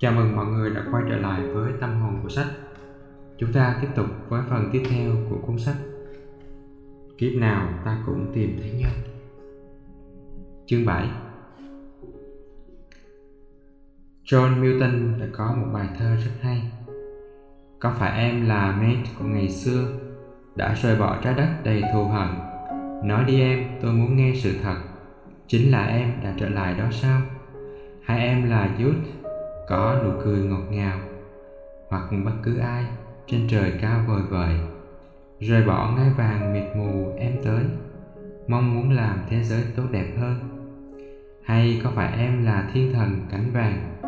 [0.00, 2.46] Chào mừng mọi người đã quay trở lại với tâm hồn của sách.
[3.38, 5.74] Chúng ta tiếp tục với phần tiếp theo của cuốn sách.
[7.18, 8.90] Kiếp nào ta cũng tìm thấy nhau.
[10.66, 11.08] Chương 7
[14.24, 16.70] John Milton đã có một bài thơ rất hay.
[17.78, 19.88] Có phải em là mate của ngày xưa
[20.56, 22.28] đã rời bỏ trái đất đầy thù hận?
[23.04, 24.76] Nói đi em, tôi muốn nghe sự thật.
[25.46, 27.20] Chính là em đã trở lại đó sao?
[28.04, 29.17] Hai em là youth
[29.68, 30.98] có nụ cười ngọt ngào,
[31.88, 32.84] hoặc bất cứ ai
[33.26, 34.54] trên trời cao vời vợi,
[35.40, 37.64] rời bỏ ngai vàng mịt mù em tới,
[38.46, 40.34] mong muốn làm thế giới tốt đẹp hơn.
[41.44, 43.98] Hay có phải em là thiên thần cánh vàng,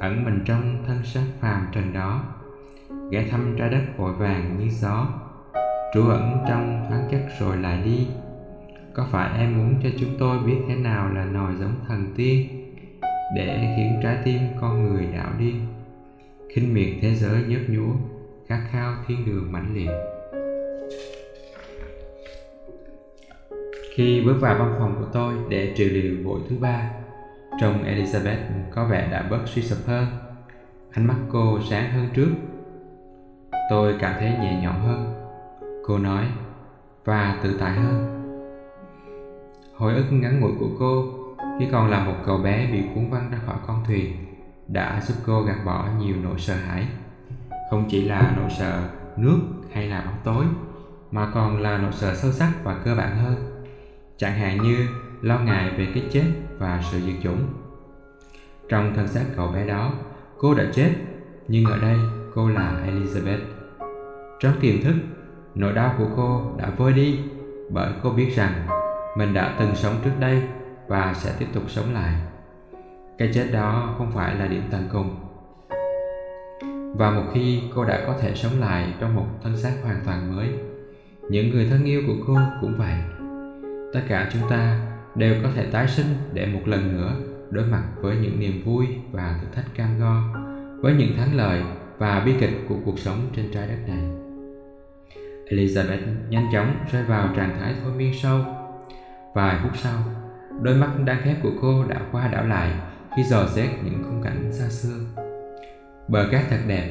[0.00, 2.24] ẩn mình trong thân xác phàm trần đó,
[3.10, 5.08] ghé thăm trái đất vội vàng như gió,
[5.94, 8.06] trú ẩn trong thoáng chất rồi lại đi?
[8.94, 12.55] Có phải em muốn cho chúng tôi biết thế nào là nòi giống thần tiên?
[13.34, 15.66] Để khiến trái tim con người đảo điên
[16.56, 17.92] khinh miệt thế giới nhớp nhúa,
[18.46, 19.90] khát khao thiên đường mãnh liệt.
[23.94, 26.90] Khi bước vào văn phòng của tôi để trị liệu buổi thứ ba
[27.60, 28.36] trông elizabeth
[28.70, 30.06] có vẻ đã bớt suy sụp hơn.
[30.92, 32.30] Ánh mắt cô sáng hơn trước.
[33.70, 35.14] Tôi cảm thấy nhẹ nhõm hơn.
[35.86, 36.24] Cô nói,
[37.04, 38.22] và tự tại hơn.
[39.74, 41.04] Hồi ức ngắn ngủi của cô
[41.58, 44.12] khi còn là một cậu bé bị cuốn văng ra khỏi con thuyền,
[44.68, 46.86] đã giúp cô gạt bỏ nhiều nỗi sợ hãi.
[47.70, 49.38] Không chỉ là nỗi sợ nước
[49.72, 50.44] hay là bóng tối,
[51.10, 53.34] mà còn là nỗi sợ sâu sắc và cơ bản hơn.
[54.16, 54.88] Chẳng hạn như
[55.22, 56.24] lo ngại về cái chết
[56.58, 57.46] và sự diệt chủng.
[58.68, 59.92] Trong thân xác cậu bé đó,
[60.38, 60.90] cô đã chết,
[61.48, 61.96] nhưng ở đây
[62.34, 63.40] cô là elizabeth.
[64.40, 64.94] Trong tiềm thức,
[65.54, 67.18] nỗi đau của cô đã vơi đi
[67.70, 68.66] bởi cô biết rằng
[69.16, 70.42] mình đã từng sống trước đây
[70.88, 72.14] và sẽ tiếp tục sống lại.
[73.18, 75.26] Cái chết đó không phải là điểm tận cùng
[76.98, 80.36] và một khi cô đã có thể sống lại trong một thân xác hoàn toàn
[80.36, 80.48] mới,
[81.30, 82.94] những người thân yêu của cô cũng vậy.
[83.92, 84.80] Tất cả chúng ta
[85.14, 87.12] đều có thể tái sinh để một lần nữa
[87.50, 90.22] đối mặt với những niềm vui và thử thách cam go,
[90.80, 91.62] với những thắng lợi
[91.98, 94.04] và bi kịch của cuộc sống trên trái đất này.
[95.46, 95.98] Elizabeth
[96.28, 98.40] nhanh chóng rơi vào trạng thái thôi miên sâu.
[99.34, 99.98] Vài phút sau
[100.62, 102.70] Đôi mắt đang khép của cô đã qua đảo lại
[103.16, 105.22] khi dò xét những khung cảnh xa xưa.
[106.08, 106.88] Bờ cát thật đẹp,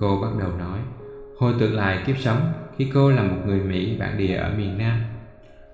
[0.00, 0.78] cô bắt đầu nói,
[1.38, 4.78] hồi tưởng lại kiếp sống khi cô là một người Mỹ bản địa ở miền
[4.78, 5.00] Nam.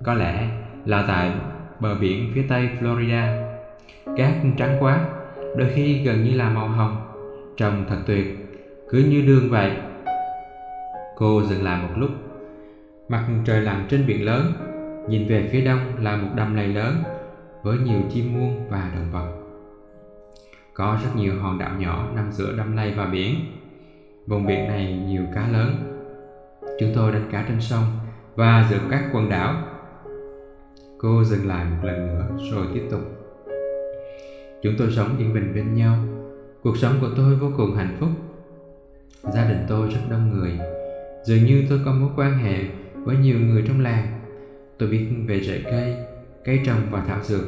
[0.03, 0.49] Có lẽ
[0.85, 1.33] là tại
[1.81, 3.45] bờ biển phía tây Florida.
[4.17, 5.05] Cát trắng quá,
[5.57, 6.97] đôi khi gần như là màu hồng,
[7.57, 8.39] trông thật tuyệt,
[8.91, 9.71] cứ như đường vậy.
[11.17, 12.11] Cô dừng lại một lúc,
[13.09, 14.53] mặt trời lặn trên biển lớn,
[15.09, 16.95] nhìn về phía đông là một đầm lầy lớn
[17.65, 19.33] với nhiều chim muông và động vật.
[20.75, 23.35] Có rất nhiều hòn đảo nhỏ nằm giữa đầm lầy và biển.
[24.27, 25.75] Vùng biển này nhiều cá lớn.
[26.81, 27.85] Chúng tôi đánh cá trên sông
[28.35, 29.63] và giữa các quần đảo.
[30.99, 33.01] Cô dừng lại một lần nữa rồi tiếp tục.
[34.63, 35.97] Chúng tôi sống yên bình bên nhau.
[36.63, 38.09] Cuộc sống của tôi vô cùng hạnh phúc.
[39.23, 40.59] Gia đình tôi rất đông người.
[41.25, 42.65] Dường như tôi có mối quan hệ
[42.95, 44.21] với nhiều người trong làng.
[44.79, 45.97] Tôi biết về rễ cây,
[46.45, 47.45] cây trồng và thảo dược.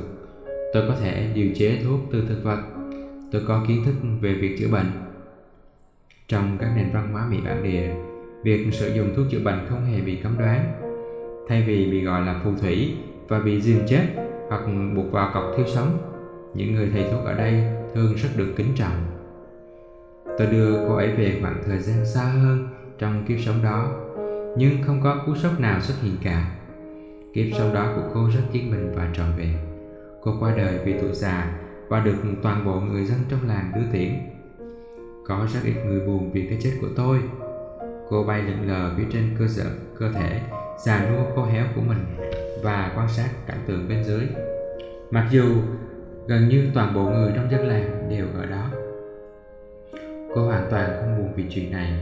[0.73, 2.59] Tôi có thể điều chế thuốc từ thực vật.
[3.33, 4.91] Tôi có kiến thức về việc chữa bệnh.
[6.29, 7.91] Trong các nền văn hóa Mỹ bản địa,
[8.43, 10.73] việc sử dụng thuốc chữa bệnh không hề bị cấm đoán.
[11.49, 12.95] Thay vì bị gọi là phù thủy
[13.29, 14.07] và bị dìm chết
[14.49, 14.63] hoặc
[14.95, 15.99] buộc vào cọc thiêu sống,
[16.55, 17.63] những người thầy thuốc ở đây
[17.95, 19.07] thường rất được kính trọng.
[20.39, 22.69] Tôi đưa cô ấy về khoảng thời gian xa hơn
[22.99, 23.93] trong kiếp sống đó,
[24.57, 26.56] nhưng không có cú sốc nào xuất hiện cả.
[27.37, 29.57] Kiếp sau đó của cô rất yên bình và trọn vẹn.
[30.21, 31.59] Cô qua đời vì tuổi già
[31.89, 34.13] và được toàn bộ người dân trong làng đưa tiễn.
[35.27, 37.19] Có rất ít người buồn vì cái chết của tôi.
[38.09, 39.65] Cô bay lượn lờ phía trên cơ sở
[39.99, 40.41] cơ thể
[40.85, 41.99] già nua khô héo của mình
[42.63, 44.27] và quan sát cảnh tượng bên dưới.
[45.11, 45.45] Mặc dù
[46.27, 48.71] gần như toàn bộ người trong dân làng đều ở đó.
[50.35, 51.93] Cô hoàn toàn không buồn vì chuyện này.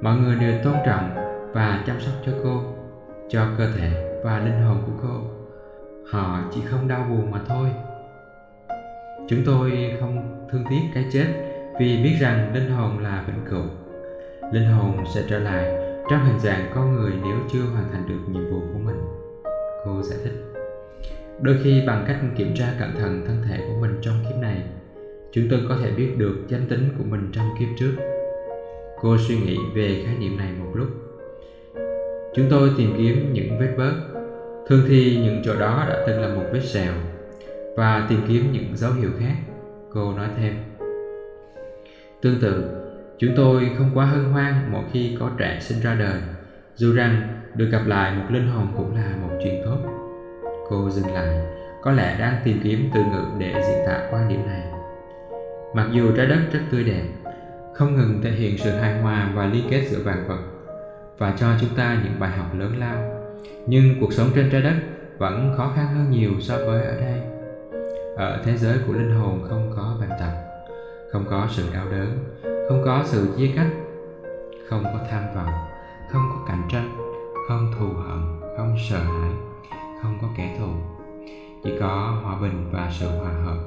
[0.00, 1.10] Mọi người đều tôn trọng
[1.52, 2.62] và chăm sóc cho cô,
[3.28, 5.20] cho cơ thể và linh hồn của cô.
[6.10, 7.68] Họ chỉ không đau buồn mà thôi.
[9.28, 11.26] Chúng tôi không thương tiếc cái chết
[11.80, 13.64] vì biết rằng linh hồn là vĩnh cửu.
[14.52, 15.74] Linh hồn sẽ trở lại
[16.10, 18.96] trong hình dạng con người nếu chưa hoàn thành được nhiệm vụ của mình.
[19.84, 20.32] Cô giải thích.
[21.40, 24.62] Đôi khi bằng cách kiểm tra cẩn thận thân thể của mình trong kiếp này,
[25.32, 27.92] chúng tôi có thể biết được danh tính của mình trong kiếp trước.
[29.00, 30.88] Cô suy nghĩ về khái niệm này một lúc.
[32.34, 34.11] Chúng tôi tìm kiếm những vết bớt
[34.68, 36.92] thường thì những chỗ đó đã từng là một vết sẹo
[37.76, 39.34] và tìm kiếm những dấu hiệu khác
[39.90, 40.54] cô nói thêm
[42.22, 42.64] Tương tự,
[43.18, 46.20] chúng tôi không quá hân hoan mỗi khi có trẻ sinh ra đời,
[46.74, 49.78] dù rằng được gặp lại một linh hồn cũng là một chuyện tốt.
[50.68, 51.38] Cô dừng lại,
[51.82, 54.62] có lẽ đang tìm kiếm từ ngữ để diễn tả quan điểm này.
[55.74, 57.04] Mặc dù trái đất rất tươi đẹp,
[57.74, 60.40] không ngừng thể hiện sự hài hòa và liên kết giữa vạn vật
[61.18, 63.21] và cho chúng ta những bài học lớn lao,
[63.66, 64.74] nhưng cuộc sống trên trái đất
[65.18, 67.20] vẫn khó khăn hơn nhiều so với ở đây.
[68.16, 70.32] Ở thế giới của linh hồn không có bệnh tật,
[71.12, 72.18] không có sự đau đớn,
[72.68, 73.70] không có sự chia cách,
[74.68, 75.54] không có tham vọng,
[76.10, 76.90] không có cạnh tranh,
[77.48, 79.30] không thù hận, không sợ hãi,
[80.02, 80.68] không có kẻ thù.
[81.64, 83.58] Chỉ có hòa bình và sự hòa hợp.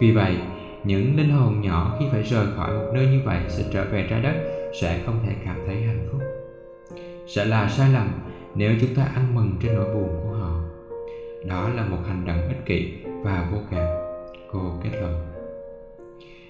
[0.00, 0.36] Vì vậy
[0.84, 4.06] những linh hồn nhỏ khi phải rời khỏi một nơi như vậy sẽ trở về
[4.10, 4.34] trái đất
[4.80, 6.20] sẽ không thể cảm thấy hạnh phúc.
[7.26, 8.08] Sẽ là sai lầm
[8.58, 10.60] nếu chúng ta ăn mừng trên nỗi buồn của họ,
[11.44, 13.86] đó là một hành động ích kỷ và vô cảm.
[14.52, 15.26] Cô kết luận.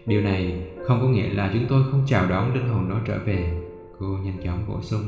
[0.07, 3.19] Điều này không có nghĩa là chúng tôi không chào đón linh hồn đó trở
[3.19, 3.53] về,
[3.99, 5.03] cô nhanh chóng bổ sung.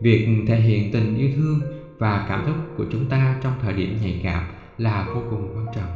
[0.00, 1.60] Việc thể hiện tình yêu thương
[1.98, 4.44] và cảm xúc của chúng ta trong thời điểm nhạy cảm
[4.78, 5.90] là vô cùng quan trọng.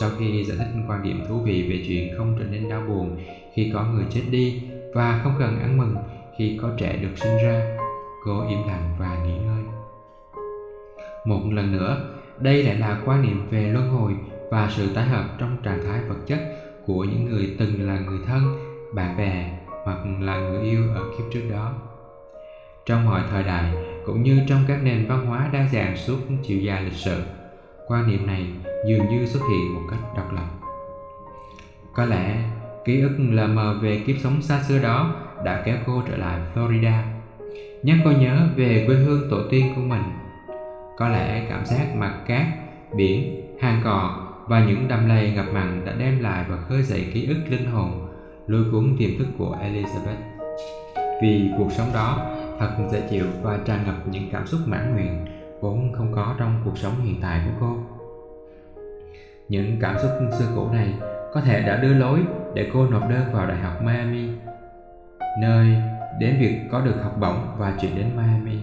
[0.00, 3.16] Sau khi giải thích quan điểm thú vị về chuyện không trở nên đau buồn
[3.54, 4.62] khi có người chết đi
[4.94, 5.96] và không cần ăn mừng
[6.38, 7.81] khi có trẻ được sinh ra
[8.24, 9.64] cô im lặng và nghỉ ngơi.
[11.24, 14.16] Một lần nữa, đây lại là quan niệm về luân hồi
[14.50, 16.40] và sự tái hợp trong trạng thái vật chất
[16.86, 18.42] của những người từng là người thân,
[18.94, 21.72] bạn bè hoặc là người yêu ở kiếp trước đó.
[22.86, 23.74] Trong mọi thời đại,
[24.06, 27.22] cũng như trong các nền văn hóa đa dạng suốt chiều dài lịch sử,
[27.86, 28.46] quan niệm này
[28.86, 30.46] dường như xuất hiện một cách độc lập.
[31.94, 32.50] Có lẽ
[32.84, 35.14] ký ức lờ mờ về kiếp sống xa xưa đó
[35.44, 37.11] đã kéo cô trở lại florida
[37.82, 40.02] nhắc cô nhớ về quê hương tổ tiên của mình
[40.96, 42.46] có lẽ cảm giác mặt cát
[42.96, 47.06] biển hang cò và những đầm lầy ngập mặn đã đem lại và khơi dậy
[47.14, 48.08] ký ức linh hồn
[48.46, 50.32] lôi cuốn tiềm thức của elizabeth
[51.22, 55.24] vì cuộc sống đó thật dễ chịu và tràn ngập những cảm xúc mãn nguyện
[55.60, 57.76] vốn không có trong cuộc sống hiện tại của cô.
[59.48, 60.94] Những cảm xúc xưa cũ này
[61.34, 62.20] có thể đã đưa lối
[62.54, 64.28] để cô nộp đơn vào Đại học Miami,
[65.40, 65.76] nơi
[66.18, 68.58] đến việc có được học bổng và chuyển đến Miami.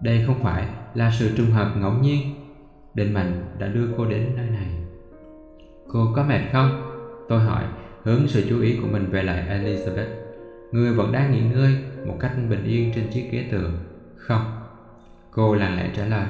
[0.00, 2.34] Đây không phải là sự trùng hợp ngẫu nhiên,
[2.94, 4.66] định mệnh đã đưa cô đến nơi này.
[5.88, 6.92] Cô có mệt không?
[7.28, 7.64] Tôi hỏi,
[8.02, 10.22] hướng sự chú ý của mình về lại Elizabeth.
[10.72, 11.76] Người vẫn đang nghỉ ngơi
[12.06, 13.70] một cách bình yên trên chiếc ghế tựa
[14.16, 14.44] Không
[15.30, 16.26] Cô lặng lẽ trả lời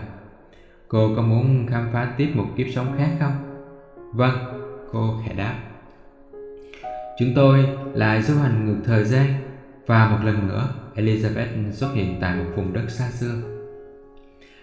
[0.88, 3.32] Cô có muốn khám phá tiếp một kiếp sống khác không?
[4.12, 4.36] Vâng
[4.92, 5.54] Cô khẽ đáp
[7.18, 9.26] Chúng tôi lại du hành ngược thời gian
[9.86, 13.34] và một lần nữa Elizabeth xuất hiện tại một vùng đất xa xưa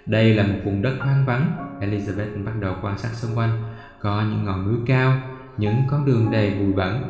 [0.05, 3.63] Đây là một vùng đất hoang vắng Elizabeth bắt đầu quan sát xung quanh
[4.01, 5.13] Có những ngọn núi cao
[5.57, 7.03] Những con đường đầy bụi bẩn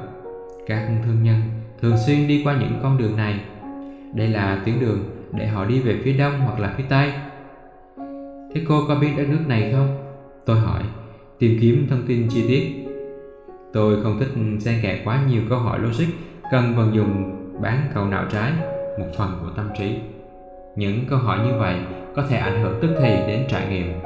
[0.67, 1.41] Các thương nhân
[1.81, 3.39] thường xuyên đi qua những con đường này.
[4.13, 5.00] Đây là tuyến đường
[5.33, 7.12] để họ đi về phía đông hoặc là phía tây.
[8.53, 9.97] Thế cô có biết đất nước này không?
[10.45, 10.83] Tôi hỏi,
[11.39, 12.85] tìm kiếm thông tin chi tiết.
[13.73, 14.29] Tôi không thích
[14.59, 16.05] xen kẽ quá nhiều câu hỏi logic
[16.51, 18.51] cần vận dụng bán cầu não trái,
[19.00, 20.00] một phần của tâm trí.
[20.75, 21.75] Những câu hỏi như vậy
[22.15, 24.00] có thể ảnh hưởng tức thì đến trải nghiệm,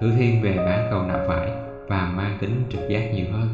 [0.00, 1.50] thứ thiên về bán cầu não phải
[1.88, 3.48] và mang tính trực giác nhiều hơn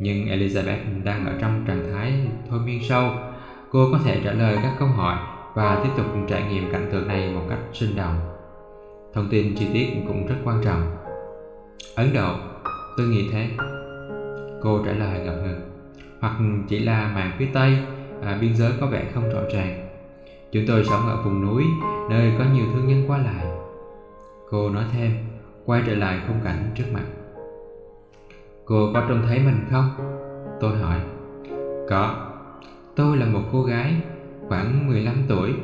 [0.00, 2.12] nhưng Elizabeth đang ở trong trạng thái
[2.50, 3.10] thôi miên sâu.
[3.70, 5.16] Cô có thể trả lời các câu hỏi
[5.54, 8.16] và tiếp tục trải nghiệm cảnh tượng này một cách sinh động.
[9.14, 10.96] Thông tin chi tiết cũng rất quan trọng.
[11.94, 12.34] Ấn Độ,
[12.96, 13.48] tôi nghĩ thế.
[14.62, 15.60] Cô trả lời ngập ngừng.
[16.20, 16.32] Hoặc
[16.68, 17.76] chỉ là màn phía Tây,
[18.22, 19.88] à, biên giới có vẻ không rõ ràng.
[20.52, 21.64] Chúng tôi sống ở vùng núi,
[22.10, 23.46] nơi có nhiều thương nhân qua lại.
[24.50, 25.10] Cô nói thêm,
[25.64, 27.04] quay trở lại khung cảnh trước mặt.
[28.64, 29.90] Cô có trông thấy mình không?
[30.60, 31.00] Tôi hỏi
[31.88, 32.14] Có
[32.96, 33.94] Tôi là một cô gái
[34.48, 35.54] khoảng 15 tuổi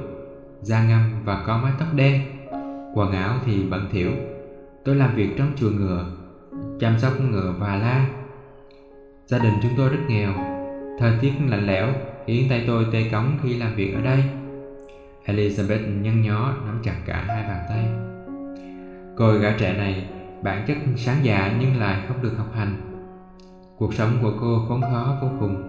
[0.63, 2.21] Da ngâm và có mái tóc đen
[2.95, 4.11] Quần áo thì bẩn thỉu
[4.85, 6.05] Tôi làm việc trong chuồng ngựa
[6.81, 8.09] Chăm sóc ngựa và la
[9.27, 10.33] Gia đình chúng tôi rất nghèo
[10.99, 11.89] Thời tiết lạnh lẽo
[12.27, 14.23] khiến tay tôi tê cống khi làm việc ở đây.
[15.27, 17.85] Elizabeth nhăn nhó, nắm chặt cả hai bàn tay.
[19.17, 20.09] Cô gái trẻ này,
[20.43, 22.77] bản chất sáng dạ nhưng lại không được học hành.
[23.77, 25.63] Cuộc sống của cô khốn khó vô cùng.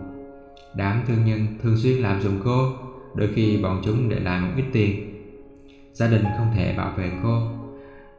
[0.76, 2.72] Đám thương nhân thường xuyên làm dùng cô,
[3.18, 5.14] Đôi khi bọn chúng để lại một ít tiền.
[5.94, 7.42] Gia đình không thể bảo vệ cô.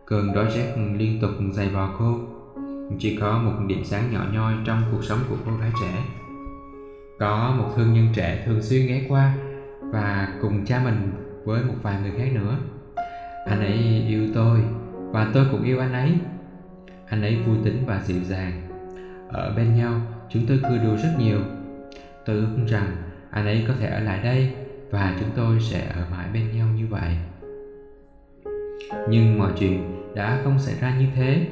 [0.07, 2.19] Cơn đói rét liên tục dày vò cô.
[2.99, 6.05] Chỉ có một điểm sáng nhỏ nhoi trong cuộc sống của cô gái trẻ.
[7.19, 9.35] Có một thương nhân trẻ thường xuyên ghé qua
[9.81, 11.13] Và cùng cha mình
[11.45, 12.57] với một vài người khác nữa
[13.47, 14.61] Anh ấy yêu tôi
[14.93, 16.13] Và tôi cũng yêu anh ấy
[17.07, 18.69] Anh ấy vui tính và dịu dàng
[19.29, 21.39] ở bên nhau, chúng tôi cười đùa rất nhiều
[22.29, 22.97] tôi ước rằng
[23.31, 24.51] anh ấy có thể ở lại đây
[24.91, 27.17] và chúng tôi sẽ ở mãi bên nhau như vậy.
[29.09, 31.47] Nhưng mọi chuyện đã không xảy ra như thế.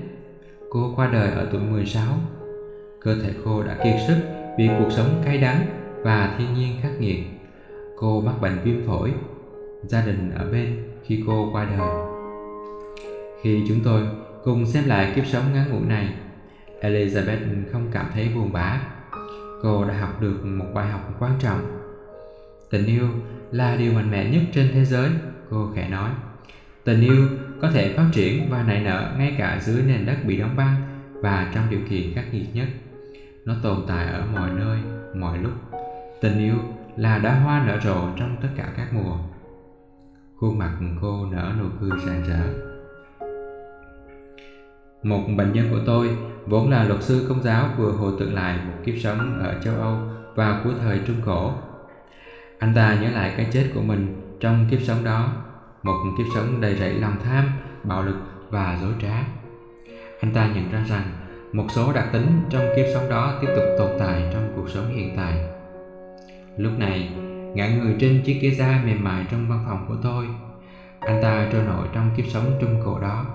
[0.70, 2.14] Cô qua đời ở tuổi 16.
[3.00, 4.16] Cơ thể cô đã kiệt sức
[4.56, 5.66] vì cuộc sống cay đắng
[6.02, 7.18] và thiên nhiên khắc nghiệt.
[7.98, 9.12] Cô mắc bệnh viêm phổi.
[9.84, 11.88] Gia đình ở bên khi cô qua đời.
[13.42, 14.02] Khi chúng tôi
[14.44, 16.14] cùng xem lại kiếp sống ngắn ngủi này,
[16.80, 17.38] Elizabeth
[17.72, 18.80] không cảm thấy buồn bã.
[19.62, 21.60] Cô đã học được một bài học quan trọng.
[22.70, 23.08] Tình yêu
[23.52, 25.10] là điều mạnh mẽ nhất trên thế giới,
[25.50, 26.10] cô khẽ nói.
[26.84, 27.28] Tình yêu
[27.62, 30.74] có thể phát triển và nảy nở ngay cả dưới nền đất bị đóng băng
[31.14, 32.66] và trong điều kiện khắc nghiệt nhất.
[33.46, 34.78] Nó tồn tại ở mọi nơi,
[35.14, 35.52] mọi lúc.
[36.20, 36.54] Tình yêu
[36.96, 39.16] là đóa hoa nở rộ trong tất cả các mùa.
[40.36, 42.40] Khuôn mặt cô nở nụ cười rạng rỡ.
[45.02, 48.58] Một bệnh nhân của tôi, vốn là luật sư công giáo vừa hồi tưởng lại
[48.66, 49.98] một kiếp sống ở châu Âu
[50.34, 51.52] vào cuối thời Trung Cổ.
[52.58, 55.32] Anh ta nhớ lại cái chết của mình trong kiếp sống đó
[55.82, 57.44] một kiếp sống đầy rẫy lòng tham,
[57.84, 58.16] bạo lực
[58.50, 59.24] và dối trá.
[60.20, 61.25] Anh ta nhận ra rằng
[61.56, 64.88] một số đặc tính trong kiếp sống đó tiếp tục tồn tại trong cuộc sống
[64.96, 65.34] hiện tại.
[66.56, 67.08] Lúc này,
[67.54, 70.26] ngã người trên chiếc ghế da mềm mại trong văn phòng của tôi.
[71.00, 73.26] Anh ta trôi nổi trong kiếp sống trung cổ đó.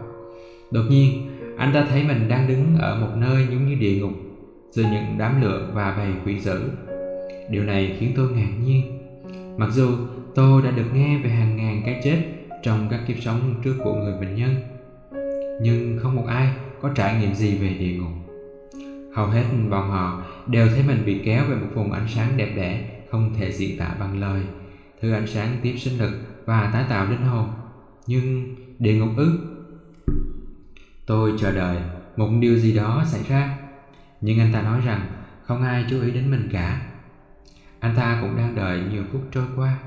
[0.72, 4.14] Đột nhiên, anh ta thấy mình đang đứng ở một nơi giống như địa ngục,
[4.72, 6.62] giữa những đám lửa và bầy quỷ dữ.
[7.50, 9.00] Điều này khiến tôi ngạc nhiên.
[9.58, 9.90] Mặc dù
[10.36, 12.22] tôi đã được nghe về hàng ngàn cái chết
[12.64, 14.56] trong các kiếp sống trước của người bệnh nhân
[15.62, 18.12] nhưng không một ai có trải nghiệm gì về địa ngục?
[19.16, 22.54] Hầu hết bọn họ đều thấy mình bị kéo về một vùng ánh sáng đẹp
[22.56, 24.44] đẽ, không thể diễn tả bằng lời.
[25.02, 26.12] Thứ ánh sáng tiếp sinh lực
[26.46, 27.50] và tái tạo linh hồn.
[28.08, 29.40] Nhưng địa ngục ư?
[31.06, 31.78] Tôi chờ đợi
[32.18, 33.58] một điều gì đó xảy ra.
[34.22, 35.02] Nhưng anh ta nói rằng
[35.44, 36.82] không ai chú ý đến mình cả.
[37.80, 39.80] Anh ta cũng đang đợi nhiều phút trôi qua.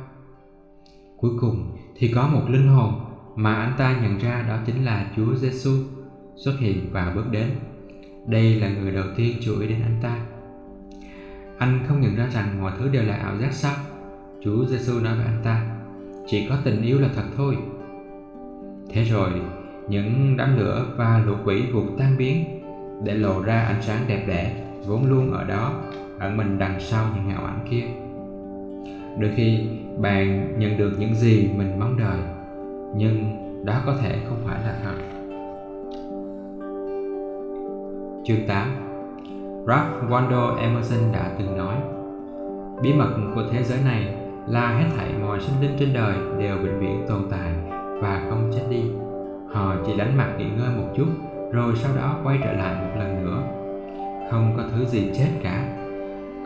[1.17, 2.95] Cuối cùng thì có một linh hồn
[3.37, 5.71] mà anh ta nhận ra đó chính là Chúa Giêsu
[6.37, 7.47] xuất hiện và bước đến.
[8.27, 10.19] Đây là người đầu tiên chú ý đến anh ta.
[11.59, 13.75] Anh không nhận ra rằng mọi thứ đều là ảo giác sao?
[14.45, 15.67] Chúa Giêsu nói với anh ta,
[16.27, 17.57] chỉ có tình yêu là thật thôi.
[18.91, 19.31] Thế rồi,
[19.89, 22.61] những đám lửa và lũ quỷ vụt tan biến
[23.05, 25.73] để lộ ra ánh sáng đẹp đẽ vốn luôn ở đó
[26.19, 27.85] ẩn mình đằng sau những ảo ảnh kia
[29.19, 29.61] đôi khi
[29.99, 32.19] bạn nhận được những gì mình mong đợi
[32.97, 33.25] nhưng
[33.65, 35.14] đó có thể không phải là thật
[38.27, 38.69] chương 8
[39.67, 41.75] Ralph Waldo Emerson đã từng nói
[42.83, 44.15] Bí mật của thế giới này
[44.47, 47.53] là hết thảy mọi sinh linh trên đời đều vĩnh viễn tồn tại
[48.03, 48.83] và không chết đi.
[49.53, 51.07] Họ chỉ đánh mặt nghỉ ngơi một chút
[51.53, 53.43] rồi sau đó quay trở lại một lần nữa.
[54.31, 55.65] Không có thứ gì chết cả.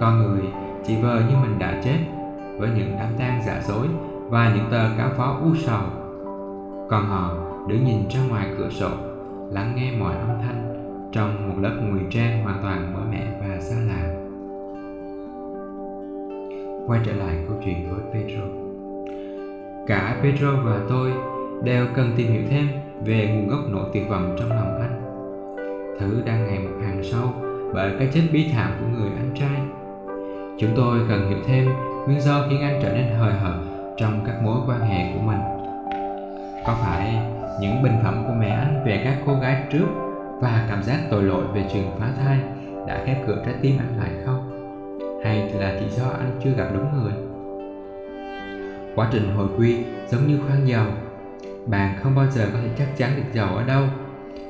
[0.00, 0.42] Con người
[0.86, 1.98] chỉ vờ như mình đã chết
[2.58, 3.86] với những đám tang giả dối
[4.28, 5.82] và những tờ cáo phó u sầu.
[6.90, 7.34] Còn họ
[7.68, 8.90] đứng nhìn ra ngoài cửa sổ,
[9.50, 10.67] lắng nghe mọi âm thanh
[11.12, 14.14] trong một lớp ngụy trang hoàn toàn mới mẻ và xa lạ.
[16.86, 18.42] Quay trở lại câu chuyện với Pedro.
[19.86, 21.12] Cả Pedro và tôi
[21.62, 22.68] đều cần tìm hiểu thêm
[23.04, 25.02] về nguồn gốc nỗi tuyệt vọng trong lòng anh.
[25.98, 27.32] Thứ đang ngày một hàng sâu
[27.74, 29.60] bởi cái chết bí thảm của người anh trai.
[30.58, 31.68] Chúng tôi cần hiểu thêm
[32.06, 33.54] nguyên do khiến anh trở nên hời hợt
[33.96, 35.40] trong các mối quan hệ của mình
[36.66, 37.18] có phải
[37.60, 39.86] những bình phẩm của mẹ anh về các cô gái trước
[40.40, 42.38] và cảm giác tội lỗi về chuyện phá thai
[42.86, 44.50] đã khép cửa trái tim anh lại không?
[45.24, 47.12] Hay là chỉ do anh chưa gặp đúng người?
[48.94, 49.76] Quá trình hồi quy
[50.08, 50.86] giống như khoan dầu.
[51.66, 53.84] Bạn không bao giờ có thể chắc chắn được dầu ở đâu.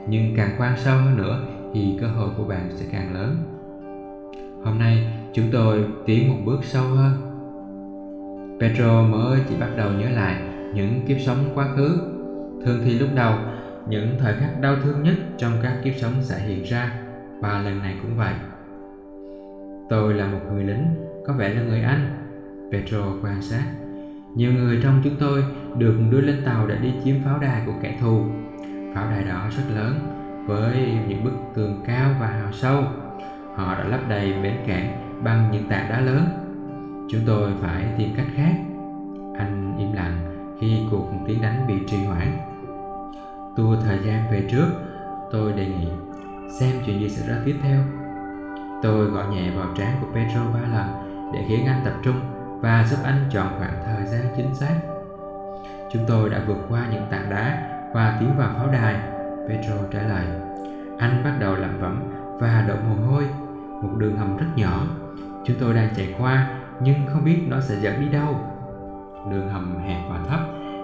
[0.09, 1.41] Nhưng càng khoan sâu hơn nữa
[1.75, 3.37] thì cơ hội của bạn sẽ càng lớn.
[4.65, 7.13] Hôm nay chúng tôi tiến một bước sâu hơn.
[8.61, 10.43] Petro mới chỉ bắt đầu nhớ lại
[10.75, 11.99] những kiếp sống quá khứ.
[12.65, 13.35] Thường thì lúc đầu,
[13.89, 16.93] những thời khắc đau thương nhất trong các kiếp sống sẽ hiện ra
[17.41, 18.35] và lần này cũng vậy.
[19.89, 20.87] Tôi là một người lính,
[21.27, 22.09] có vẻ là người Anh.
[22.73, 23.65] Petro quan sát.
[24.35, 25.45] Nhiều người trong chúng tôi
[25.79, 28.25] được đưa lên tàu để đi chiếm pháo đài của kẻ thù.
[28.95, 29.95] Pháo đài đó rất lớn,
[30.47, 32.83] với những bức tường cao và hào sâu.
[33.55, 36.25] Họ đã lấp đầy bến cảng bằng những tảng đá lớn
[37.09, 38.55] chúng tôi phải tìm cách khác
[39.39, 40.19] anh im lặng
[40.61, 42.48] khi cuộc tiến đánh bị trì hoãn
[43.59, 44.67] tua thời gian về trước
[45.31, 45.89] tôi đề nghị
[46.61, 47.81] xem chuyện gì xảy ra tiếp theo.
[48.83, 50.87] Tôi gõ nhẹ vào trán của Pedro ba lần
[51.35, 52.21] để khiến anh tập trung
[52.61, 54.75] và giúp anh chọn khoảng thời gian chính xác.
[55.93, 57.63] Chúng tôi đã vượt qua những tảng đá
[57.95, 58.95] và tiến vào pháo đài
[59.49, 60.25] Pedro trả lời.
[60.99, 62.03] Anh bắt đầu lẩm bẩm
[62.41, 63.25] và đổ mồ hôi
[63.83, 64.83] một đường hầm rất nhỏ.
[65.45, 66.51] Chúng tôi đang chạy qua
[66.81, 68.35] nhưng không biết nó sẽ dẫn đi đâu.
[69.31, 70.41] Đường hầm hẹp và thấp,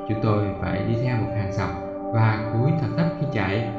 [0.09, 1.84] chúng tôi phải đi theo một hàng dọc
[2.15, 3.71] và cúi thật thấp khi chạy.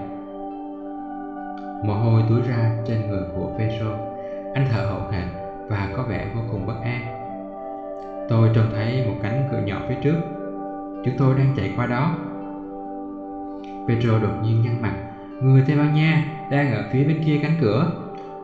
[1.83, 3.91] Mồ hôi túi ra trên người của Pedro.
[4.53, 5.27] Anh thở hổn hển
[5.69, 7.01] và có vẻ vô cùng bất an.
[8.29, 10.15] Tôi trông thấy một cánh cửa nhỏ phía trước.
[11.05, 12.15] Chúng tôi đang chạy qua đó.
[13.87, 14.93] Pedro đột nhiên nhăn mặt.
[15.41, 17.91] Người Tây Ban Nha đang ở phía bên kia cánh cửa.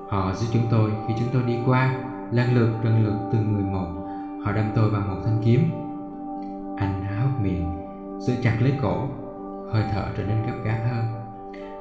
[0.09, 1.95] Họ giúp chúng tôi khi chúng tôi đi qua,
[2.31, 3.87] lần lượt lần lượt từng người một.
[4.45, 5.71] Họ đâm tôi bằng một thanh kiếm.
[6.77, 7.71] Anh há hốc miệng,
[8.19, 9.07] giữ chặt lấy cổ,
[9.71, 11.05] hơi thở trở nên gấp gáp hơn.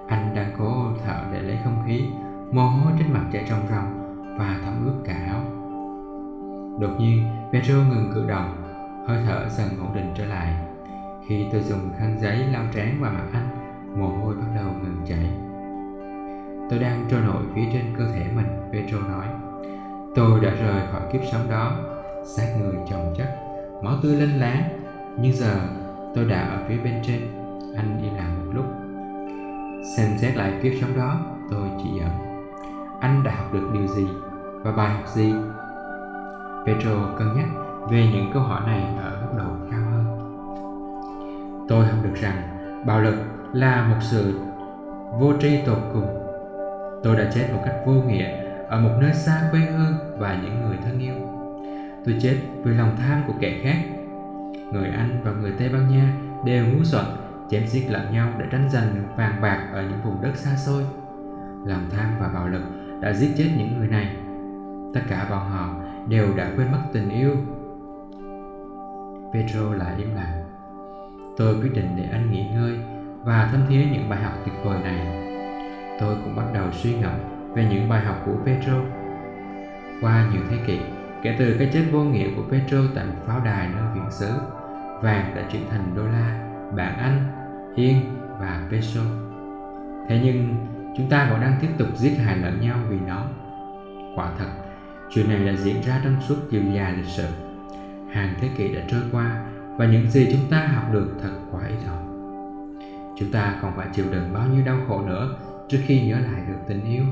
[0.08, 2.04] Anh đang cố thở để lấy không khí,
[2.52, 5.40] mồ hôi trên mặt chảy ròng ròng và thấm ướt cả áo.
[6.80, 8.62] Đột nhiên, Pedro ngừng cử động,
[9.06, 10.54] hơi thở dần ổn định trở lại.
[11.26, 13.48] Khi tôi dùng khăn giấy lau trán vào mặt anh,
[14.00, 15.30] mồ hôi bắt đầu ngừng chảy.
[16.70, 19.26] Tôi đang trôi nổi phía trên cơ thể mình, Pedro nói.
[20.14, 21.72] Tôi đã rời khỏi kiếp sống đó,
[22.24, 23.36] xác người chồng chất,
[23.82, 24.62] máu tươi lên láng,
[25.20, 25.56] Nhưng giờ
[26.14, 27.39] tôi đã ở phía bên trên,
[27.80, 28.64] anh đi làm một lúc.
[29.96, 31.20] Xem xét lại kiếp sống đó,
[31.50, 32.08] tôi chỉ giận.
[33.00, 34.06] Anh đã học được điều gì
[34.62, 35.34] và bài học gì?
[36.66, 37.46] Petro cân nhắc
[37.90, 40.04] về những câu hỏi này ở góc độ cao hơn.
[41.68, 42.42] Tôi học được rằng
[42.86, 43.14] bạo lực
[43.52, 44.40] là một sự
[45.20, 46.06] vô tri tột cùng.
[47.02, 48.28] Tôi đã chết một cách vô nghĩa
[48.68, 51.14] ở một nơi xa quê hương và những người thân yêu.
[52.04, 53.76] Tôi chết vì lòng tham của kẻ khác.
[54.72, 57.04] Người Anh và người Tây Ban Nha đều ngu xuẩn
[57.50, 60.84] chém giết lẫn nhau để tranh giành vàng bạc ở những vùng đất xa xôi.
[61.64, 62.62] Lòng tham và bạo lực
[63.00, 64.16] đã giết chết những người này.
[64.94, 65.74] Tất cả bọn họ
[66.08, 67.36] đều đã quên mất tình yêu.
[69.32, 70.44] Pedro lại im lặng.
[71.36, 72.78] Tôi quyết định để anh nghỉ ngơi
[73.24, 75.26] và thâm thía những bài học tuyệt vời này.
[76.00, 77.14] Tôi cũng bắt đầu suy ngẫm
[77.54, 78.74] về những bài học của Pedro.
[80.00, 80.78] Qua nhiều thế kỷ,
[81.22, 84.30] kể từ cái chết vô nghĩa của Pedro tại một pháo đài nơi viễn xứ,
[85.02, 87.39] vàng đã chuyển thành đô la, bảng Anh,
[87.80, 87.96] yên
[88.40, 89.00] và peso.
[90.08, 90.56] Thế nhưng
[90.96, 93.24] chúng ta vẫn đang tiếp tục giết hại lẫn nhau vì nó.
[94.16, 94.48] Quả thật,
[95.10, 97.26] chuyện này đã diễn ra trong suốt chiều dài lịch sử.
[98.10, 99.42] Hàng thế kỷ đã trôi qua
[99.76, 102.02] và những gì chúng ta học được thật quá ít ỏi.
[103.18, 105.36] Chúng ta còn phải chịu đựng bao nhiêu đau khổ nữa
[105.68, 107.04] trước khi nhớ lại được tình yêu.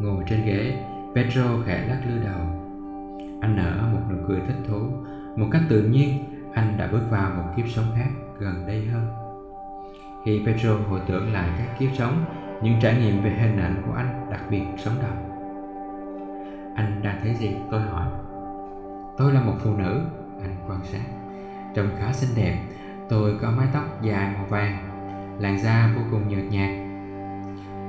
[0.00, 0.78] Ngồi trên ghế,
[1.14, 2.40] Pedro khẽ lắc lư đầu.
[3.40, 4.80] Anh nở một nụ cười thích thú.
[5.36, 9.06] Một cách tự nhiên, anh đã bước vào một kiếp sống khác gần đây hơn.
[10.24, 12.24] Khi Pedro hồi tưởng lại các kiếp sống,
[12.62, 15.30] những trải nghiệm về hình ảnh của anh đặc biệt sống động.
[16.76, 17.56] Anh đang thấy gì?
[17.70, 18.06] Tôi hỏi.
[19.16, 20.00] Tôi là một phụ nữ,
[20.42, 21.04] anh quan sát.
[21.74, 22.58] Trông khá xinh đẹp,
[23.08, 24.78] tôi có mái tóc dài màu vàng,
[25.38, 26.70] làn da vô cùng nhợt nhạt.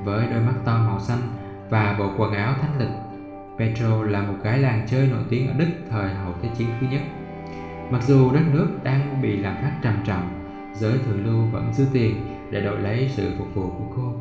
[0.05, 1.19] Với đôi mắt to màu xanh
[1.69, 2.95] và bộ quần áo thanh lịch,
[3.58, 6.88] Petro là một gái làng chơi nổi tiếng ở Đức thời hậu Thế chiến thứ
[6.91, 7.01] nhất.
[7.89, 10.35] Mặc dù đất nước đang bị lạm phát trầm trọng,
[10.79, 12.15] giới thượng lưu vẫn dư tiền
[12.51, 14.13] để đổi lấy sự phục vụ của cô.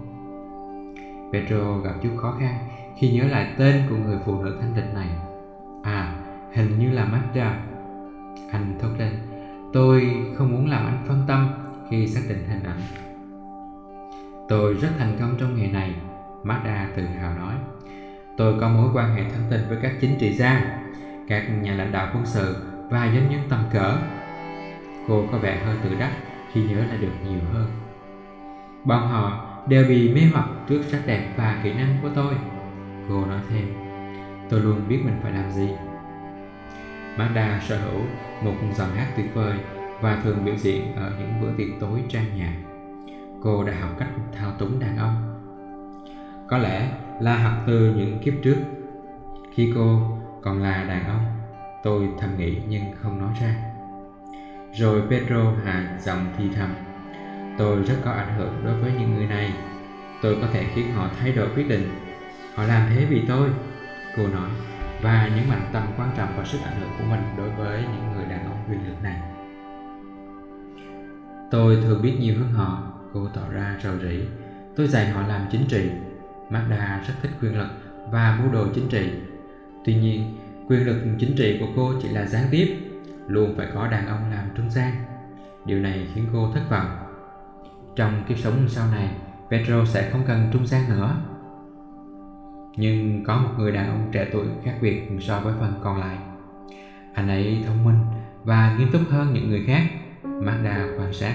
[1.32, 2.54] Petro gặp chút khó khăn
[2.98, 5.08] khi nhớ lại tên của người phụ nữ thanh lịch này.
[5.82, 6.14] À,
[6.52, 7.60] hình như là Magda.
[8.50, 9.12] Anh thốt lên,
[9.72, 11.48] tôi không muốn làm anh phân tâm
[11.90, 12.80] khi xác định hình ảnh.
[14.48, 15.94] Tôi rất thành công trong nghề này,
[16.42, 17.54] Magda tự hào nói.
[18.36, 20.80] Tôi có mối quan hệ thân tình với các chính trị gia,
[21.28, 22.56] các nhà lãnh đạo quân sự
[22.90, 23.96] và doanh nhân tầm cỡ.
[25.08, 26.10] Cô có vẻ hơi tự đắc
[26.54, 27.66] khi nhớ lại được nhiều hơn.
[28.84, 32.34] Bọn họ đều bị mê hoặc trước sắc đẹp và kỹ năng của tôi.
[33.08, 33.74] Cô nói thêm,
[34.48, 35.68] tôi luôn biết mình phải làm gì.
[37.16, 38.00] Magda sở hữu
[38.44, 39.58] một giọng hát tuyệt vời
[40.00, 42.52] và thường biểu diễn ở những bữa tiệc tối trang nhã.
[43.42, 45.40] Cô đã học cách thao túng đàn ông.
[46.48, 46.88] Có lẽ
[47.20, 48.56] là học từ những kiếp trước.
[49.54, 50.00] Khi cô
[50.42, 51.24] còn là đàn ông,
[51.82, 53.73] tôi thầm nghĩ nhưng không nói ra.
[54.76, 56.74] Rồi Pedro hạ giọng thì thầm.
[57.58, 59.52] Tôi rất có ảnh hưởng đối với những người này.
[60.22, 61.88] Tôi có thể khiến họ thay đổi quyết định.
[62.54, 63.50] Họ làm thế vì tôi,
[64.16, 64.50] cô nói,
[65.02, 68.12] và nhấn mạnh tầm quan trọng và sức ảnh hưởng của mình đối với những
[68.14, 69.20] người đàn ông quyền lực này.
[71.50, 74.20] Tôi thường biết nhiều hơn họ, cô tỏ ra rầu rĩ.
[74.76, 75.90] Tôi dạy họ làm chính trị.
[76.50, 77.68] Magda rất thích quyền lực
[78.10, 79.10] và mưu đồ chính trị.
[79.84, 80.36] Tuy nhiên,
[80.68, 82.83] quyền lực chính trị của cô chỉ là gián tiếp,
[83.26, 84.92] luôn phải có đàn ông làm trung gian.
[85.64, 86.86] Điều này khiến cô thất vọng.
[87.96, 89.08] Trong kiếp sống sau này,
[89.50, 91.16] Pedro sẽ không cần trung gian nữa.
[92.76, 96.16] Nhưng có một người đàn ông trẻ tuổi khác biệt so với phần còn lại.
[97.14, 97.98] Anh ấy thông minh
[98.44, 99.82] và nghiêm túc hơn những người khác.
[100.24, 101.34] Magda quan sát.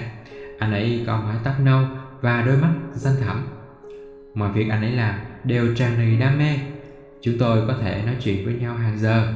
[0.58, 1.84] Anh ấy có mái tóc nâu
[2.20, 3.46] và đôi mắt xanh thẳm.
[4.34, 6.58] Mọi việc anh ấy làm đều tràn đầy đam mê.
[7.22, 9.34] Chúng tôi có thể nói chuyện với nhau hàng giờ.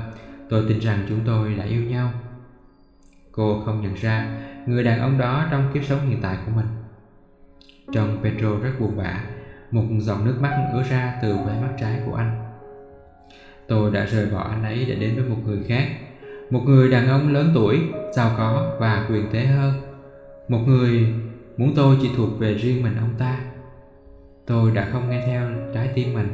[0.51, 2.11] Tôi tin rằng chúng tôi đã yêu nhau.
[3.37, 6.67] Cô không nhận ra người đàn ông đó trong kiếp sống hiện tại của mình.
[7.93, 9.21] Trông Pedro rất buồn bã,
[9.71, 12.53] một dòng nước mắt ứa ra từ khóe mắt trái của anh.
[13.69, 15.89] Tôi đã rời bỏ anh ấy để đến với một người khác,
[16.51, 17.81] một người đàn ông lớn tuổi,
[18.13, 19.75] giàu có và quyền thế hơn.
[20.49, 21.15] Một người
[21.57, 23.39] muốn tôi chỉ thuộc về riêng mình ông ta.
[24.47, 26.29] Tôi đã không nghe theo trái tim mình.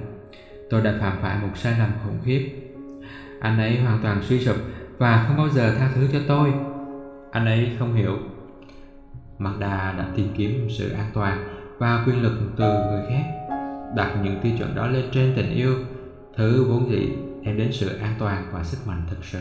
[0.71, 2.51] Tôi đã phạm phải một sai lầm khủng khiếp.
[3.41, 4.57] Anh ấy hoàn toàn suy sụp
[4.99, 6.53] và không bao giờ tha thứ cho tôi.
[7.31, 8.19] Anh ấy không hiểu.
[9.39, 13.25] mặt đà đã tìm kiếm sự an toàn và quyền lực từ người khác,
[13.97, 15.75] đặt những tiêu chuẩn đó lên trên tình yêu,
[16.37, 17.09] thứ vốn dĩ
[17.45, 19.39] đem đến sự an toàn và sức mạnh thực sự.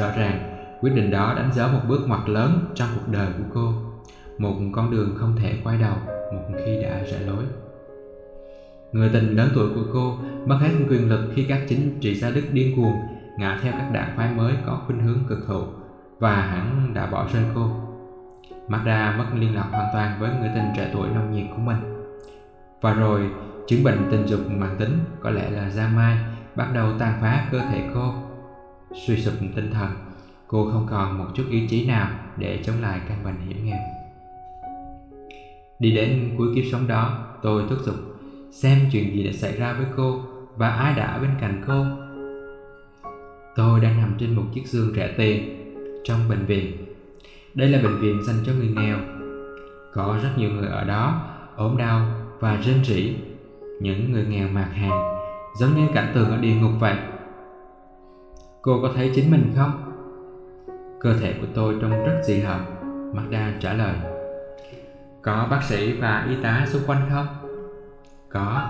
[0.00, 3.44] Rõ ràng, quyết định đó đánh dấu một bước ngoặt lớn trong cuộc đời của
[3.54, 3.72] cô,
[4.38, 5.96] một con đường không thể quay đầu
[6.32, 7.44] một khi đã rẽ lối.
[8.92, 12.30] Người tình lớn tuổi của cô mất hết quyền lực khi các chính trị gia
[12.30, 12.96] Đức điên cuồng
[13.38, 15.64] ngã theo các đảng phái mới có khuynh hướng cực hữu
[16.18, 17.70] và hắn đã bỏ rơi cô.
[18.68, 21.76] Magda mất liên lạc hoàn toàn với người tình trẻ tuổi nông nhiệt của mình.
[22.80, 23.30] Và rồi,
[23.66, 26.18] chứng bệnh tình dục mãn tính có lẽ là da mai
[26.56, 28.14] bắt đầu tàn phá cơ thể cô.
[29.06, 29.90] Suy sụp tinh thần,
[30.46, 33.80] cô không còn một chút ý chí nào để chống lại căn bệnh hiểm nghèo.
[35.78, 37.94] Đi đến cuối kiếp sống đó, tôi thúc giục
[38.52, 40.20] xem chuyện gì đã xảy ra với cô
[40.56, 41.84] và ai đã ở bên cạnh cô.
[43.56, 45.63] Tôi đang nằm trên một chiếc giường rẻ tiền
[46.04, 46.94] trong bệnh viện.
[47.54, 48.98] Đây là bệnh viện dành cho người nghèo.
[49.92, 51.22] Có rất nhiều người ở đó
[51.56, 52.06] ốm đau
[52.40, 53.16] và rên rỉ.
[53.80, 55.18] Những người nghèo mạc hàng,
[55.60, 56.96] giống như cảnh tượng ở địa ngục vậy.
[58.62, 59.92] Cô có thấy chính mình không?
[61.00, 62.60] Cơ thể của tôi trông rất dị hợm,
[63.12, 63.94] Magda trả lời.
[65.22, 67.26] Có bác sĩ và y tá xung quanh không?
[68.28, 68.68] Có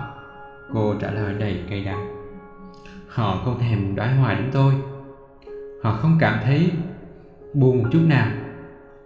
[0.73, 2.15] Cô trả lời đầy cay đắng
[3.09, 4.75] Họ không thèm đoái hoài đến tôi
[5.83, 6.73] Họ không cảm thấy
[7.55, 8.31] buồn một chút nào.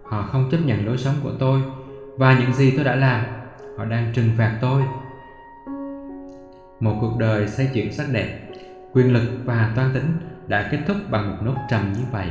[0.03, 1.61] Họ không chấp nhận lối sống của tôi
[2.17, 3.25] Và những gì tôi đã làm.
[3.77, 4.83] Họ đang trừng phạt tôi.
[6.81, 8.39] Một cuộc đời xây dựng sắc đẹp,
[8.93, 10.13] Quyền lực và toan tính
[10.47, 12.27] đã kết thúc bằng một nốt trầm như vậy.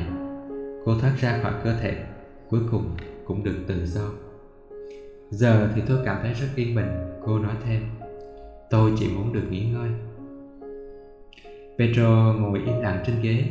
[0.85, 1.95] Cô thoát ra khỏi cơ thể,
[2.49, 4.09] Cuối cùng cũng được tự do.
[5.29, 6.89] Giờ thì tôi cảm thấy rất yên bình,
[7.25, 7.81] Cô nói thêm.
[8.69, 9.89] Tôi chỉ muốn được nghỉ ngơi.
[11.77, 13.43] Pedro ngồi im lặng trên ghế.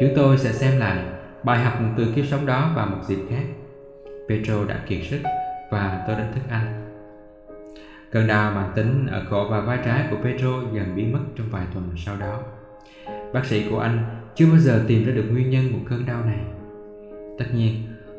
[0.00, 1.04] Chúng tôi sẽ xem lại
[1.44, 3.42] bài học từ kiếp sống đó vào một dịp khác.
[4.28, 5.20] Pedro đã kiệt sức
[5.70, 6.90] và tôi đến thức ăn.
[8.10, 11.46] Cơn đau mãn tính ở cổ và vai trái của Pedro dần biến mất trong
[11.50, 12.40] vài tuần sau đó.
[13.32, 16.24] Bác sĩ của anh chưa bao giờ tìm ra được nguyên nhân của cơn đau
[16.24, 16.38] này.
[17.38, 17.74] Tất nhiên,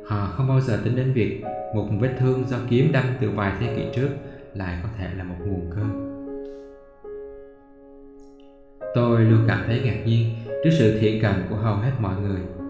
[0.08, 1.44] họ không bao giờ tính đến việc
[1.76, 4.10] một vết thương do kiếm đâm từ vài thế kỷ trước
[4.54, 6.08] lại có thể là một nguồn cơn.
[8.96, 12.61] Tôi luôn cảm thấy ngạc nhiên trước sự thiện cảm của hầu hết mọi người.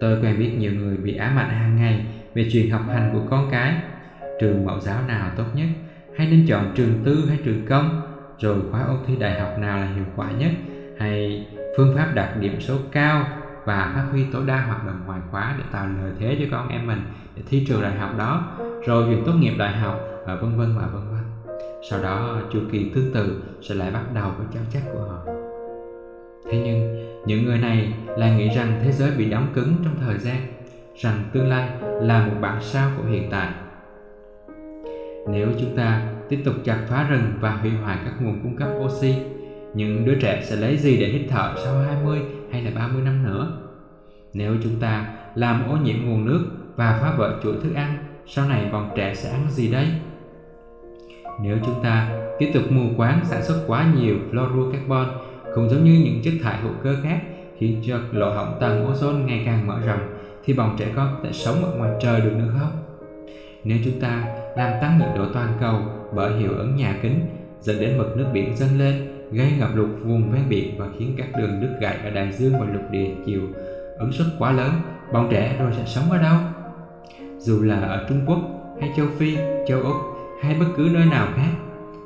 [0.00, 3.22] Tôi quen biết nhiều người bị ám ảnh hàng ngày về chuyện học hành của
[3.30, 3.74] con cái,
[4.40, 5.66] trường mẫu giáo nào tốt nhất,
[6.16, 8.00] hay nên chọn trường tư hay trường công,
[8.38, 10.50] rồi khóa ôn thi đại học nào là hiệu quả nhất,
[10.98, 13.26] hay phương pháp đạt điểm số cao
[13.64, 16.68] và phát huy tối đa hoạt động ngoại khóa để tạo lợi thế cho con
[16.68, 17.02] em mình
[17.36, 20.68] để thi trường đại học đó, rồi việc tốt nghiệp đại học và vân vân
[20.76, 21.58] và vân vân.
[21.90, 25.24] Sau đó chu kỳ tương tự sẽ lại bắt đầu với cháu chắc của họ.
[26.50, 30.18] Thế nhưng, những người này lại nghĩ rằng thế giới bị đóng cứng trong thời
[30.18, 30.36] gian,
[30.96, 33.48] rằng tương lai là một bản sao của hiện tại.
[35.28, 38.68] Nếu chúng ta tiếp tục chặt phá rừng và hủy hoại các nguồn cung cấp
[38.78, 39.14] oxy,
[39.74, 42.20] những đứa trẻ sẽ lấy gì để hít thở sau 20
[42.52, 43.58] hay là 30 năm nữa?
[44.32, 46.44] Nếu chúng ta làm ô nhiễm nguồn nước
[46.76, 49.86] và phá vỡ chuỗi thức ăn, sau này bọn trẻ sẽ ăn gì đây?
[51.42, 55.06] Nếu chúng ta tiếp tục mù quáng sản xuất quá nhiều fluorocarbon
[55.54, 57.20] cũng giống như những chất thải hữu cơ khác,
[57.58, 60.00] khiến cho lỗ hổng tầng ozone ngày càng mở rộng,
[60.44, 62.70] thì bọn trẻ con có thể sống ở ngoài trời được nữa không?
[63.64, 64.24] Nếu chúng ta
[64.56, 65.80] làm tăng nhiệt độ toàn cầu
[66.14, 67.20] bởi hiệu ứng nhà kính,
[67.60, 68.94] dẫn đến mực nước biển dâng lên,
[69.30, 72.52] gây ngập lụt vùng ven biển và khiến các đường đứt gãy ở đại dương
[72.52, 73.40] và lục địa chịu
[73.98, 74.70] ứng suất quá lớn,
[75.12, 76.36] bọn trẻ rồi sẽ sống ở đâu
[77.38, 78.38] dù là ở trung quốc,
[78.80, 79.36] hay châu phi,
[79.68, 79.96] châu úc,
[80.42, 81.50] hay bất cứ nơi nào khác,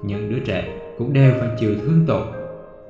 [0.02, 2.37] những đứa trẻ cũng đều phải chịu thương tổn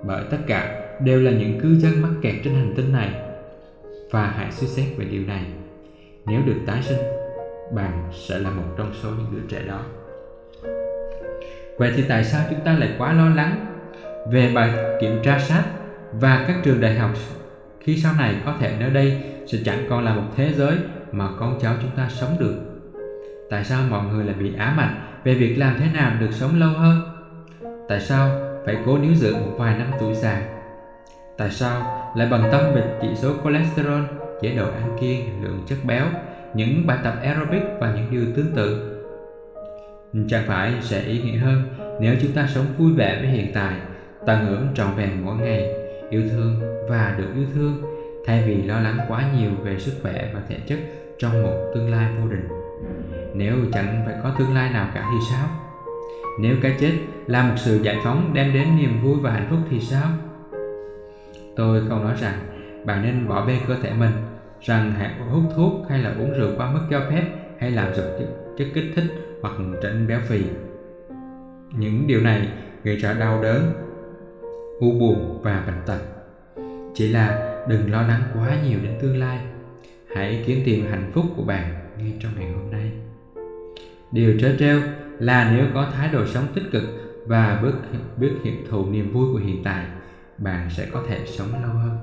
[0.03, 3.11] bởi tất cả đều là những cư dân mắc kẹt trên hành tinh này.
[4.11, 5.43] Và hãy suy xét về điều này.
[6.27, 6.99] Nếu được tái sinh,
[7.75, 9.81] bạn sẽ là một trong số những đứa trẻ đó.
[11.79, 13.67] Vậy thì tại sao chúng ta lại quá lo lắng
[14.31, 15.65] về bài kiểm tra sát
[16.13, 17.11] và các trường đại học
[17.81, 20.77] khi sau này có thể nơi đây sẽ chẳng còn là một thế giới
[21.13, 22.55] mà con cháu chúng ta sống được?
[23.51, 26.61] Tại sao mọi người lại bị ám ảnh về việc làm thế nào được sống
[26.61, 27.01] lâu hơn?
[27.89, 30.43] Tại sao phải cố níu giữ một vài năm tuổi già?
[31.37, 31.83] Tại sao
[32.17, 34.03] lại bằng tâm về chỉ số cholesterol,
[34.41, 36.05] chế độ ăn kiêng, lượng chất béo,
[36.55, 38.95] những bài tập aerobic và những điều tương tự?
[40.29, 41.63] Chẳng phải sẽ ý nghĩa hơn
[42.01, 43.75] nếu chúng ta sống vui vẻ với hiện tại,
[44.27, 45.75] tận hưởng trọn vẹn mỗi ngày,
[46.11, 47.83] yêu thương và được yêu thương,
[48.27, 50.79] thay vì lo lắng quá nhiều về sức khỏe và thể chất
[51.19, 52.49] trong một tương lai vô định.
[53.35, 55.68] Nếu chẳng phải có tương lai nào cả thì sao?
[56.41, 56.93] Nếu cái chết
[57.27, 60.11] là một sự giải phóng đem đến niềm vui và hạnh phúc thì sao?
[61.57, 62.35] Tôi không nói rằng
[62.87, 64.13] bạn nên bỏ bê cơ thể mình,
[64.61, 67.25] rằng hãy hút thuốc hay là uống rượu quá mức cho phép
[67.59, 68.07] hay làm dụng
[68.59, 69.05] chất kích thích
[69.43, 70.43] hoặc tránh béo phì.
[71.79, 72.49] Những điều này
[72.85, 73.73] gây ra đau đớn,
[74.81, 76.01] u buồn và bệnh tật.
[76.95, 79.39] Chỉ là đừng lo lắng quá nhiều đến tương lai.
[80.15, 81.65] Hãy kiếm tìm hạnh phúc của bạn
[81.99, 82.91] ngay trong ngày hôm nay.
[84.13, 84.81] Điều trớ trêu
[85.19, 86.83] là nếu có thái độ sống tích cực
[87.27, 87.73] và biết,
[88.17, 89.85] biết hiện thụ niềm vui của hiện tại,
[90.39, 91.99] bạn sẽ có thể sống lâu hơn.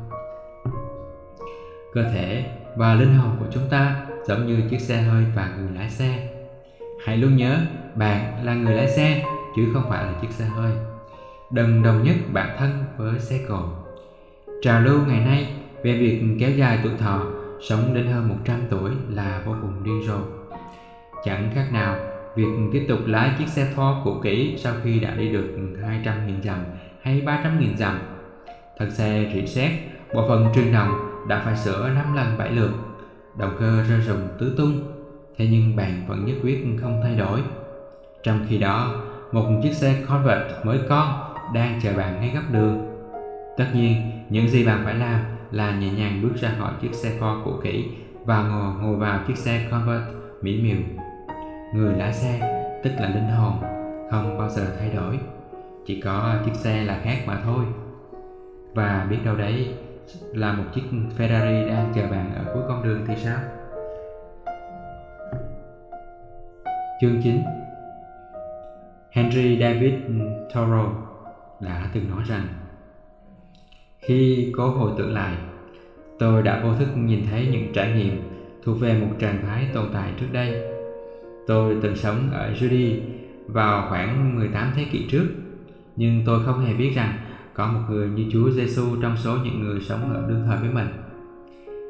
[1.93, 2.45] Cơ thể
[2.77, 6.29] và linh hồn của chúng ta giống như chiếc xe hơi và người lái xe.
[7.05, 7.57] Hãy luôn nhớ
[7.95, 9.25] bạn là người lái xe
[9.55, 10.71] chứ không phải là chiếc xe hơi.
[11.51, 13.63] Đừng đồng nhất bản thân với xe cộ.
[14.61, 17.23] Trào lưu ngày nay về việc kéo dài tuổi thọ,
[17.69, 20.17] sống đến hơn 100 tuổi là vô cùng điên rồ.
[21.25, 21.97] Chẳng khác nào
[22.35, 25.57] việc tiếp tục lái chiếc xe Ford cũ kỹ sau khi đã đi được
[26.03, 26.59] 200.000 dặm
[27.01, 27.99] hay 300.000 dặm.
[28.77, 29.71] thân xe rỉ sét,
[30.13, 30.89] bộ phận truyền động
[31.27, 32.71] đã phải sửa 5 lần 7 lượt,
[33.37, 34.83] động cơ rơi rụng tứ tung,
[35.37, 37.39] thế nhưng bạn vẫn nhất quyết không thay đổi.
[38.23, 41.07] Trong khi đó, một chiếc xe Corvette mới con
[41.53, 42.85] đang chờ bạn ngay góc đường.
[43.57, 45.19] Tất nhiên, những gì bạn phải làm
[45.51, 47.85] là nhẹ nhàng bước ra khỏi chiếc xe Ford cũ kỹ
[48.25, 50.05] và ngồi ngồi vào chiếc xe Corvette
[50.41, 51.04] mỹ miều
[51.75, 52.39] người lái xe,
[52.83, 53.53] tức là linh hồn,
[54.09, 55.19] không bao giờ thay đổi.
[55.85, 57.65] Chỉ có chiếc xe là khác mà thôi.
[58.73, 59.73] Và biết đâu đấy,
[60.33, 60.81] là một chiếc
[61.17, 63.37] Ferrari đang chờ bạn ở cuối con đường thì sao?
[67.01, 67.43] Chương 9
[69.11, 69.93] Henry David
[70.53, 70.93] Thoreau
[71.59, 72.47] đã từng nói rằng,
[73.99, 75.33] khi cố hồi tưởng lại,
[76.19, 78.21] tôi đã vô thức nhìn thấy những trải nghiệm
[78.63, 80.74] thuộc về một trạng thái tồn tại trước đây.
[81.47, 82.99] Tôi từng sống ở Judy
[83.47, 85.27] vào khoảng 18 thế kỷ trước,
[85.95, 87.13] nhưng tôi không hề biết rằng
[87.53, 90.69] có một người như Chúa Giêsu trong số những người sống ở đương thời với
[90.69, 90.87] mình.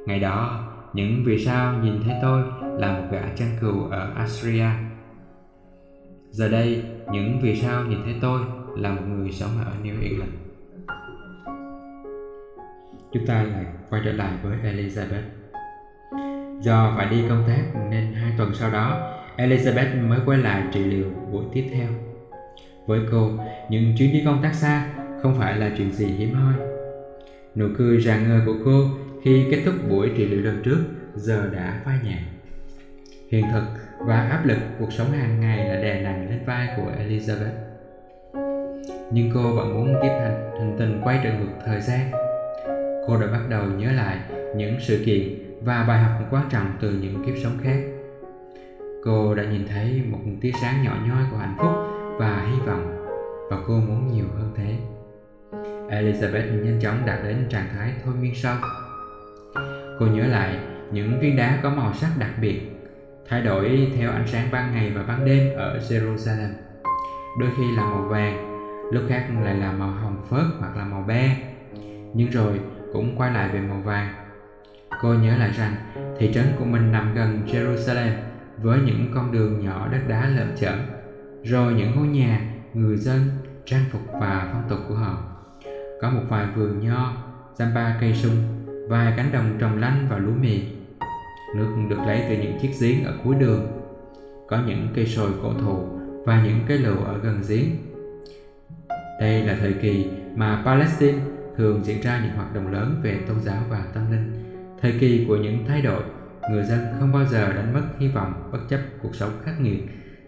[0.05, 2.43] Ngày đó, những vì sao nhìn thấy tôi
[2.79, 4.69] là một gã chăn cừu ở Assyria
[6.29, 8.41] Giờ đây, những vì sao nhìn thấy tôi
[8.75, 10.31] là một người sống ở New England.
[13.13, 15.23] Chúng ta lại quay trở lại với Elizabeth.
[16.61, 20.83] Do phải đi công tác nên hai tuần sau đó Elizabeth mới quay lại trị
[20.83, 21.87] liệu buổi tiếp theo.
[22.85, 23.31] Với cô,
[23.69, 24.87] những chuyến đi công tác xa
[25.21, 26.53] không phải là chuyện gì hiếm hoi.
[27.55, 28.83] Nụ cười rạng ngời của cô
[29.23, 30.77] khi kết thúc buổi trị liệu lần trước
[31.15, 32.19] giờ đã phai nhạt.
[33.31, 33.63] Hiện thực
[33.99, 37.55] và áp lực cuộc sống hàng ngày là đè nặng lên vai của Elizabeth.
[39.11, 42.11] Nhưng cô vẫn muốn tiếp hành hành tình quay trở ngược thời gian.
[43.07, 44.17] Cô đã bắt đầu nhớ lại
[44.55, 45.23] những sự kiện
[45.61, 47.77] và bài học quan trọng từ những kiếp sống khác
[49.05, 51.71] Cô đã nhìn thấy một tia sáng nhỏ nhoi của hạnh phúc
[52.17, 52.95] và hy vọng
[53.49, 54.77] và cô muốn nhiều hơn thế.
[55.89, 58.55] Elizabeth nhanh chóng đạt đến trạng thái thôi miên sâu.
[59.99, 60.59] Cô nhớ lại
[60.91, 62.61] những viên đá có màu sắc đặc biệt,
[63.29, 66.49] thay đổi theo ánh sáng ban ngày và ban đêm ở Jerusalem.
[67.39, 71.03] Đôi khi là màu vàng, lúc khác lại là màu hồng phớt hoặc là màu
[71.07, 71.37] be,
[72.13, 72.59] nhưng rồi
[72.93, 74.13] cũng quay lại về màu vàng.
[75.01, 75.75] Cô nhớ lại rằng
[76.19, 78.11] thị trấn của mình nằm gần Jerusalem
[78.61, 80.79] với những con đường nhỏ đất đá lợm chởm,
[81.43, 82.41] rồi những ngôi nhà,
[82.73, 83.21] người dân
[83.65, 85.17] trang phục và phong tục của họ.
[86.01, 87.13] Có một vài vườn nho
[87.55, 88.35] dăm ba cây sung,
[88.89, 90.61] vài cánh đồng trồng lanh và lúa mì.
[91.55, 93.67] Nước được lấy từ những chiếc giếng ở cuối đường.
[94.47, 95.87] Có những cây sồi cổ thụ
[96.25, 97.65] và những cây lựu ở gần giếng.
[99.19, 101.19] Đây là thời kỳ mà Palestine
[101.57, 104.33] thường diễn ra những hoạt động lớn về tôn giáo và tâm linh.
[104.81, 106.03] Thời kỳ của những thay đổi
[106.51, 109.79] người dân không bao giờ đánh mất hy vọng bất chấp cuộc sống khắc nghiệt,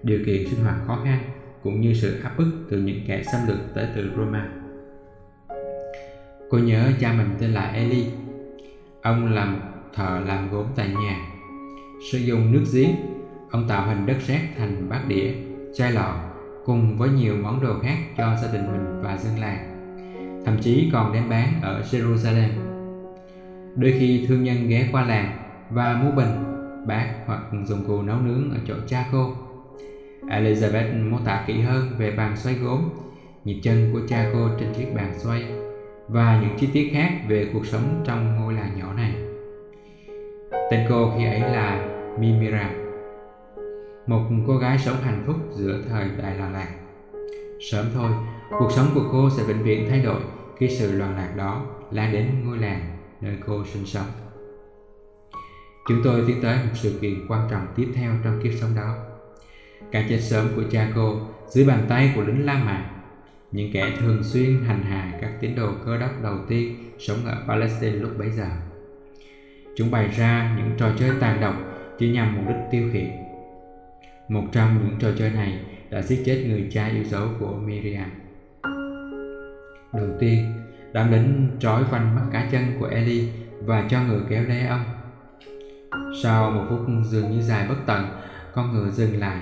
[0.04, 1.20] điều kiện sinh hoạt khó khăn
[1.64, 4.50] cũng như sự áp bức từ những kẻ xâm lược tới từ Roma.
[6.50, 8.06] Cô nhớ cha mình tên là Eli.
[9.02, 9.60] Ông làm
[9.96, 11.20] thợ làm gốm tại nhà.
[12.12, 12.90] Sử dụng nước giếng,
[13.52, 15.32] ông tạo hình đất sét thành bát đĩa,
[15.76, 16.20] chai lọ
[16.66, 19.74] cùng với nhiều món đồ khác cho gia đình mình và dân làng.
[20.46, 22.50] Thậm chí còn đem bán ở Jerusalem.
[23.76, 26.44] Đôi khi thương nhân ghé qua làng và mua bình,
[26.86, 29.32] bát hoặc dụng cụ nấu nướng ở chỗ cha cô.
[30.28, 32.90] Elizabeth mô tả kỹ hơn về bàn xoay gốm,
[33.46, 35.46] nhịp chân của cha cô trên chiếc bàn xoay
[36.08, 39.14] và những chi tiết khác về cuộc sống trong ngôi làng nhỏ này.
[40.72, 41.88] Tên cô khi ấy là
[42.20, 42.70] Mimira,
[44.08, 46.68] một cô gái sống hạnh phúc giữa thời đại loạn lạc.
[47.72, 48.12] Sớm thôi,
[48.60, 50.22] cuộc sống của cô sẽ vĩnh viễn thay đổi
[50.58, 52.80] khi sự loạn lạc đó lan đến ngôi làng
[53.22, 54.06] nơi cô sinh sống.
[55.88, 58.96] Chúng tôi tiến tới một sự kiện quan trọng tiếp theo trong kiếp sống đó.
[59.92, 62.90] Cái chết sớm của cha cô dưới bàn tay của lính La Mã,
[63.52, 67.44] những kẻ thường xuyên hành hạ các tín đồ cơ đốc đầu tiên sống ở
[67.48, 68.48] Palestine lúc bấy giờ.
[69.76, 71.56] Chúng bày ra những trò chơi tàn độc
[72.00, 73.10] chỉ nhằm mục đích tiêu khiển.
[74.30, 78.10] Một trong những trò chơi này đã giết chết người cha yêu dấu của Miriam.
[79.94, 80.54] Đầu tiên,
[80.94, 83.30] đám lính trói quanh mắt cá chân của Eli
[83.66, 84.84] và cho người kéo lê ông.
[86.24, 88.06] Sau một phút dường như dài bất tận,
[88.54, 89.38] con ngựa dừng lại.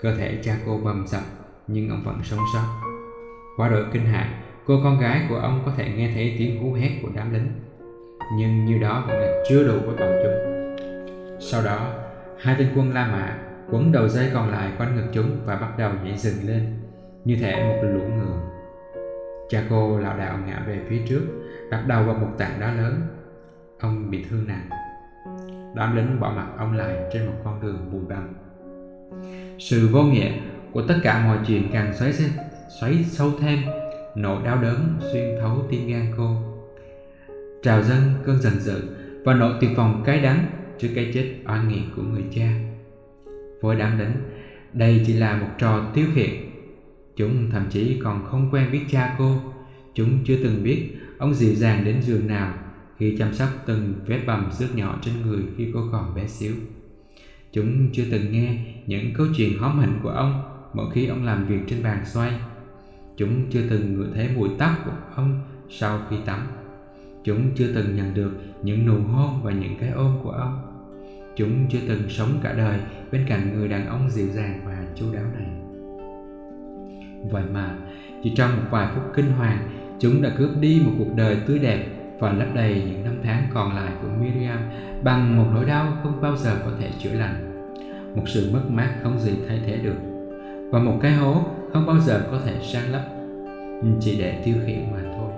[0.00, 1.22] Cơ thể cha cô bầm dập,
[1.66, 2.64] nhưng ông vẫn sống sót.
[3.56, 4.28] Quá đội kinh hãi,
[4.66, 7.48] cô con gái của ông có thể nghe thấy tiếng hú hét của đám lính.
[8.38, 10.56] Nhưng như đó vẫn là chưa đủ với bọn chúng.
[11.40, 11.88] Sau đó,
[12.40, 13.38] hai tên quân La Mã
[13.70, 16.78] quấn đầu dây còn lại quanh ngực chúng và bắt đầu nhảy dừng lên,
[17.24, 18.40] như thể một lũ ngựa.
[19.48, 21.22] Cha cô lảo đảo ngã về phía trước,
[21.70, 23.02] đặt đầu vào một tảng đá lớn.
[23.80, 24.68] Ông bị thương nặng.
[25.76, 28.34] Đám lính bỏ mặt ông lại trên một con đường bụi bặm.
[29.58, 30.32] Sự vô nghĩa
[30.72, 32.12] của tất cả mọi chuyện càng xoáy,
[32.80, 33.58] xoáy sâu thêm,
[34.14, 36.36] nỗi đau đớn xuyên thấu tim gan cô.
[37.62, 38.82] Trào dâng cơn giận dữ
[39.24, 40.46] và nỗi tuyệt vọng cay đắng
[40.78, 42.48] trước cái chết oan nghiệt của người cha.
[43.60, 44.12] Với đám lính,
[44.72, 46.30] đây chỉ là một trò tiêu khiển
[47.16, 49.36] Chúng thậm chí còn không quen biết cha cô
[49.94, 52.54] Chúng chưa từng biết ông dịu dàng đến giường nào
[52.98, 56.52] khi chăm sóc từng vết bầm xước nhỏ trên người khi cô còn bé xíu.
[57.52, 60.42] Chúng chưa từng nghe những câu chuyện hóm hình của ông
[60.76, 62.32] Mỗi khi ông làm việc trên bàn xoay.
[63.16, 66.46] Chúng chưa từng ngửi thấy mùi tóc của ông sau khi tắm.
[67.24, 68.32] Chúng chưa từng nhận được
[68.62, 70.58] những nụ hôn và những cái ôm của ông.
[71.36, 72.80] Chúng chưa từng sống cả đời
[73.12, 75.46] bên cạnh người đàn ông dịu dàng và chu đáo này.
[77.30, 77.78] Vậy mà,
[78.22, 79.58] chỉ trong một vài phút kinh hoàng,
[80.00, 81.86] chúng đã cướp đi một cuộc đời tươi đẹp
[82.18, 84.58] và lấp đầy những năm tháng còn lại của Miriam
[85.02, 87.66] bằng một nỗi đau không bao giờ có thể chữa lành,
[88.14, 89.96] một sự mất mát không gì thay thế được,
[90.70, 93.02] và một cái hố không bao giờ có thể san lấp,
[94.00, 95.30] chỉ để tiêu khiển mà thôi.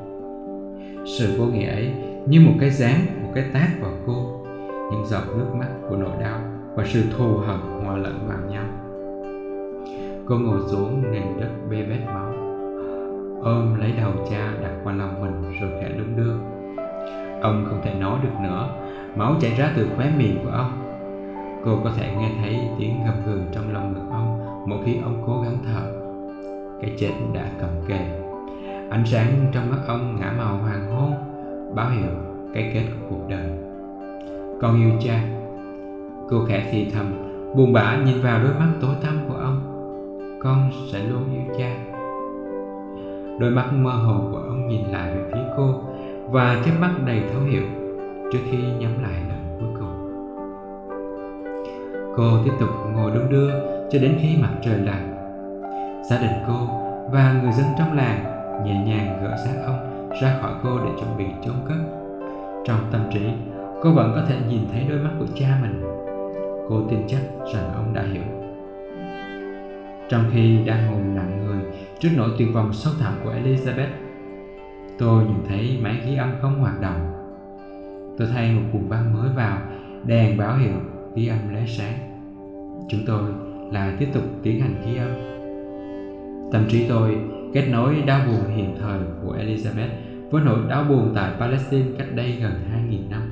[1.18, 1.92] Sự vô nghĩa ấy
[2.26, 4.38] như một cái dáng, một cái tát vào cô,
[4.90, 6.40] những giọt nước mắt của nỗi đau
[6.74, 8.64] và sự thù hận hòa lẫn vào nhau
[10.26, 12.32] Cô ngồi xuống nền đất bê bết máu
[13.42, 16.57] Ôm lấy đầu cha đặt qua lòng mình rồi khẽ đung đưa
[17.42, 18.68] Ông không thể nói được nữa.
[19.16, 20.70] Máu chảy ra từ khóe miệng của ông.
[21.64, 25.22] Cô có thể nghe thấy tiếng gầm gừ trong lòng ngực ông Mỗi khi ông
[25.26, 25.92] cố gắng thở.
[26.80, 28.00] Cái chết đã cầm kề.
[28.90, 31.12] Ánh sáng trong mắt ông ngã màu hoàng hôn,
[31.74, 32.10] Báo hiệu
[32.54, 33.50] cái kết của cuộc đời.
[34.60, 35.20] Con yêu cha.
[36.28, 37.06] Cô khẽ thì thầm,
[37.56, 39.60] Buồn bã nhìn vào đôi mắt tối tăm của ông.
[40.42, 41.76] Con sẽ luôn yêu cha.
[43.40, 45.74] Đôi mắt mơ hồ của ông nhìn lại về phía cô
[46.30, 47.62] và cái mắt đầy thấu hiểu
[48.32, 50.08] trước khi nhắm lại lần cuối cùng.
[52.16, 53.50] Cô tiếp tục ngồi đung đưa
[53.90, 55.14] cho đến khi mặt trời lặn.
[56.10, 56.68] Gia đình cô
[57.12, 58.24] và người dân trong làng
[58.64, 61.76] nhẹ nhàng gỡ xác ông ra khỏi cô để chuẩn bị chôn cất.
[62.64, 63.20] Trong tâm trí,
[63.82, 65.82] cô vẫn có thể nhìn thấy đôi mắt của cha mình.
[66.68, 67.20] Cô tin chắc
[67.54, 68.22] rằng ông đã hiểu.
[70.08, 71.58] Trong khi đang ngồi nặng người
[71.98, 74.07] trước nỗi tuyệt vọng sâu thẳm của Elizabeth.
[74.98, 77.12] Tôi nhìn thấy máy ghi âm không hoạt động.
[78.18, 79.58] Tôi thay một cuộn băng mới vào,
[80.06, 80.80] đèn báo hiệu
[81.14, 81.94] ghi âm lóe sáng.
[82.88, 83.22] Chúng tôi
[83.72, 85.10] lại tiếp tục tiến hành ghi âm.
[86.52, 87.18] Tâm trí tôi
[87.54, 89.88] kết nối đau buồn hiện thời của Elizabeth
[90.30, 92.52] với nỗi đau buồn tại Palestine cách đây gần
[92.90, 93.22] 2.000 năm.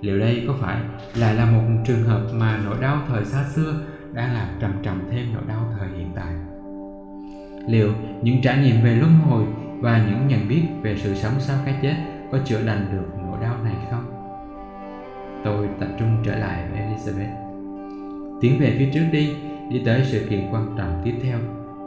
[0.00, 0.80] Liệu đây có phải
[1.18, 3.74] lại là một trường hợp mà nỗi đau thời xa xưa
[4.12, 6.34] đang làm trầm trọng thêm nỗi đau thời hiện tại
[7.68, 9.44] liệu những trải nghiệm về luân hồi
[9.84, 11.94] và những nhận biết về sự sống sau cái chết
[12.32, 14.04] có chữa lành được nỗi đau này không?
[15.44, 17.34] Tôi tập trung trở lại với elizabeth.
[18.40, 19.36] Tiến về phía trước đi
[19.70, 21.38] đi tới sự kiện quan trọng tiếp theo.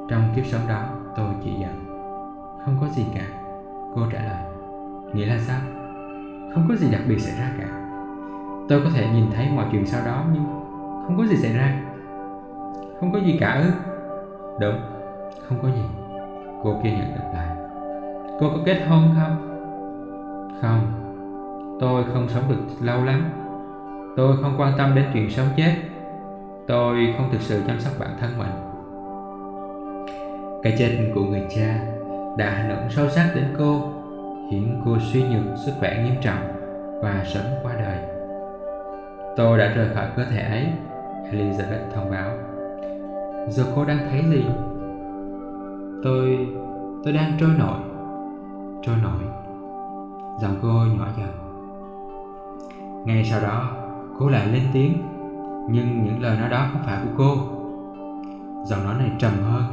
[0.09, 1.87] Trong kiếp sống đó, tôi chỉ dặn
[2.65, 3.25] không có gì cả,
[3.95, 4.43] cô trả lời.
[5.13, 5.59] Nghĩa là sao?
[6.53, 7.67] Không có gì đặc biệt xảy ra cả.
[8.69, 10.43] Tôi có thể nhìn thấy mọi chuyện sau đó, nhưng
[11.05, 11.79] không có gì xảy ra.
[12.99, 13.71] Không có gì cả ư?
[14.59, 14.81] Đúng,
[15.47, 15.81] Không có gì.
[16.63, 17.56] Cô kia nhận đáp lại.
[18.39, 19.37] Cô có kết hôn không
[20.61, 20.81] Không
[21.79, 23.23] Tôi không sống được lâu lắm
[24.17, 25.75] Tôi không quan tâm đến chuyện sống chết
[26.67, 28.51] Tôi không thực sự chăm sóc bản thân mình
[30.63, 31.79] Cái chết của người cha
[32.37, 33.81] đã ảnh hưởng sâu sắc đến cô,
[34.51, 36.39] khiến cô suy nhược sức khỏe nghiêm trọng
[37.01, 37.97] và sớm qua đời.
[39.37, 40.65] Tôi đã rời khỏi cơ thể ấy,
[41.31, 42.31] Elizabeth thông báo.
[43.49, 44.45] Giờ cô đang thấy gì?
[46.03, 46.47] Tôi...
[47.03, 47.79] tôi đang trôi nổi.
[48.83, 49.21] Trôi nổi.
[50.41, 51.29] Giọng cô nhỏ dần.
[53.05, 53.71] Ngay sau đó,
[54.19, 54.93] cô lại lên tiếng,
[55.69, 57.35] nhưng những lời nói đó không phải của cô.
[58.65, 59.63] Giọng nói này trầm hơn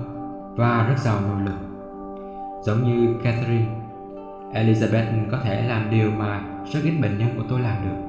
[0.57, 1.59] và rất giàu nội lực.
[2.63, 3.67] Giống như Catherine,
[4.53, 6.43] Elizabeth có thể làm điều mà
[6.73, 8.05] rất ít bệnh nhân của tôi làm được.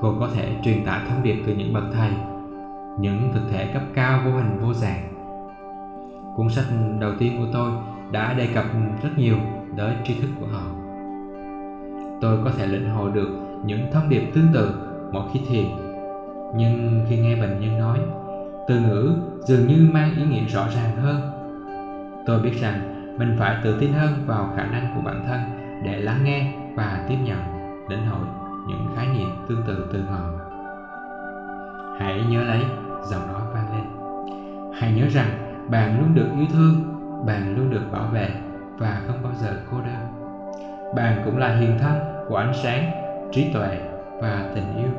[0.00, 2.10] Cô có thể truyền tải thông điệp từ những bậc thầy,
[2.98, 5.02] những thực thể cấp cao vô hình vô dạng.
[6.36, 6.64] Cuốn sách
[7.00, 7.70] đầu tiên của tôi
[8.10, 8.64] đã đề cập
[9.02, 9.36] rất nhiều
[9.76, 10.62] tới tri thức của họ.
[12.20, 13.28] Tôi có thể lĩnh hội được
[13.64, 14.74] những thông điệp tương tự
[15.12, 15.66] mỗi khi thiền,
[16.56, 17.98] nhưng khi nghe bệnh nhân nói,
[18.68, 19.12] từ ngữ
[19.44, 21.20] dường như mang ý nghĩa rõ ràng hơn.
[22.26, 22.80] Tôi biết rằng
[23.18, 25.40] mình phải tự tin hơn vào khả năng của bản thân
[25.84, 27.38] để lắng nghe và tiếp nhận,
[27.88, 28.26] lĩnh hội
[28.68, 30.20] những khái niệm tương tự từ họ.
[31.98, 32.60] Hãy nhớ lấy,
[33.10, 33.84] giọng nói vang lên.
[34.74, 35.28] Hãy nhớ rằng
[35.70, 36.74] bạn luôn được yêu thương,
[37.26, 38.28] bạn luôn được bảo vệ
[38.82, 40.22] và không bao giờ cô đơn.
[40.94, 42.90] Bạn cũng là hiền thân của ánh sáng,
[43.32, 43.80] trí tuệ
[44.20, 44.90] và tình yêu.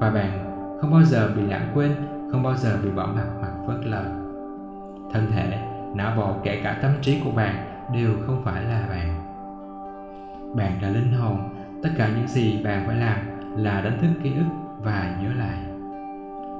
[0.00, 0.30] Và bạn
[0.80, 1.92] không bao giờ bị lãng quên,
[2.30, 4.04] không bao giờ bị bỏ mặt hoặc phớt lờ.
[5.12, 5.58] Thân thể,
[5.94, 7.54] não bộ kể cả tâm trí của bạn
[7.92, 9.22] đều không phải là bạn.
[10.54, 11.38] Bạn là linh hồn,
[11.82, 13.16] tất cả những gì bạn phải làm
[13.56, 14.46] là đánh thức ký ức
[14.78, 15.58] và nhớ lại.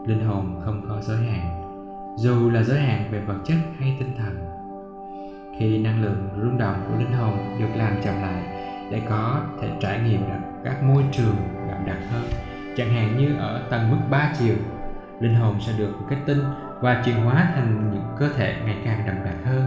[0.07, 1.63] Linh hồn không có giới hạn,
[2.17, 4.52] dù là giới hạn về vật chất hay tinh thần
[5.59, 8.43] khi năng lượng rung động của linh hồn được làm chậm lại
[8.91, 11.37] để có thể trải nghiệm được các môi trường
[11.69, 12.25] đậm đặc hơn.
[12.77, 14.55] Chẳng hạn như ở tầng mức 3 chiều,
[15.21, 16.43] linh hồn sẽ được kết tinh
[16.81, 19.63] và chuyển hóa thành những cơ thể ngày càng đậm đặc hơn.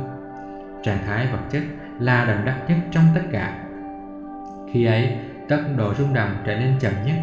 [0.84, 1.62] Trạng thái vật chất
[2.00, 3.64] là đậm đặc nhất trong tất cả.
[4.72, 5.18] Khi ấy,
[5.50, 7.16] tốc độ rung động trở nên chậm nhất.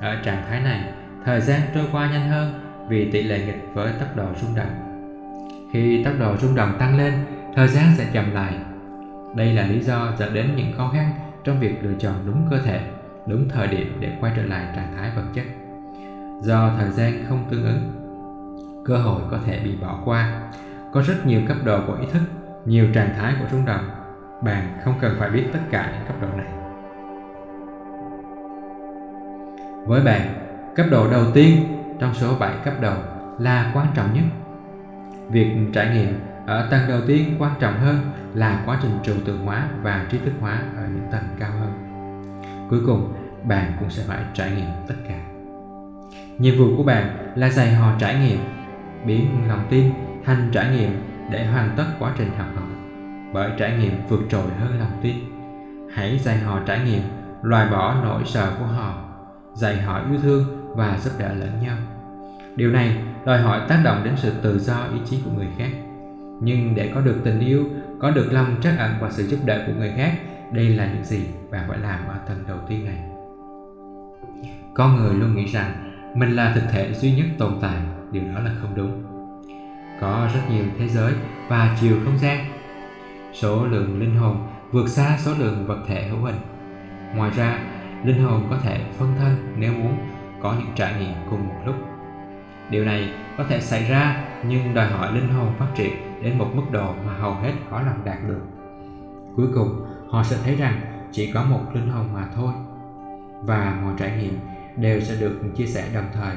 [0.00, 0.80] Ở trạng thái này,
[1.24, 5.02] thời gian trôi qua nhanh hơn vì tỷ lệ nghịch với tốc độ rung động.
[5.72, 7.12] Khi tốc độ rung động tăng lên
[7.56, 8.54] thời gian sẽ chậm lại.
[9.34, 11.10] Đây là lý do dẫn đến những khó khăn
[11.44, 12.80] trong việc lựa chọn đúng cơ thể,
[13.26, 15.44] đúng thời điểm để quay trở lại trạng thái vật chất.
[16.42, 17.92] Do thời gian không tương ứng,
[18.84, 20.50] cơ hội có thể bị bỏ qua.
[20.92, 22.22] Có rất nhiều cấp độ của ý thức,
[22.64, 23.84] nhiều trạng thái của rung động.
[24.42, 26.52] Bạn không cần phải biết tất cả những cấp độ này.
[29.86, 30.20] Với bạn,
[30.74, 32.94] cấp độ đầu tiên trong số 7 cấp độ
[33.38, 34.24] là quan trọng nhất.
[35.30, 37.98] Việc trải nghiệm ở tầng đầu tiên quan trọng hơn
[38.34, 41.72] là quá trình trừu tượng hóa và trí thức hóa ở những tầng cao hơn.
[42.70, 43.12] Cuối cùng,
[43.44, 45.18] bạn cũng sẽ phải trải nghiệm tất cả.
[46.38, 48.38] Nhiệm vụ của bạn là dạy họ trải nghiệm,
[49.06, 49.92] biến lòng tin
[50.24, 52.64] thành trải nghiệm để hoàn tất quá trình học hỏi.
[53.32, 55.16] Bởi trải nghiệm vượt trội hơn lòng tin.
[55.94, 57.02] Hãy dạy họ trải nghiệm,
[57.42, 58.94] loại bỏ nỗi sợ của họ,
[59.54, 61.76] dạy họ yêu thương và giúp đỡ lẫn nhau.
[62.56, 65.70] Điều này đòi hỏi tác động đến sự tự do ý chí của người khác
[66.40, 67.64] nhưng để có được tình yêu,
[68.00, 70.12] có được lòng trắc ẩn và sự giúp đỡ của người khác,
[70.52, 71.20] đây là những gì
[71.50, 72.98] bạn phải làm ở tầng đầu tiên này.
[74.74, 77.76] Có người luôn nghĩ rằng mình là thực thể duy nhất tồn tại,
[78.12, 79.02] điều đó là không đúng.
[80.00, 81.12] Có rất nhiều thế giới
[81.48, 82.44] và chiều không gian.
[83.32, 84.36] Số lượng linh hồn
[84.72, 86.36] vượt xa số lượng vật thể hữu hình.
[87.14, 87.58] Ngoài ra,
[88.04, 89.96] linh hồn có thể phân thân nếu muốn
[90.42, 91.74] có những trải nghiệm cùng một lúc.
[92.70, 96.50] Điều này có thể xảy ra nhưng đòi hỏi linh hồn phát triển đến một
[96.54, 98.42] mức độ mà hầu hết khó lòng đạt được.
[99.36, 100.80] Cuối cùng, họ sẽ thấy rằng
[101.12, 102.52] chỉ có một linh hồn mà thôi
[103.42, 104.38] và mọi trải nghiệm
[104.76, 106.36] đều sẽ được chia sẻ đồng thời.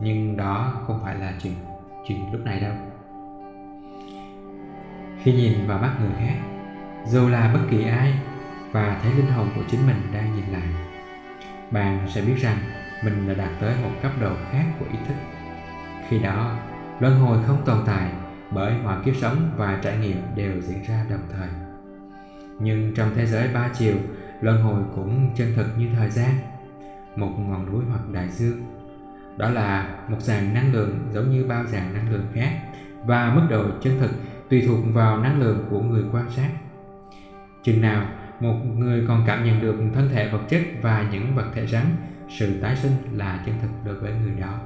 [0.00, 1.54] Nhưng đó không phải là chuyện
[2.06, 2.72] chuyện lúc này đâu.
[5.22, 6.34] Khi nhìn vào mắt người khác,
[7.06, 8.14] dù là bất kỳ ai
[8.72, 10.68] và thấy linh hồn của chính mình đang nhìn lại,
[11.70, 12.56] bạn sẽ biết rằng
[13.04, 15.14] mình đã đạt tới một cấp độ khác của ý thức.
[16.08, 16.56] Khi đó,
[17.00, 18.10] luân hồi không tồn tại
[18.50, 21.48] bởi mọi kiếp sống và trải nghiệm đều diễn ra đồng thời.
[22.60, 23.96] Nhưng trong thế giới ba chiều,
[24.40, 26.30] luân hồi cũng chân thực như thời gian,
[27.16, 28.62] một ngọn núi hoặc đại dương.
[29.36, 32.58] Đó là một dàn năng lượng giống như bao dàn năng lượng khác
[33.06, 34.10] và mức độ chân thực
[34.50, 36.50] tùy thuộc vào năng lượng của người quan sát.
[37.62, 38.06] Chừng nào
[38.40, 41.84] một người còn cảm nhận được thân thể vật chất và những vật thể rắn,
[42.28, 44.58] sự tái sinh là chân thực đối với người đó.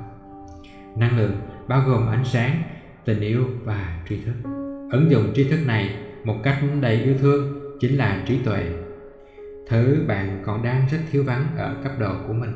[0.96, 2.62] Năng lượng bao gồm ánh sáng,
[3.04, 4.50] tình yêu và tri thức.
[4.90, 5.94] Ứng dụng tri thức này
[6.24, 8.64] một cách đầy yêu thương chính là trí tuệ.
[9.68, 12.52] Thứ bạn còn đang rất thiếu vắng ở cấp độ của mình.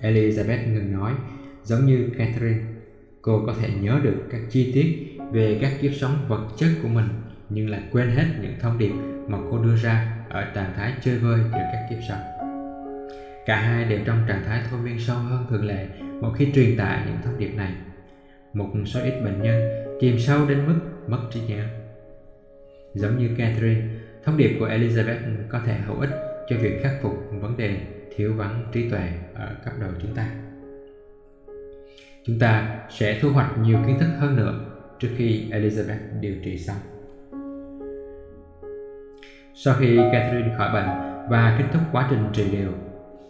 [0.00, 1.12] Elizabeth ngừng nói,
[1.62, 2.60] giống như Catherine.
[3.22, 6.88] Cô có thể nhớ được các chi tiết về các kiếp sống vật chất của
[6.88, 7.08] mình
[7.48, 8.92] nhưng lại quên hết những thông điệp
[9.28, 12.20] mà cô đưa ra ở trạng thái chơi vơi giữa các kiếp sống
[13.46, 15.86] cả hai đều trong trạng thái thôi miên sâu hơn thường lệ
[16.20, 17.72] một khi truyền tải những thông điệp này
[18.54, 21.64] một số ít bệnh nhân chìm sâu đến mức mất trí nhớ.
[22.94, 23.82] Giống như Catherine,
[24.24, 25.16] thông điệp của Elizabeth
[25.48, 26.10] có thể hữu ích
[26.48, 27.76] cho việc khắc phục vấn đề
[28.16, 30.30] thiếu vắng trí tuệ ở cấp độ chúng ta.
[32.24, 34.64] Chúng ta sẽ thu hoạch nhiều kiến thức hơn nữa
[34.98, 36.76] trước khi Elizabeth điều trị xong.
[39.54, 40.88] Sau khi Catherine khỏi bệnh
[41.30, 42.72] và kết thúc quá trình trị liệu,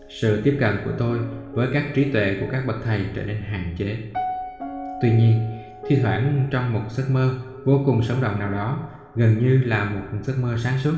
[0.08, 1.18] sự tiếp cận của tôi
[1.52, 3.96] với các trí tuệ của các bậc thầy trở nên hạn chế
[5.02, 5.40] tuy nhiên,
[5.86, 7.30] thi thoảng trong một giấc mơ
[7.64, 8.78] vô cùng sống động nào đó,
[9.14, 10.94] gần như là một giấc mơ sáng suốt.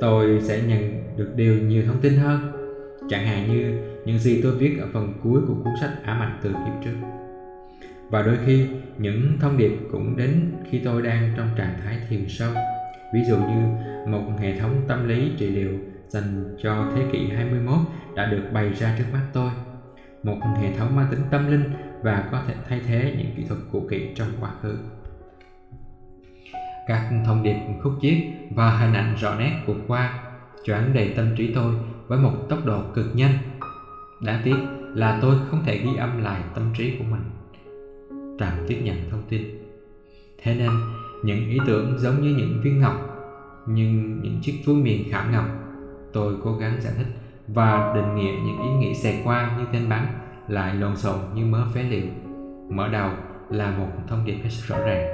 [0.00, 2.52] Tôi sẽ nhận được điều nhiều thông tin hơn,
[3.08, 6.38] chẳng hạn như những gì tôi viết ở phần cuối của cuốn sách ám ảnh
[6.42, 6.96] từ kiếp trước.
[8.10, 8.66] Và đôi khi,
[8.98, 12.50] những thông điệp cũng đến khi tôi đang trong trạng thái thiền sâu.
[13.14, 13.62] Ví dụ như
[14.06, 15.70] một hệ thống tâm lý trị liệu
[16.08, 17.74] dành cho thế kỷ 21
[18.16, 19.50] đã được bày ra trước mắt tôi.
[20.22, 21.64] Một hệ thống mang tính tâm linh
[22.04, 24.78] và có thể thay thế những kỹ thuật cũ kỹ trong quá khứ.
[26.86, 28.18] Các thông điệp khúc chiết
[28.50, 30.12] và hình ảnh rõ nét vượt qua
[30.64, 31.74] choáng đầy tâm trí tôi
[32.08, 33.32] với một tốc độ cực nhanh.
[34.22, 34.56] Đáng tiếc
[34.94, 37.22] là tôi không thể ghi âm lại tâm trí của mình.
[38.38, 39.42] Trạm tiếp nhận thông tin.
[40.42, 40.70] Thế nên,
[41.24, 42.94] những ý tưởng giống như những viên ngọc,
[43.66, 45.44] nhưng những chiếc túi miền khảm ngọc,
[46.12, 47.06] tôi cố gắng giải thích
[47.48, 50.06] và định nghĩa những ý nghĩ xẹt qua như tên bắn
[50.48, 52.06] lại lộn xộn như mớ phế liệu.
[52.68, 53.10] Mở đầu
[53.50, 55.06] là một thông điệp hết sức rõ ràng.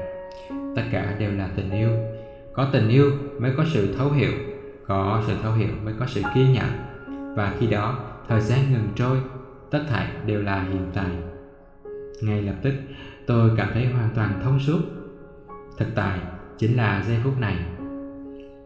[0.77, 1.91] Tất cả đều là tình yêu.
[2.53, 4.33] Có tình yêu mới có sự thấu hiểu,
[4.87, 6.71] có sự thấu hiểu mới có sự kiên nhẫn.
[7.37, 9.19] Và khi đó, thời gian ngừng trôi,
[9.71, 11.11] tất thảy đều là hiện tại.
[12.23, 12.75] Ngay lập tức,
[13.27, 14.81] tôi cảm thấy hoàn toàn thông suốt.
[15.79, 16.19] Thực tại
[16.59, 17.57] chính là giây phút này.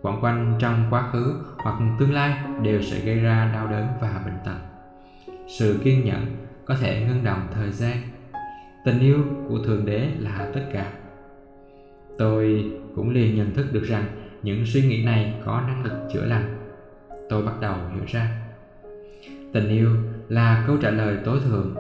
[0.02, 4.22] Quẩn quanh trong quá khứ hoặc tương lai đều sẽ gây ra đau đớn và
[4.24, 4.58] bệnh tật.
[5.46, 6.26] Sự kiên nhẫn
[6.66, 7.96] có thể ngưng động thời gian.
[8.84, 10.92] Tình yêu của thượng đế là tất cả.
[12.18, 14.04] Tôi cũng liền nhận thức được rằng
[14.42, 16.56] những suy nghĩ này có năng lực chữa lành.
[17.28, 18.28] Tôi bắt đầu hiểu ra.
[19.52, 19.90] Tình yêu
[20.28, 21.74] là câu trả lời tối thượng.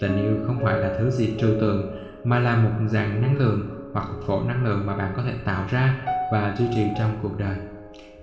[0.00, 3.90] Tình yêu không phải là thứ gì trừu tượng, mà là một dạng năng lượng
[3.92, 5.96] hoặc phổ năng lượng mà bạn có thể tạo ra
[6.32, 7.56] và duy trì trong cuộc đời.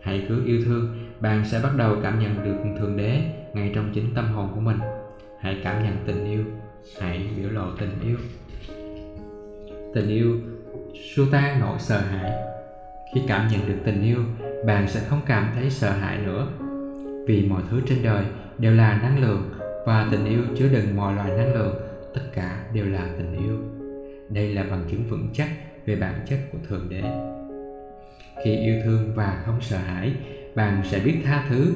[0.02, 3.22] Hãy cứ yêu thương, bạn sẽ bắt đầu cảm nhận được thượng đế
[3.54, 4.78] ngay trong chính tâm hồn của mình
[5.40, 6.44] hãy cảm nhận tình yêu.
[7.02, 8.18] Hãy biểu lộ tình yêu.
[9.94, 10.36] Tình yêu,
[11.16, 12.32] xua tan nỗi sợ hãi.
[13.14, 14.20] Khi cảm nhận được tình yêu,
[14.66, 16.48] bạn sẽ không cảm thấy sợ hãi nữa.
[17.28, 18.26] Vì mọi thứ trên đời
[18.58, 19.50] đều là năng lượng
[19.86, 21.76] và tình yêu chứa đựng mọi loại năng lượng,
[22.14, 23.58] tất cả đều là tình yêu.
[24.30, 25.50] Đây là bằng chứng vững chắc
[25.86, 27.02] về bản chất của thượng đế.
[28.44, 30.14] Khi yêu thương và không sợ hãi,
[30.56, 31.74] bạn sẽ biết tha thứ.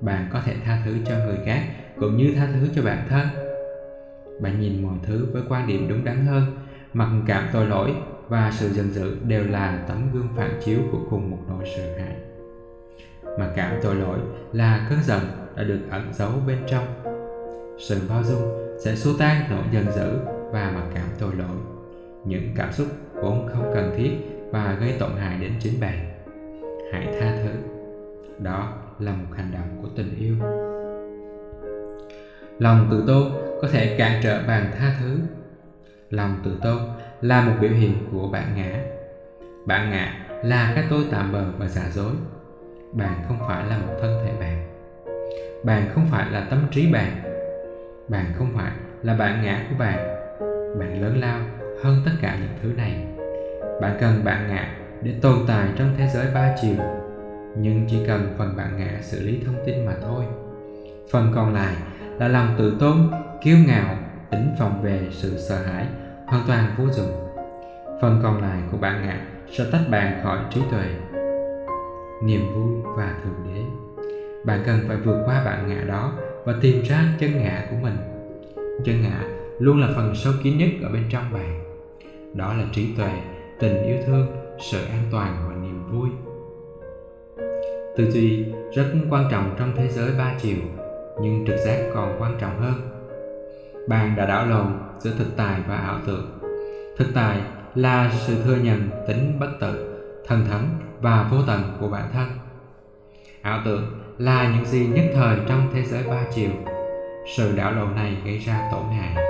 [0.00, 1.62] Bạn có thể tha thứ cho người khác
[2.00, 3.26] cũng như tha thứ cho bản thân.
[4.40, 6.42] Bạn nhìn mọi thứ với quan điểm đúng đắn hơn,
[6.92, 7.94] mặc cảm tội lỗi
[8.28, 11.82] và sự giận dữ đều là tấm gương phản chiếu của cùng một nỗi sợ
[11.98, 12.14] hãi.
[13.38, 14.18] Mặc cảm tội lỗi
[14.52, 15.20] là cơn giận
[15.56, 16.86] đã được ẩn giấu bên trong.
[17.78, 18.42] Sự bao dung
[18.84, 20.18] sẽ xua tan nỗi giận dữ
[20.52, 21.56] và mặc cảm tội lỗi.
[22.24, 24.10] Những cảm xúc vốn không cần thiết
[24.50, 26.22] và gây tổn hại đến chính bạn.
[26.92, 27.50] Hãy tha thứ.
[28.38, 30.36] Đó là một hành động của tình yêu
[32.60, 33.32] lòng tự tôn
[33.62, 35.18] có thể cản trở bạn tha thứ.
[36.10, 36.78] Lòng tự tôn
[37.20, 38.82] là một biểu hiện của bạn ngã.
[39.66, 42.12] Bạn ngã là cái tôi tạm bờ và giả dối.
[42.92, 44.66] Bạn không phải là một thân thể bạn.
[45.64, 47.22] Bạn không phải là tâm trí bạn.
[48.08, 49.98] Bạn không phải là bạn ngã của bạn.
[50.78, 51.40] Bạn lớn lao
[51.82, 53.06] hơn tất cả những thứ này.
[53.80, 56.76] Bạn cần bạn ngã để tồn tại trong thế giới ba chiều.
[57.56, 60.24] Nhưng chỉ cần phần bạn ngã xử lý thông tin mà thôi
[61.10, 61.74] phần còn lại
[62.18, 63.10] là lòng tự tôn,
[63.42, 63.96] kiêu ngạo,
[64.30, 65.86] tính phòng về sự sợ hãi,
[66.26, 67.12] hoàn toàn vô dụng.
[68.00, 69.20] Phần còn lại của bạn ngã
[69.52, 70.94] sẽ tách bạn khỏi trí tuệ,
[72.22, 73.60] niềm vui và thượng đế.
[74.44, 76.12] Bạn cần phải vượt qua bạn ngã đó
[76.44, 77.96] và tìm ra chân ngã của mình.
[78.84, 79.24] Chân ngã
[79.58, 81.64] luôn là phần sâu kín nhất ở bên trong bạn.
[82.34, 83.12] Đó là trí tuệ,
[83.58, 84.26] tình yêu thương,
[84.70, 86.08] sự an toàn và niềm vui.
[87.96, 88.44] Tư duy
[88.74, 90.58] rất quan trọng trong thế giới ba chiều
[91.20, 92.74] nhưng trực giác còn quan trọng hơn.
[93.88, 94.66] Bạn đã đảo lộn
[94.98, 96.38] giữa thực tại và ảo tưởng.
[96.96, 97.40] Thực tại
[97.74, 99.96] là sự thừa nhận tính bất tử,
[100.26, 100.68] thần thánh
[101.00, 102.28] và vô tận của bản thân.
[103.42, 103.82] Ảo tưởng
[104.18, 106.50] là những gì nhất thời trong thế giới ba chiều.
[107.36, 109.24] Sự đảo lộn này gây ra tổn hại.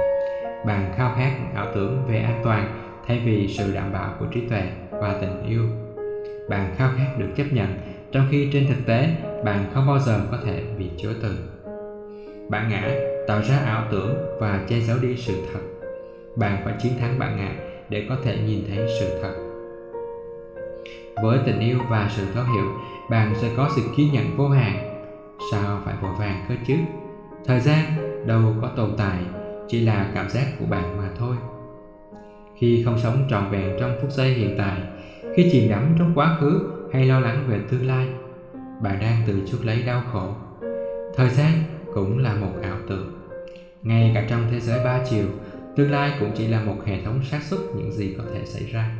[0.67, 4.49] Bạn khao khát ảo tưởng về an toàn thay vì sự đảm bảo của trí
[4.49, 5.65] tuệ và tình yêu.
[6.49, 7.79] Bạn khao khát được chấp nhận,
[8.13, 11.37] trong khi trên thực tế, bạn không bao giờ có thể bị chối từ
[12.51, 12.91] bạn ngã
[13.27, 15.61] tạo ra ảo tưởng và che giấu đi sự thật.
[16.37, 17.55] Bạn phải chiến thắng bạn ngã
[17.89, 19.33] để có thể nhìn thấy sự thật.
[21.23, 22.65] Với tình yêu và sự thấu hiểu,
[23.11, 25.05] bạn sẽ có sự kiên nhẫn vô hạn.
[25.53, 26.75] Sao phải vội vàng cơ chứ?
[27.47, 27.85] Thời gian
[28.27, 29.19] đâu có tồn tại,
[29.69, 31.37] chỉ là cảm giác của bạn mà thôi.
[32.57, 34.81] Khi không sống trọn vẹn trong phút giây hiện tại,
[35.37, 36.61] khi chìm đắm trong quá khứ
[36.93, 38.07] hay lo lắng về tương lai,
[38.83, 40.29] bạn đang tự chuốc lấy đau khổ.
[41.17, 41.53] Thời gian
[41.95, 43.13] cũng là một ảo tưởng.
[43.83, 45.27] Ngay cả trong thế giới ba chiều
[45.77, 48.65] tương lai cũng chỉ là một hệ thống xác suất những gì có thể xảy
[48.65, 48.91] ra.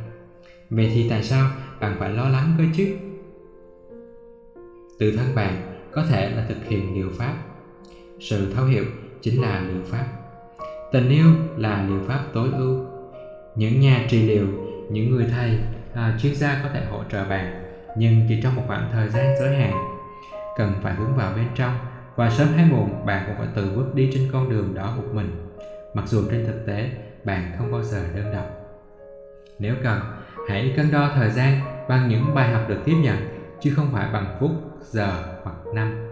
[0.69, 2.95] Vậy thì tại sao bạn phải lo lắng cơ chứ?
[4.99, 5.61] Tự thân bạn
[5.91, 7.35] có thể là thực hiện liệu pháp.
[8.19, 8.85] Sự thấu hiểu
[9.21, 10.05] chính là liệu pháp.
[10.91, 11.27] Tình yêu
[11.57, 12.85] là liệu pháp tối ưu.
[13.55, 14.47] Những nhà trị liệu
[14.89, 15.59] những người thầy
[15.93, 17.61] à, chuyên gia có thể hỗ trợ bạn
[17.97, 19.73] nhưng chỉ trong một khoảng thời gian giới hạn
[20.57, 21.77] cần phải hướng vào bên trong
[22.21, 25.07] và sớm hay muộn bạn cũng phải tự bước đi trên con đường đó một
[25.13, 25.31] mình.
[25.93, 26.89] Mặc dù trên thực tế,
[27.23, 28.45] bạn không bao giờ đơn độc.
[29.59, 29.99] Nếu cần,
[30.49, 33.17] hãy cân đo thời gian bằng những bài học được tiếp nhận,
[33.61, 34.51] chứ không phải bằng phút,
[34.81, 36.09] giờ hoặc năm.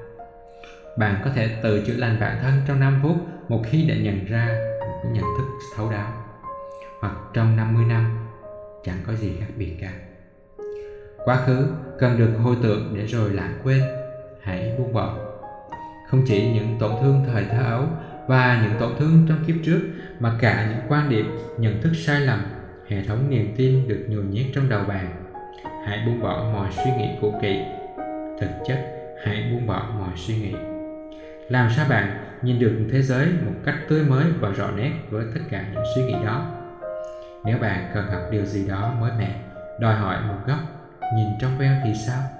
[0.97, 3.15] Bạn có thể tự chữa lành bản thân trong 5 phút,
[3.47, 4.47] một khi đã nhận ra
[4.79, 5.45] một nhận thức
[5.75, 6.11] thấu đáo.
[7.01, 8.27] Hoặc trong 50 năm,
[8.83, 9.91] chẳng có gì khác biệt cả.
[11.25, 11.67] Quá khứ
[11.99, 13.81] cần được hồi tưởng để rồi lãng quên.
[14.41, 15.28] Hãy buông bỏ
[16.09, 17.87] không chỉ những tổn thương thời thơ ấu
[18.27, 19.79] và những tổn thương trong kiếp trước,
[20.19, 22.39] mà cả những quan điểm, nhận thức sai lầm,
[22.87, 25.23] hệ thống niềm tin được nhồi nhét trong đầu bạn.
[25.85, 27.61] Hãy buông bỏ mọi suy nghĩ cũ kỹ.
[28.39, 28.85] Thực chất,
[29.23, 30.53] hãy buông bỏ mọi suy nghĩ.
[31.49, 35.25] Làm sao bạn nhìn được thế giới một cách tươi mới và rõ nét với
[35.33, 36.51] tất cả những suy nghĩ đó?
[37.45, 39.35] Nếu bạn cần học điều gì đó mới mẻ,
[39.79, 40.59] đòi hỏi một góc
[41.15, 42.38] nhìn trong veo thì sao?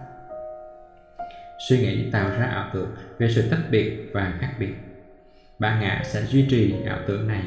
[1.67, 4.73] Suy nghĩ tạo ra ảo tưởng về sự tách biệt và khác biệt.
[5.59, 7.43] Bạn ngã sẽ duy trì ảo tưởng này,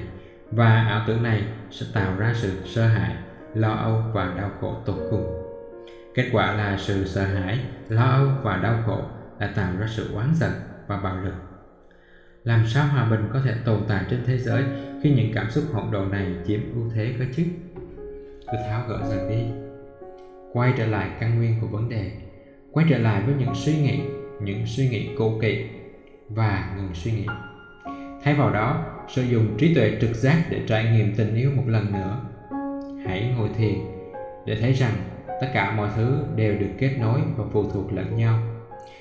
[0.50, 3.16] và ảo tưởng này sẽ tạo ra sự sợ hãi,
[3.54, 5.26] lo âu và đau khổ tột cùng.
[6.14, 7.58] Kết quả là sự sợ hãi,
[7.88, 9.02] lo âu và đau khổ
[9.38, 10.52] đã tạo ra sự oán giận
[10.86, 11.34] và bạo lực.
[12.44, 14.64] Làm sao hòa bình có thể tồn tại trên thế giới
[15.02, 17.42] khi những cảm xúc hỗn độn này chiếm ưu thế cơ chứ?
[18.52, 19.42] Cứ tháo gỡ dần đi.
[20.52, 22.10] Quay trở lại căn nguyên của vấn đề
[22.72, 24.00] quay trở lại với những suy nghĩ,
[24.42, 25.64] những suy nghĩ cô kỵ
[26.28, 27.26] và ngừng suy nghĩ.
[28.22, 31.64] Thay vào đó, sử dụng trí tuệ trực giác để trải nghiệm tình yêu một
[31.66, 32.20] lần nữa.
[33.06, 33.74] Hãy ngồi thiền
[34.46, 34.92] để thấy rằng
[35.40, 38.38] tất cả mọi thứ đều được kết nối và phụ thuộc lẫn nhau.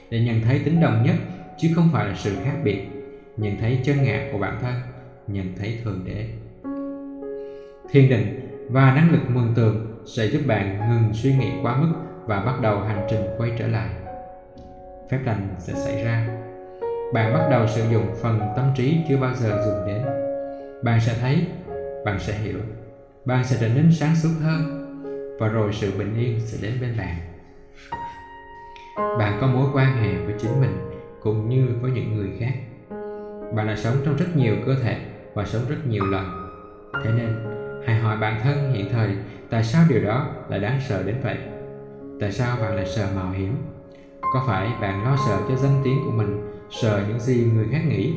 [0.09, 1.15] Để nhận thấy tính đồng nhất,
[1.57, 2.79] chứ không phải là sự khác biệt.
[3.37, 4.73] Nhận thấy chân ngã của bản thân
[5.27, 6.25] nhận thấy thượng đế.
[7.91, 11.93] Thiền định và năng lực mường tượng sẽ giúp bạn ngừng suy nghĩ quá mức
[12.31, 13.89] và bắt đầu hành trình quay trở lại.
[15.09, 16.27] Phép lành sẽ xảy ra.
[17.13, 20.01] Bạn bắt đầu sử dụng phần tâm trí chưa bao giờ dùng đến.
[20.83, 21.47] Bạn sẽ thấy,
[22.05, 22.59] bạn sẽ hiểu.
[23.25, 24.61] Bạn sẽ trở nên sáng suốt hơn.
[25.39, 27.15] Và rồi sự bình yên sẽ đến bên bạn.
[29.19, 30.77] Bạn có mối quan hệ với chính mình
[31.21, 32.53] cũng như với những người khác.
[33.55, 34.97] Bạn đã sống trong rất nhiều cơ thể
[35.33, 36.25] và sống rất nhiều lần
[37.03, 37.35] thế nên,
[37.85, 39.09] hãy hỏi bản thân hiện thời
[39.49, 41.37] tại sao điều đó lại đáng sợ đến vậy?
[42.21, 43.55] Tại sao bạn lại sợ mạo hiểm?
[44.21, 47.81] Có phải bạn lo sợ cho danh tiếng của mình, sợ những gì người khác
[47.87, 48.13] nghĩ?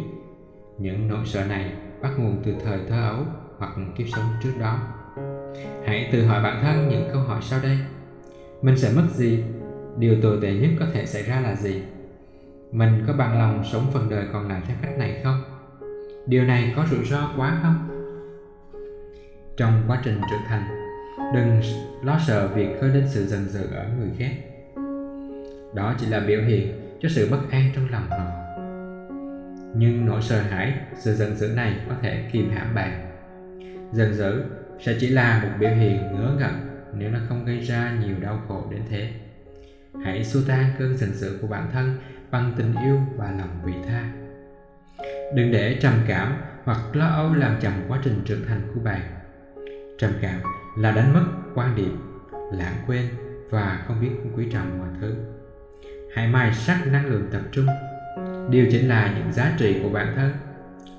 [0.79, 3.25] Những nỗi sợ này bắt nguồn từ thời thơ ấu
[3.59, 4.79] hoặc kiếp sống trước đó.
[5.87, 7.79] Hãy tự hỏi bản thân những câu hỏi sau đây.
[8.63, 9.45] Mình sẽ mất gì?
[9.99, 11.83] Điều tồi tệ nhất có thể xảy ra là gì?
[12.73, 15.43] Mình có bằng lòng sống phần đời còn lại theo cách này không?
[16.27, 17.89] Điều này có rủi ro quá không?
[19.57, 20.84] Trong quá trình trưởng thành
[21.35, 21.61] đừng
[22.03, 24.35] lo sợ việc khơi lên sự giận dữ ở người khác.
[25.75, 28.27] Đó chỉ là biểu hiện cho sự bất an trong lòng họ.
[29.77, 33.11] Nhưng nỗi sợ hãi, sự giận dữ này có thể kìm hãm bạn.
[33.93, 34.45] Giận dữ
[34.81, 36.53] sẽ chỉ là một biểu hiện ngứa ngẩn
[36.95, 39.11] nếu nó không gây ra nhiều đau khổ đến thế.
[40.05, 41.99] Hãy xua tan cơn giận dữ của bản thân
[42.31, 44.13] bằng tình yêu và lòng vị tha.
[45.35, 49.01] Đừng để trầm cảm hoặc lo âu làm chậm quá trình trưởng thành của bạn.
[49.99, 50.41] Trầm cảm
[50.77, 51.97] là đánh mất quan điểm,
[52.53, 53.09] lãng quên
[53.51, 55.15] và không biết quý trọng mọi thứ.
[56.15, 57.67] Hãy mài sắc năng lượng tập trung.
[58.51, 60.33] Điều chỉnh lại những giá trị của bản thân,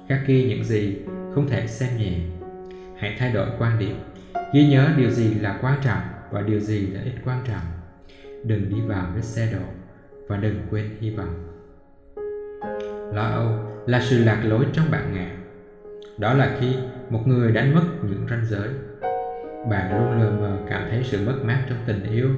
[0.08, 0.98] khắc ghi những gì
[1.36, 2.20] không thể xem nhẹ.
[2.98, 3.96] Hãy thay đổi quan điểm,
[4.54, 6.02] ghi nhớ điều gì là quan trọng
[6.32, 7.62] và điều gì là ít quan trọng.
[8.44, 9.66] Đừng đi vào vết xe đổ
[10.28, 11.48] và đừng quên hy vọng.
[13.14, 15.32] Lo âu là sự lạc lối trong bạn ngã.
[16.18, 16.76] Đó là khi
[17.10, 18.70] một người đánh mất những ranh giới
[19.70, 22.30] bạn luôn lờ mờ cảm thấy sự mất mát trong tình yêu.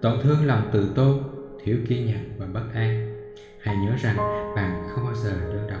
[0.00, 1.18] Tổn thương lòng tự tôn,
[1.64, 3.16] thiếu kiên nhẫn và bất an.
[3.60, 4.16] Hãy nhớ rằng
[4.56, 5.80] bạn không bao giờ đơn độc.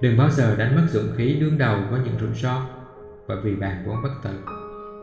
[0.00, 2.66] Đừng bao giờ đánh mất dũng khí đương đầu với những rủi ro,
[3.28, 4.30] bởi vì bạn vốn bất tử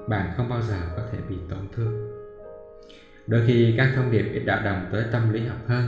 [0.08, 2.12] bạn không bao giờ có thể bị tổn thương.
[3.28, 5.88] Đôi khi các thông điệp ít đạo đồng tới tâm lý học hơn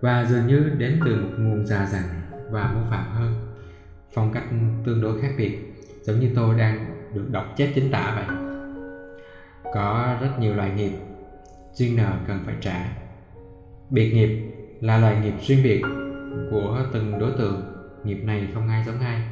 [0.00, 2.02] và dường như đến từ một nguồn già dặn
[2.50, 3.34] và mô phạm hơn.
[4.14, 4.44] Phong cách
[4.86, 5.58] tương đối khác biệt,
[6.02, 8.36] giống như tôi đang được đọc chép chính tả vậy?
[9.74, 10.92] Có rất nhiều loại nghiệp,
[11.72, 12.86] duyên nợ cần phải trả.
[13.90, 15.82] Biệt nghiệp là loại nghiệp riêng biệt
[16.50, 17.62] của từng đối tượng.
[18.04, 19.22] Nghiệp này không ai giống ai.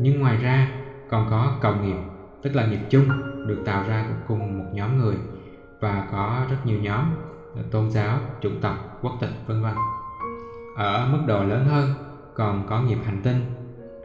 [0.00, 0.68] Nhưng ngoài ra,
[1.10, 1.96] còn có cộng nghiệp,
[2.42, 3.08] tức là nghiệp chung,
[3.46, 5.16] được tạo ra của cùng một nhóm người
[5.80, 7.14] và có rất nhiều nhóm
[7.70, 9.74] tôn giáo, chủng tộc, quốc tịch, vân vân.
[10.76, 11.90] Ở mức độ lớn hơn,
[12.34, 13.44] còn có nghiệp hành tinh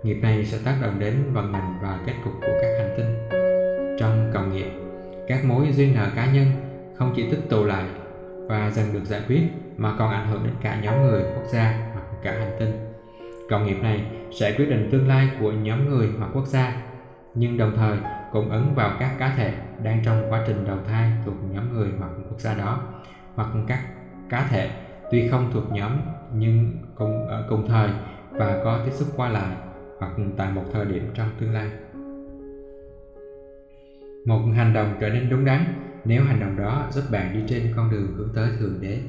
[0.03, 3.27] nghiệp này sẽ tác động đến vận mệnh và kết cục của các hành tinh.
[3.99, 4.71] Trong cộng nghiệp,
[5.27, 6.47] các mối duyên nợ cá nhân
[6.95, 7.85] không chỉ tích tụ lại
[8.47, 9.41] và dần được giải quyết,
[9.77, 12.71] mà còn ảnh hưởng đến cả nhóm người, quốc gia hoặc cả hành tinh.
[13.49, 14.05] Cộng nghiệp này
[14.39, 16.81] sẽ quyết định tương lai của nhóm người hoặc quốc gia,
[17.35, 17.97] nhưng đồng thời
[18.31, 21.89] cũng ứng vào các cá thể đang trong quá trình đầu thai thuộc nhóm người
[21.99, 22.79] hoặc quốc gia đó,
[23.35, 23.79] hoặc các
[24.29, 24.69] cá thể
[25.11, 25.91] tuy không thuộc nhóm
[26.33, 27.89] nhưng cùng, ở cùng thời
[28.31, 29.55] và có tiếp xúc qua lại
[29.99, 31.69] hoặc tại một thời điểm trong tương lai.
[34.25, 35.65] Một hành động trở nên đúng đắn
[36.05, 38.99] nếu hành động đó giúp bạn đi trên con đường hướng tới thượng đế.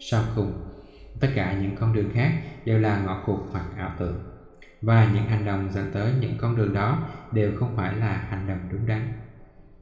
[0.00, 0.52] Sau cùng,
[1.20, 2.32] tất cả những con đường khác
[2.64, 4.18] đều là ngõ cụt hoặc ảo tưởng,
[4.82, 8.48] và những hành động dẫn tới những con đường đó đều không phải là hành
[8.48, 9.00] động đúng đắn.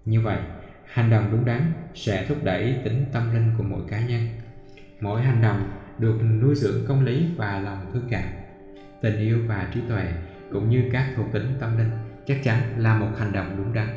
[0.05, 0.39] Như vậy,
[0.85, 4.21] hành động đúng đắn sẽ thúc đẩy tính tâm linh của mỗi cá nhân.
[5.01, 8.29] Mỗi hành động được nuôi dưỡng công lý và lòng thương cảm,
[9.03, 10.13] tình yêu và trí tuệ
[10.53, 11.91] cũng như các thuộc tính tâm linh,
[12.27, 13.89] chắc chắn là một hành động đúng đắn.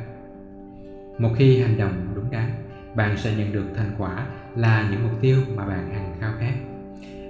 [1.18, 2.50] Một khi hành động đúng đắn,
[2.96, 6.54] bạn sẽ nhận được thành quả là những mục tiêu mà bạn hằng khao khát.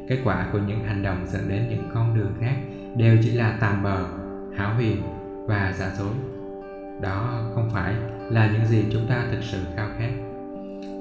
[0.09, 2.55] Kết quả của những hành động dẫn đến những con đường khác
[2.95, 4.05] đều chỉ là tạm bờ
[4.57, 5.01] hảo huyền
[5.47, 6.13] và giả dối.
[7.01, 7.93] Đó không phải
[8.29, 10.09] là những gì chúng ta thực sự khao khát.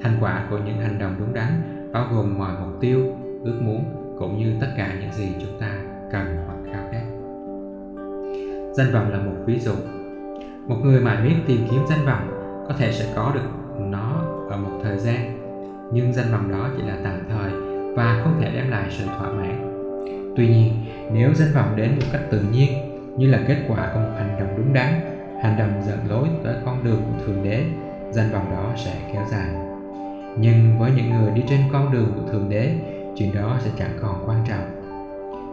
[0.03, 1.51] Thành quả của những hành động đúng đắn
[1.93, 3.85] bao gồm mọi mục tiêu, ước muốn
[4.19, 5.71] cũng như tất cả những gì chúng ta
[6.12, 6.56] cần hoặc
[8.77, 9.72] danh vọng là một ví dụ.
[10.66, 12.29] Một người mãi miết tìm kiếm danh vọng
[12.68, 13.41] có thể sẽ có được
[13.79, 15.39] nó ở một thời gian,
[15.93, 17.51] nhưng danh vọng đó chỉ là tạm thời
[17.97, 19.72] và không thể đem lại sự thỏa mãn.
[20.37, 20.72] Tuy nhiên,
[21.12, 22.70] nếu danh vọng đến một cách tự nhiên,
[23.16, 24.93] như là kết quả của một hành động đúng đắn,
[25.43, 27.64] hành động dẫn lối tới con đường của thượng đế,
[28.11, 29.49] danh vọng đó sẽ kéo dài.
[30.39, 32.74] Nhưng với những người đi trên con đường của thượng đế,
[33.16, 34.83] chuyện đó sẽ chẳng còn quan trọng.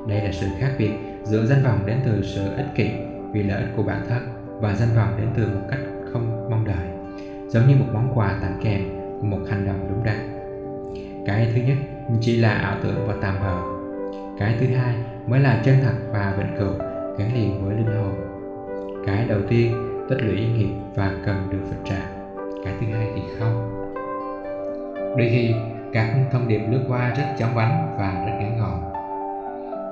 [0.07, 0.91] Đây là sự khác biệt
[1.23, 2.89] giữa danh vọng đến từ sự ích kỷ
[3.33, 4.21] vì lợi ích của bản thân
[4.61, 5.79] và danh vọng đến từ một cách
[6.13, 6.87] không mong đợi,
[7.47, 8.81] giống như một món quà tặng kèm
[9.21, 10.17] của một hành động đúng đắn.
[11.25, 11.77] Cái thứ nhất,
[12.21, 13.73] chỉ là ảo tưởng và tạm bợ
[14.39, 14.95] cái thứ hai,
[15.27, 16.73] mới là chân thật và vĩnh cửu,
[17.17, 18.13] gắn liền với linh hồn.
[19.05, 19.73] Cái đầu tiên,
[20.09, 22.05] tích lũy nghiệp và cần được phật trả
[22.65, 23.83] cái thứ hai thì không.
[24.95, 25.53] Đôi khi,
[25.93, 28.93] các thông điệp lướt qua rất chóng vánh và rất ngắn gọn.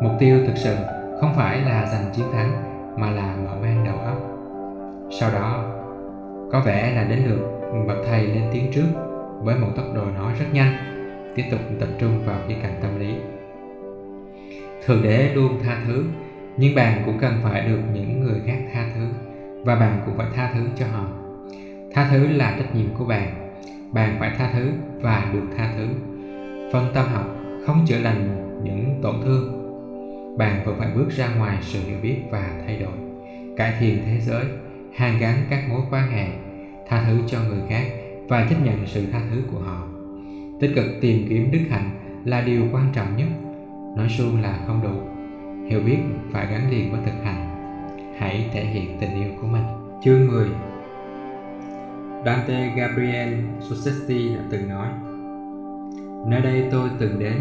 [0.03, 0.75] Mục tiêu thực sự
[1.19, 4.17] không phải là giành chiến thắng mà là mở mang đầu óc.
[5.19, 5.63] Sau đó,
[6.51, 7.39] có vẻ là đến lượt
[7.87, 8.87] bậc thầy lên tiếng trước
[9.41, 10.71] với một tốc độ nói rất nhanh,
[11.35, 13.15] tiếp tục tập trung vào khía cạnh tâm lý.
[14.85, 16.05] Thượng đế luôn tha thứ,
[16.57, 19.07] nhưng bạn cũng cần phải được những người khác tha thứ,
[19.65, 21.05] và bạn cũng phải tha thứ cho họ.
[21.93, 23.51] Tha thứ là trách nhiệm của bạn.
[23.91, 24.71] Bạn phải tha thứ
[25.01, 25.87] và được tha thứ.
[26.71, 27.25] Phân tâm học
[27.65, 29.60] không chữa lành những tổn thương
[30.41, 32.93] bạn vẫn phải bước ra ngoài sự hiểu biết và thay đổi.
[33.57, 34.45] Cải thiện thế giới,
[34.95, 36.27] hàn gắn các mối quan hệ,
[36.87, 37.83] tha thứ cho người khác
[38.27, 39.87] và chấp nhận sự tha thứ của họ.
[40.59, 41.89] Tích cực tìm kiếm đức hạnh
[42.25, 43.27] là điều quan trọng nhất.
[43.97, 45.01] Nói suông là không đủ.
[45.69, 45.97] Hiểu biết
[46.31, 47.47] phải gắn liền với thực hành.
[48.17, 49.63] Hãy thể hiện tình yêu của mình.
[50.03, 50.47] Chương 10
[52.25, 54.87] Dante Gabriel Sossetti đã từng nói,
[56.27, 57.37] Nơi đây tôi từng đến,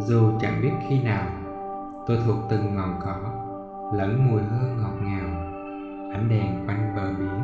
[0.00, 1.41] Dù chẳng biết khi nào
[2.06, 3.16] Tôi thuộc từng ngọn cỏ,
[3.94, 5.28] Lẫn mùi hương ngọt ngào,
[6.12, 7.40] Ánh đèn quanh bờ biển.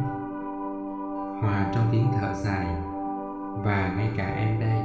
[1.43, 2.67] Hòa trong tiếng thở dài,
[3.65, 4.81] Và ngay cả em đây,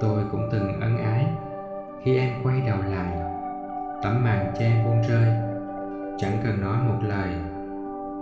[0.00, 1.26] Tôi cũng từng ân ái.
[2.02, 3.18] Khi em quay đầu lại,
[4.02, 5.28] Tấm màn che buông rơi,
[6.18, 7.34] Chẳng cần nói một lời,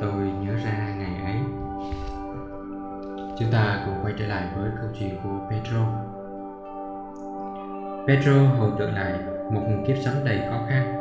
[0.01, 1.37] Tôi nhớ ra ngày ấy.
[3.39, 5.87] Chúng ta cùng quay trở lại với câu chuyện của Pedro.
[8.07, 10.95] Pedro hồi tưởng lại một kiếp sống đầy khó khăn.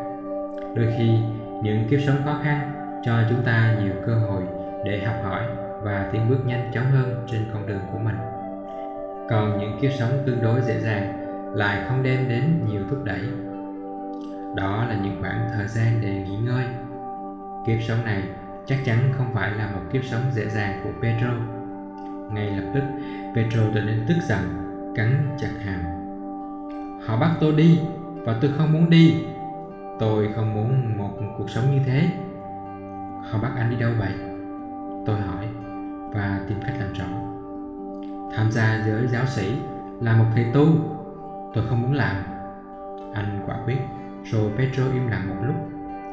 [0.76, 1.18] Đôi khi,
[1.64, 2.72] những kiếp sống khó khăn
[3.04, 4.44] cho chúng ta nhiều cơ hội
[4.86, 5.44] để học hỏi
[5.82, 8.16] và tiến bước nhanh chóng hơn trên con đường của mình.
[9.30, 11.14] Còn những kiếp sống tương đối dễ dàng
[11.56, 13.22] lại không đem đến nhiều thúc đẩy.
[14.56, 16.66] Đó là những khoảng thời gian để nghỉ ngơi.
[17.68, 18.24] Kiếp sống này
[18.66, 21.34] chắc chắn không phải là một kiếp sống dễ dàng của Pedro
[22.34, 22.84] ngay lập tức
[23.36, 24.40] Pedro trở nên tức giận,
[24.96, 25.80] cắn chặt hàm.
[27.06, 27.80] Họ bắt tôi đi
[28.26, 29.26] và tôi không muốn đi.
[30.00, 32.10] Tôi không muốn một cuộc sống như thế.
[33.32, 34.14] Họ bắt anh đi đâu vậy?
[35.06, 35.46] Tôi hỏi
[36.14, 37.06] và tìm cách làm rõ.
[38.36, 39.56] Tham gia giới giáo sĩ
[40.02, 40.66] là một thầy tu.
[41.54, 42.16] Tôi không muốn làm.
[43.14, 43.78] Anh quả quyết.
[44.24, 45.56] Rồi Pedro im lặng một lúc,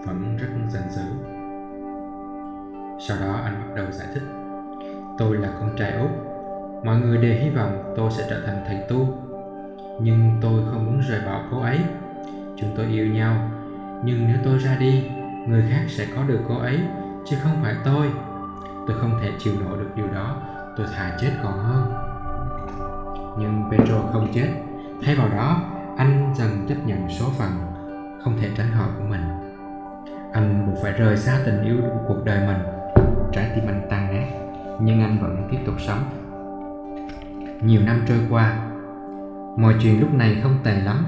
[0.07, 1.03] vẫn rất giận dữ.
[3.01, 4.23] Sau đó anh bắt đầu giải thích.
[5.19, 6.11] Tôi là con trai út.
[6.85, 9.07] Mọi người đều hy vọng tôi sẽ trở thành thầy tu
[10.03, 11.78] nhưng tôi không muốn rời bỏ cô ấy.
[12.57, 13.51] Chúng tôi yêu nhau.
[14.05, 15.05] Nhưng nếu tôi ra đi,
[15.46, 16.78] người khác sẽ có được cô ấy,
[17.26, 18.07] chứ không phải tôi.
[18.86, 20.36] Tôi không thể chịu nổi được điều đó.
[20.76, 21.92] Tôi thà chết còn hơn.
[23.38, 24.48] Nhưng Pedro không chết.
[25.05, 25.62] Thay vào đó,
[25.96, 27.51] anh dần chấp nhận số phận,
[28.24, 29.22] không thể tránh khỏi của mình.
[30.32, 32.59] Anh buộc phải rời xa tình yêu của cuộc đời mình.
[33.32, 34.26] Trái tim anh tan nát,
[34.80, 36.03] nhưng anh vẫn tiếp tục sống.
[37.62, 38.70] Nhiều năm trôi qua
[39.57, 41.05] mọi chuyện lúc này không tệ lắm.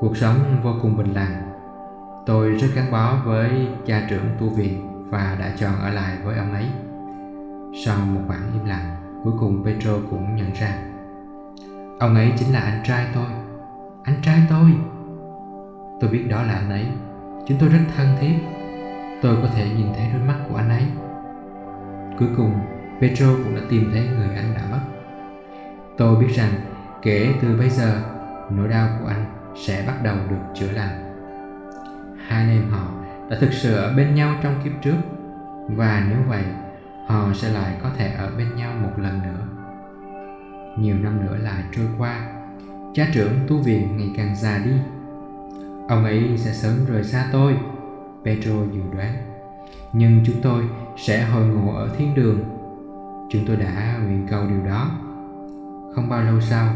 [0.00, 1.42] Cuộc sống vô cùng bình lặng.
[2.26, 6.38] Tôi rất gắn bó với cha trưởng tu viện và đã chọn ở lại với
[6.38, 6.66] ông ấy.
[7.84, 10.78] Sau một khoảng im lặng, cuối cùng petro cũng nhận ra.
[11.98, 13.26] Ông ấy chính là anh trai tôi.
[14.02, 14.70] Anh trai tôi?
[16.00, 16.86] Tôi biết đó là anh ấy.
[17.46, 18.34] Chúng tôi rất thân thiết.
[19.22, 20.84] Tôi có thể nhìn thấy đôi mắt của anh ấy.
[22.18, 22.52] Cuối cùng,
[23.00, 24.80] petro cũng đã tìm thấy người anh đã mất.
[25.96, 26.52] Tôi biết rằng
[27.02, 28.02] kể từ bây giờ,
[28.50, 29.24] nỗi đau của anh
[29.56, 30.98] sẽ bắt đầu được chữa lành.
[32.26, 32.88] Hai anh em họ
[33.30, 34.96] đã thực sự ở bên nhau trong kiếp trước,
[35.68, 36.44] và nếu vậy,
[37.06, 39.46] họ sẽ lại có thể ở bên nhau một lần nữa.
[40.78, 42.20] Nhiều năm nữa lại trôi qua,
[42.94, 44.72] cha trưởng tu viện ngày càng già đi.
[45.88, 47.56] Ông ấy sẽ sớm rời xa tôi
[48.24, 49.14] Pedro dự đoán.
[49.92, 50.64] Nhưng chúng tôi
[50.96, 52.40] sẽ hồi ngộ ở thiên đường.
[53.30, 54.90] Chúng tôi đã nguyện cầu điều đó.
[55.94, 56.74] Không bao lâu sau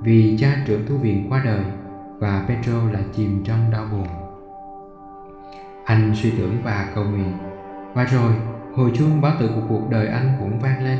[0.00, 1.64] vì cha trưởng tu viện qua đời
[2.18, 4.06] và petro lại chìm trong đau buồn.
[5.84, 7.32] Anh suy tưởng và cầu nguyện.
[7.94, 8.32] Và rồi,
[8.74, 10.98] hồi chuông báo tử của cuộc đời anh cũng vang lên.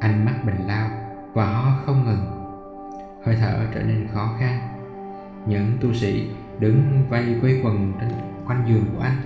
[0.00, 0.90] Anh mắc bệnh lao
[1.32, 2.26] và ho không ngừng.
[3.24, 4.58] Hơi thở trở nên khó khăn.
[5.46, 8.10] Những tu sĩ đứng vây quây quần trên
[8.46, 9.16] quanh giường của anh.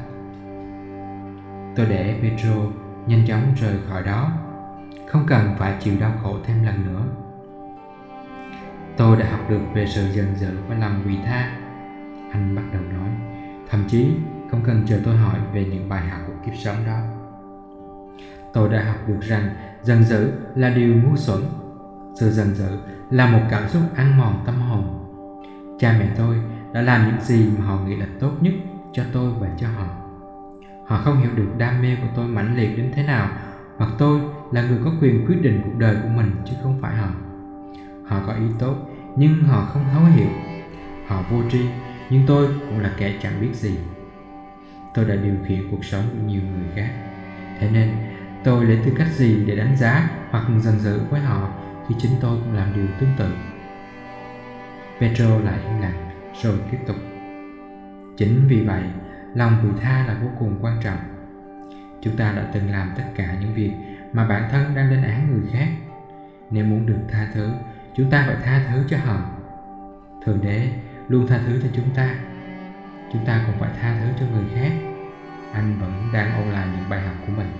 [1.77, 2.55] Tôi để petro
[3.07, 4.33] nhanh chóng rời khỏi đó.
[5.07, 7.03] Không cần phải chịu đau khổ thêm lần nữa
[8.99, 11.51] tôi đã học được về sự giận dữ và lòng vị tha.
[12.33, 13.09] Anh bắt đầu nói,
[13.71, 14.11] thậm chí
[14.51, 16.99] không cần chờ tôi hỏi về những bài học của kiếp sống đó.
[18.53, 19.51] Tôi đã học được rằng
[19.83, 21.41] giận dữ là điều ngu xuẩn.
[22.21, 22.79] Sự giận dữ
[23.11, 24.85] là một cảm xúc ăn mòn tâm hồn.
[25.79, 26.37] Cha mẹ tôi
[26.73, 28.55] đã làm những gì mà họ nghĩ là tốt nhất
[28.93, 29.87] cho tôi và cho họ.
[30.87, 33.29] Họ không hiểu được đam mê của tôi mãnh liệt đến thế nào,
[33.77, 34.21] hoặc tôi
[34.53, 37.09] là người có quyền quyết định cuộc đời của mình chứ không phải họ
[38.09, 38.77] họ có ý tốt,
[39.17, 40.31] nhưng họ không thấu hiểu.
[41.07, 41.61] Họ vô tri,
[42.11, 43.79] nhưng tôi cũng là kẻ chẳng biết gì.
[44.95, 46.91] Tôi đã điều khiển cuộc sống của nhiều người khác.
[47.61, 47.91] Thế nên,
[48.45, 51.53] tôi lấy tư cách gì để đánh giá hoặc giận dữ với họ
[51.89, 53.33] khi chính tôi cũng làm điều tương tự?
[55.01, 56.11] Petro lại im lặng,
[56.43, 56.97] rồi tiếp tục.
[58.17, 58.83] Chính vì vậy,
[59.35, 60.99] lòng vị tha là vô cùng quan trọng.
[62.03, 63.73] Chúng ta đã từng làm tất cả những việc
[64.13, 65.69] mà bản thân đang lên án người khác.
[66.51, 67.51] Nếu muốn được tha thứ
[67.99, 69.21] chúng ta phải tha thứ cho họ.
[70.25, 70.69] Thượng đế
[71.09, 72.15] luôn tha thứ cho chúng ta.
[73.13, 74.73] Chúng ta cũng phải tha thứ cho người khác.
[75.53, 77.51] Anh vẫn đang ôn lại những bài học của mình.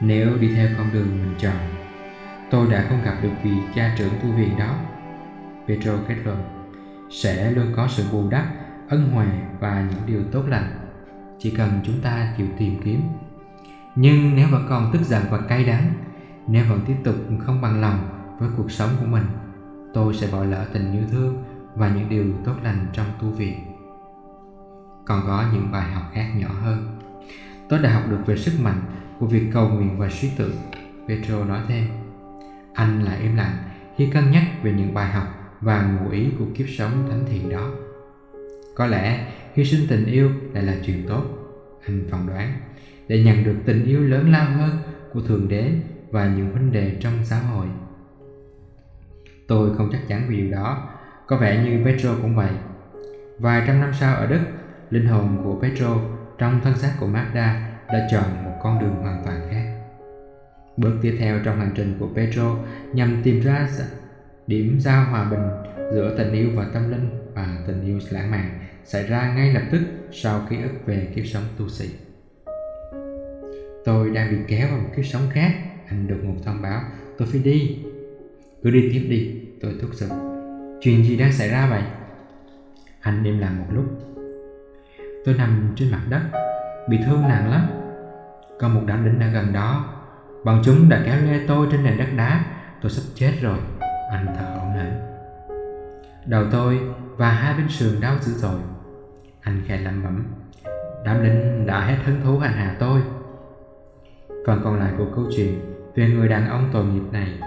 [0.00, 1.56] Nếu đi theo con đường mình chọn,
[2.50, 4.74] tôi đã không gặp được vị cha trưởng tu viện đó.
[5.68, 6.68] Petro kết luận,
[7.10, 8.44] sẽ luôn có sự bù đắp,
[8.88, 9.26] ân huệ
[9.60, 10.70] và những điều tốt lành.
[11.38, 13.02] Chỉ cần chúng ta chịu tìm kiếm.
[13.94, 15.92] Nhưng nếu vẫn còn tức giận và cay đắng,
[16.46, 17.16] nếu vẫn tiếp tục
[17.46, 19.24] không bằng lòng với cuộc sống của mình.
[19.94, 23.58] Tôi sẽ bỏ lỡ tình yêu thương và những điều tốt lành trong tu viện.
[25.06, 26.98] Còn có những bài học khác nhỏ hơn.
[27.68, 28.82] Tôi đã học được về sức mạnh
[29.18, 30.56] của việc cầu nguyện và suy tưởng.
[31.08, 31.84] Petro nói thêm,
[32.74, 33.56] anh lại im lặng
[33.96, 35.26] khi cân nhắc về những bài học
[35.60, 37.70] và ngụ ý của kiếp sống thánh thiện đó.
[38.76, 41.22] Có lẽ hy sinh tình yêu lại là chuyện tốt.
[41.86, 42.52] Anh phỏng đoán,
[43.08, 44.78] để nhận được tình yêu lớn lao hơn
[45.12, 45.72] của thượng đế
[46.10, 47.66] và những vấn đề trong xã hội
[49.48, 50.88] tôi không chắc chắn về điều đó
[51.26, 52.50] có vẻ như petro cũng vậy
[53.38, 54.40] vài trăm năm sau ở đức
[54.90, 55.96] linh hồn của petro
[56.38, 59.78] trong thân xác của magda đã chọn một con đường hoàn toàn khác
[60.78, 62.56] Bước tiếp theo trong hành trình của Pedro
[62.92, 63.68] nhằm tìm ra
[64.46, 65.48] điểm giao hòa bình
[65.92, 68.50] giữa tình yêu và tâm linh và tình yêu lãng mạn
[68.84, 69.80] xảy ra ngay lập tức
[70.12, 71.88] sau ký ức về kiếp sống tu sĩ.
[73.84, 75.52] Tôi đang bị kéo vào một kiếp sống khác,
[75.88, 76.82] anh được một thông báo,
[77.18, 77.78] tôi phải đi.
[78.62, 80.08] Cứ đi tiếp đi, tôi thúc giục.
[80.80, 81.82] Chuyện gì đang xảy ra vậy?
[83.00, 83.84] Anh im lặng một lúc.
[85.24, 86.20] Tôi nằm trên mặt đất,
[86.88, 87.66] bị thương nặng lắm.
[88.58, 89.94] Có một đám lính ở gần đó.
[90.44, 92.44] Bọn chúng đã kéo lê tôi trên nền đất đá.
[92.82, 93.58] Tôi sắp chết rồi.
[94.10, 94.92] Anh thở hổn hển.
[96.26, 96.80] Đầu tôi
[97.16, 98.60] và hai bên sườn đau dữ dội.
[99.40, 100.24] Anh khẽ lẩm bẩm.
[101.04, 103.00] Đám lính đã hết hứng thú hành hạ tôi.
[104.46, 105.60] Phần còn lại của câu chuyện
[105.94, 107.40] về người đàn ông tội nghiệp này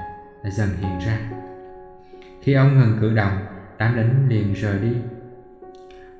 [0.49, 1.19] dần hiện ra.
[2.41, 3.37] Khi ông ngừng cử động,
[3.77, 4.91] đám lính liền rời đi.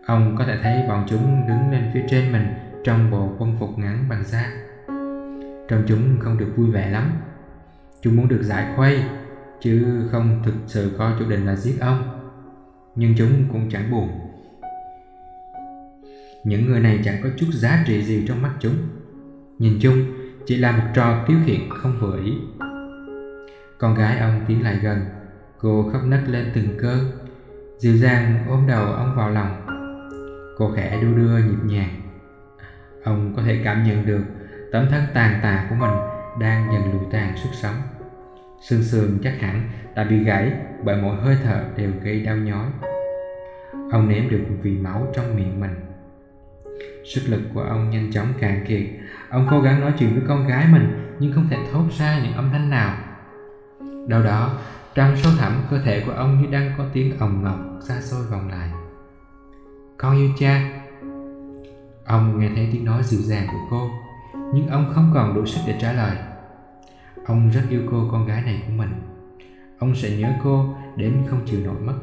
[0.05, 2.47] Ông có thể thấy bọn chúng đứng lên phía trên mình
[2.83, 4.51] trong bộ quân phục ngắn bằng da.
[5.67, 7.11] Trông chúng không được vui vẻ lắm.
[8.01, 9.03] Chúng muốn được giải khuây,
[9.61, 12.31] chứ không thực sự có chủ định là giết ông.
[12.95, 14.09] Nhưng chúng cũng chẳng buồn.
[16.43, 18.75] Những người này chẳng có chút giá trị gì trong mắt chúng.
[19.59, 19.97] Nhìn chung,
[20.45, 22.33] chỉ là một trò tiêu khiển không vừa ý.
[23.81, 24.99] Con gái ông tiến lại gần,
[25.57, 26.99] cô khóc nấc lên từng cơn,
[27.77, 29.65] dịu dàng ôm đầu ông vào lòng.
[30.57, 32.01] Cô khẽ đu đưa nhịp nhàng.
[33.03, 34.23] Ông có thể cảm nhận được
[34.71, 35.91] tấm thân tàn tạ của mình
[36.39, 37.75] đang dần lụi tàn sức sống.
[38.61, 40.51] Xương sườn chắc hẳn đã bị gãy
[40.83, 42.65] bởi mỗi hơi thở đều gây đau nhói.
[43.91, 45.75] Ông nếm được vị máu trong miệng mình.
[47.05, 48.83] Sức lực của ông nhanh chóng cạn kiệt.
[49.29, 52.33] Ông cố gắng nói chuyện với con gái mình nhưng không thể thốt ra những
[52.33, 52.97] âm thanh nào.
[54.07, 54.57] Đâu đó,
[54.95, 58.25] trong sâu thẳm cơ thể của ông như đang có tiếng ồng ngọc xa xôi
[58.25, 58.69] vòng lại.
[59.97, 60.81] Con yêu cha.
[62.05, 63.89] Ông nghe thấy tiếng nói dịu dàng của cô,
[64.53, 66.17] nhưng ông không còn đủ sức để trả lời.
[67.25, 68.89] Ông rất yêu cô con gái này của mình.
[69.79, 71.95] Ông sẽ nhớ cô đến không chịu nổi mất.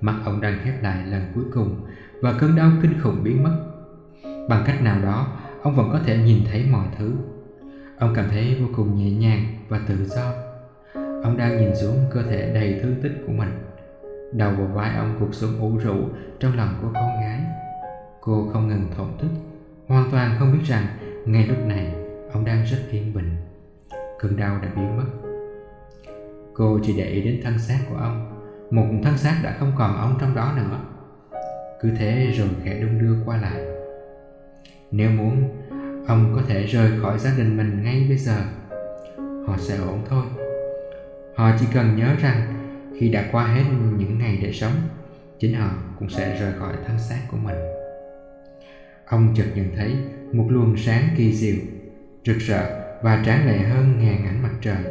[0.00, 1.86] Mắt ông đang khép lại lần cuối cùng
[2.22, 3.56] và cơn đau kinh khủng biến mất.
[4.48, 5.26] Bằng cách nào đó,
[5.62, 7.12] ông vẫn có thể nhìn thấy mọi thứ.
[7.98, 10.32] Ông cảm thấy vô cùng nhẹ nhàng và tự do.
[11.22, 13.50] Ông đang nhìn xuống cơ thể đầy thương tích của mình.
[14.32, 15.94] Đầu và vai ông cuộc xuống ủ rũ
[16.40, 17.40] trong lòng của con gái.
[18.20, 19.28] Cô không ngừng thổn thức,
[19.86, 20.86] hoàn toàn không biết rằng
[21.26, 21.94] ngay lúc này
[22.32, 23.36] ông đang rất yên bình.
[24.18, 25.30] Cơn đau đã biến mất.
[26.54, 29.96] Cô chỉ để ý đến thân xác của ông, một thân xác đã không còn
[29.96, 30.80] ông trong đó nữa
[31.80, 33.60] cứ thế rồi khẽ đung đưa qua lại
[34.90, 35.48] nếu muốn
[36.06, 38.36] ông có thể rời khỏi gia đình mình ngay bây giờ.
[39.46, 40.24] Họ sẽ ổn thôi.
[41.36, 42.54] Họ chỉ cần nhớ rằng
[42.98, 43.64] khi đã qua hết
[43.98, 44.72] những ngày để sống,
[45.38, 47.56] chính họ cũng sẽ rời khỏi thân xác của mình.
[49.06, 49.96] Ông chợt nhận thấy
[50.32, 51.56] một luồng sáng kỳ diệu,
[52.24, 54.84] rực rỡ và tráng lệ hơn ngàn ánh mặt trời.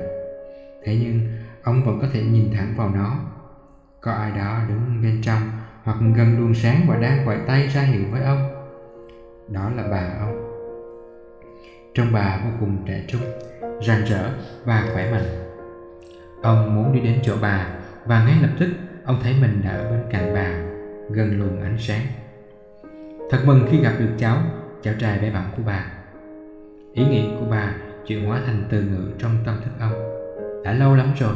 [0.84, 1.20] Thế nhưng,
[1.64, 3.20] ông vẫn có thể nhìn thẳng vào nó.
[4.02, 5.42] Có ai đó đứng bên trong
[5.84, 8.50] hoặc gần luồng sáng và đang vẫy tay ra hiệu với ông.
[9.50, 10.45] Đó là bà ông
[11.96, 13.22] trong bà vô cùng trẻ trung,
[13.88, 14.30] rạng rỡ
[14.66, 15.26] và khỏe mạnh.
[16.42, 17.68] Ông muốn đi đến chỗ bà
[18.06, 18.70] và ngay lập tức
[19.06, 20.50] ông thấy mình đã ở bên cạnh bà,
[21.10, 22.02] gần luồng ánh sáng.
[23.30, 24.38] Thật mừng khi gặp được cháu
[24.82, 25.86] cháu trai bé bỏng của bà.
[26.94, 27.76] Ý nghĩ của bà
[28.08, 29.94] chuyển hóa thành từ ngữ trong tâm thức ông.
[30.64, 31.34] Đã lâu lắm rồi.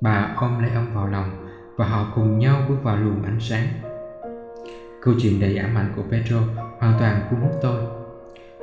[0.00, 3.66] Bà ôm lấy ông vào lòng và họ cùng nhau bước vào luồng ánh sáng.
[5.02, 6.40] Câu chuyện đầy ám ảnh của Pedro
[6.78, 8.01] hoàn toàn cuốn hút tôi.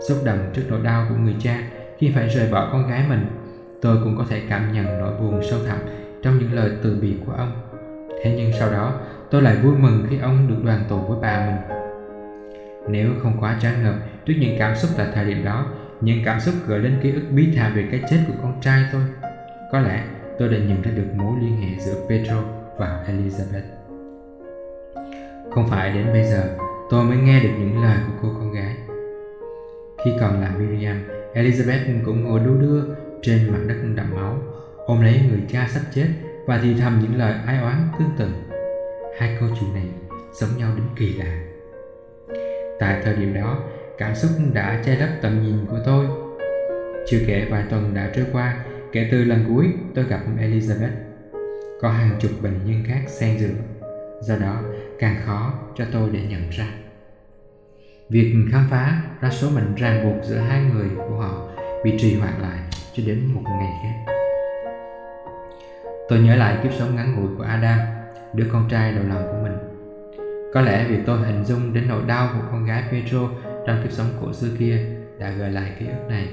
[0.07, 1.59] Xúc động trước nỗi đau của người cha
[1.97, 3.25] khi phải rời bỏ con gái mình,
[3.81, 5.77] tôi cũng có thể cảm nhận nỗi buồn sâu thẳm
[6.23, 7.51] trong những lời từ biệt của ông.
[8.23, 8.93] Thế nhưng sau đó,
[9.31, 11.77] tôi lại vui mừng khi ông được đoàn tụ với bà mình.
[12.89, 13.95] Nếu không quá tràn ngập
[14.25, 15.65] trước những cảm xúc tại thời điểm đó,
[16.01, 18.83] những cảm xúc gợi lên ký ức bí thảm về cái chết của con trai
[18.91, 19.01] tôi,
[19.71, 20.03] có lẽ
[20.39, 22.43] tôi đã nhận ra được mối liên hệ giữa Pedro
[22.77, 23.79] và Elizabeth.
[25.51, 26.43] Không phải đến bây giờ
[26.89, 28.75] tôi mới nghe được những lời của cô con gái.
[30.05, 30.97] Khi còn là Miriam,
[31.33, 32.83] Elizabeth cũng ngồi đu đưa
[33.21, 34.37] trên mặt đất đậm máu,
[34.85, 36.07] ôm lấy người cha sắp chết
[36.45, 38.27] và thì thầm những lời ai oán tương tự.
[39.19, 39.85] Hai câu chuyện này
[40.33, 41.41] giống nhau đến kỳ lạ.
[42.79, 43.63] Tại thời điểm đó,
[43.97, 46.05] cảm xúc đã che lấp tầm nhìn của tôi.
[47.07, 48.57] Chưa kể vài tuần đã trôi qua
[48.91, 50.91] kể từ lần cuối tôi gặp Elizabeth
[51.81, 53.49] có hàng chục bệnh nhân khác xen giữa
[54.21, 54.61] do đó
[54.99, 56.67] càng khó cho tôi để nhận ra
[58.09, 61.47] việc khám phá ra số mệnh ràng buộc giữa hai người của họ
[61.83, 62.59] bị trì hoãn lại
[62.93, 64.13] cho đến một ngày khác
[66.09, 67.79] tôi nhớ lại kiếp sống ngắn ngủi của adam,
[68.33, 69.57] đứa con trai đầu lòng của mình
[70.53, 73.29] có lẽ vì tôi hình dung đến nỗi đau của con gái Pedro
[73.67, 74.85] trong kiếp sống cổ xưa kia
[75.19, 76.27] đã gợi lại ký ức này.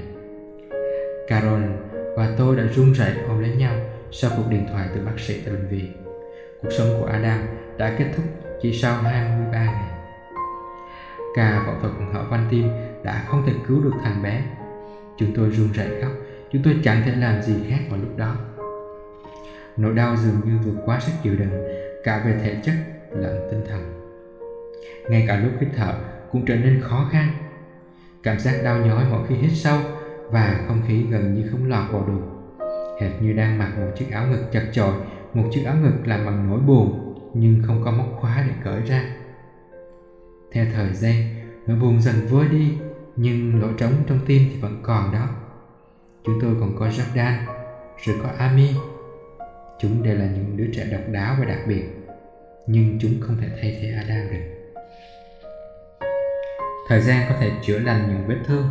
[1.28, 1.62] Carol
[2.16, 3.74] và tôi đã run rẩy ôm lấy nhau
[4.10, 5.92] sau cuộc điện thoại từ bác sĩ tại bệnh viện.
[6.62, 7.38] Cuộc sống của Adam
[7.78, 8.24] đã kết thúc
[8.62, 9.95] chỉ sau 23 ngày.
[11.36, 12.68] Ca phẫu thuật hở van tim
[13.02, 14.42] đã không thể cứu được thằng bé.
[15.16, 16.12] Chúng tôi run rẩy khóc,
[16.52, 18.36] chúng tôi chẳng thể làm gì khác vào lúc đó.
[19.76, 21.66] Nỗi đau dường như vượt quá sức chịu đựng
[22.04, 22.74] cả về thể chất
[23.10, 24.12] lẫn tinh thần.
[25.08, 25.94] Ngay cả lúc hít thở
[26.32, 27.28] cũng trở nên khó khăn.
[28.22, 29.78] Cảm giác đau nhói mỗi khi hít sâu
[30.30, 32.20] và không khí gần như không lọt vào được.
[33.00, 34.94] Hệt như đang mặc một chiếc áo ngực chật chội,
[35.34, 38.80] một chiếc áo ngực làm bằng nỗi buồn nhưng không có móc khóa để cởi
[38.80, 39.02] ra.
[40.56, 41.14] Theo thời gian,
[41.66, 42.72] nỗi buồn dần vơi đi
[43.16, 45.28] nhưng lỗ trống trong tim thì vẫn còn đó.
[46.24, 47.36] Chúng tôi còn có Jordan,
[48.04, 48.70] rồi có Ami.
[49.80, 51.84] Chúng đều là những đứa trẻ độc đáo và đặc biệt,
[52.66, 54.76] nhưng chúng không thể thay thế Adam được.
[56.88, 58.68] Thời gian có thể chữa lành những vết thương,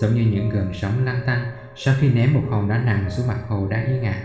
[0.00, 1.46] giống như những gần sóng lăn tăn
[1.76, 4.22] sau khi ném một hòn đá nặng xuống mặt hồ đang yên ả.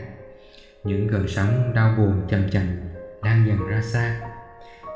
[0.84, 2.64] Những gần sóng đau buồn chầm chầm
[3.24, 4.30] đang dần ra xa,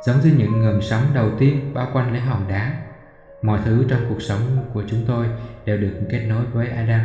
[0.06, 2.72] giống như những ngầm sóng đầu tiên bao quanh lấy hòn đá.
[3.42, 4.40] Mọi thứ trong cuộc sống
[4.74, 5.26] của chúng tôi
[5.66, 7.02] đều được kết nối với Adam.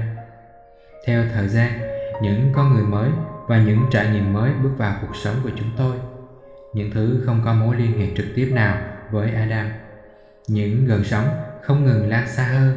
[1.06, 1.72] Theo thời gian,
[2.22, 3.10] những con người mới
[3.46, 5.96] và những trải nghiệm mới bước vào cuộc sống của chúng tôi.
[6.74, 8.78] Những thứ không có mối liên hệ trực tiếp nào
[9.10, 9.66] với Adam
[10.50, 11.26] những gần sóng
[11.62, 12.76] không ngừng lan xa hơn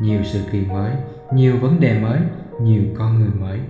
[0.00, 0.92] nhiều sự kỳ mới
[1.32, 2.20] nhiều vấn đề mới
[2.60, 3.60] nhiều con người mới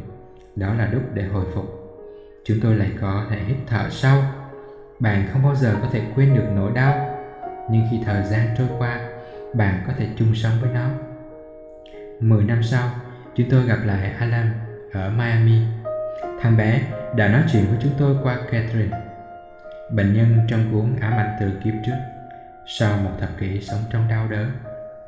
[0.57, 1.65] đó là lúc để hồi phục
[2.45, 4.23] chúng tôi lại có thể hít thở sâu
[5.01, 7.17] bạn không bao giờ có thể quên được nỗi đau
[7.71, 9.01] nhưng khi thời gian trôi qua
[9.55, 10.89] bạn có thể chung sống với nó.
[12.21, 12.91] Mười năm sau
[13.35, 14.51] chúng tôi gặp lại Alan
[14.93, 15.61] ở Miami.
[16.41, 16.83] Thằng bé
[17.17, 19.07] đã nói chuyện với chúng tôi qua Catherine
[19.91, 21.97] bệnh nhân trong cuốn ám ảnh từ kiếp trước.
[22.67, 24.51] Sau một thập kỷ sống trong đau đớn,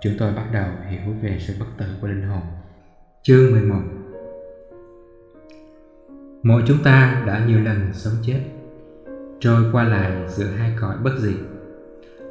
[0.00, 2.42] chúng tôi bắt đầu hiểu về sự bất tử của linh hồn.
[3.22, 3.80] Chương 11
[6.42, 8.40] Mỗi chúng ta đã nhiều lần sống chết,
[9.40, 11.36] trôi qua lại giữa hai cõi bất diệt,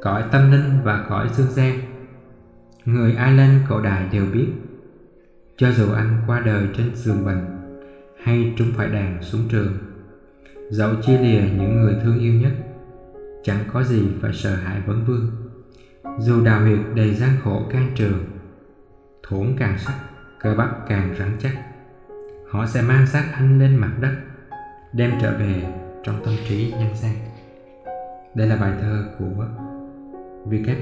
[0.02, 1.78] cõi tâm linh và cõi dương gian.
[2.84, 4.48] Người Ireland cổ đại đều biết,
[5.56, 7.44] cho dù anh qua đời trên giường bệnh
[8.22, 9.72] hay trúng phải đàn xuống trường,
[10.70, 12.52] dẫu chia lìa những người thương yêu nhất
[13.42, 15.30] chẳng có gì phải sợ hãi vấn vương
[16.18, 18.24] dù đào huyệt đầy gian khổ can trường
[19.22, 19.94] thốn càng sắc
[20.40, 21.52] cơ bắp càng rắn chắc
[22.50, 24.14] họ sẽ mang xác anh lên mặt đất
[24.92, 25.62] đem trở về
[26.04, 27.12] trong tâm trí nhân gian
[28.34, 29.44] đây là bài thơ của
[30.50, 30.76] Wicked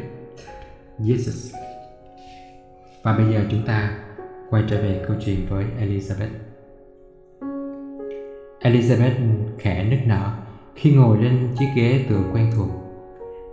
[0.99, 1.59] Jesus
[3.03, 3.99] và bây giờ chúng ta
[4.51, 6.47] quay trở về câu chuyện với Elizabeth
[8.61, 9.15] Elizabeth
[9.59, 10.33] khẽ nức nở
[10.75, 12.69] khi ngồi lên chiếc ghế tựa quen thuộc.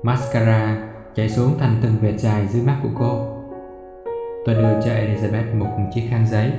[0.03, 3.27] Mascara chảy xuống thành từng vệt dài dưới mắt của cô.
[4.45, 6.51] Tôi đưa cho Elizabeth một chiếc khăn giấy.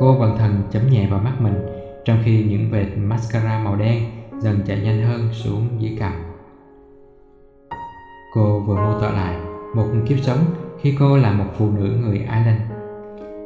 [0.00, 1.54] Cô bần thần chấm nhẹ vào mắt mình
[2.08, 4.04] trong khi những vệt mascara màu đen
[4.38, 6.12] dần chạy nhanh hơn xuống dưới cằm.
[8.34, 9.36] Cô vừa mô tả lại
[9.74, 10.38] một kiếp sống
[10.80, 12.60] khi cô là một phụ nữ người Ireland.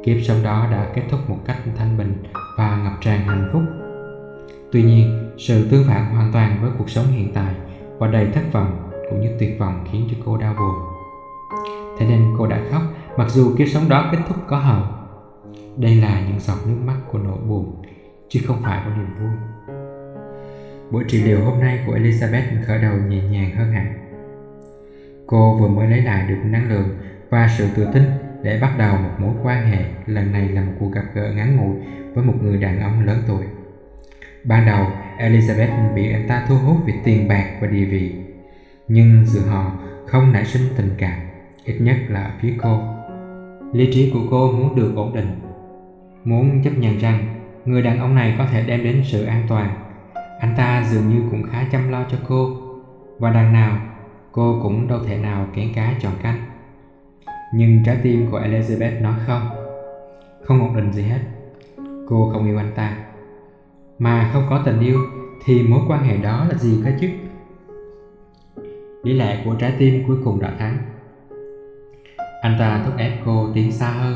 [0.03, 2.23] Kiếp sống đó đã kết thúc một cách thanh bình
[2.57, 3.61] và ngập tràn hạnh phúc
[4.71, 7.53] Tuy nhiên, sự tương phản hoàn toàn với cuộc sống hiện tại
[7.97, 10.75] và đầy thất vọng cũng như tuyệt vọng khiến cho cô đau buồn.
[11.99, 12.81] Thế nên cô đã khóc
[13.17, 14.83] mặc dù kiếp sống đó kết thúc có hậu.
[15.77, 17.82] Đây là những giọt nước mắt của nỗi buồn,
[18.33, 19.31] chứ không phải của niềm vui.
[20.91, 23.93] Buổi trị liệu hôm nay của Elizabeth khởi đầu nhẹ nhàng hơn hẳn.
[25.27, 26.97] Cô vừa mới lấy lại được năng lượng
[27.29, 28.03] và sự tự tin
[28.43, 31.57] để bắt đầu một mối quan hệ lần này là một cuộc gặp gỡ ngắn
[31.57, 31.75] ngủi
[32.13, 33.43] với một người đàn ông lớn tuổi
[34.43, 34.87] Ban đầu,
[35.19, 38.15] Elizabeth bị anh ta thu hút vì tiền bạc và địa vị.
[38.87, 41.19] Nhưng giữa họ không nảy sinh tình cảm,
[41.65, 42.79] ít nhất là ở phía cô.
[43.73, 45.39] Lý trí của cô muốn được ổn định,
[46.23, 49.69] muốn chấp nhận rằng người đàn ông này có thể đem đến sự an toàn.
[50.39, 52.57] Anh ta dường như cũng khá chăm lo cho cô,
[53.19, 53.77] và đằng nào
[54.31, 56.45] cô cũng đâu thể nào kén cá chọn canh.
[57.53, 59.49] Nhưng trái tim của Elizabeth nói không,
[60.43, 61.19] không ổn định gì hết.
[62.09, 62.97] Cô không yêu anh ta
[63.99, 64.99] mà không có tình yêu
[65.45, 67.09] thì mối quan hệ đó là gì cơ chứ
[69.03, 70.77] lý lẽ của trái tim cuối cùng đã thắng
[72.41, 74.15] anh ta thúc ép cô tiến xa hơn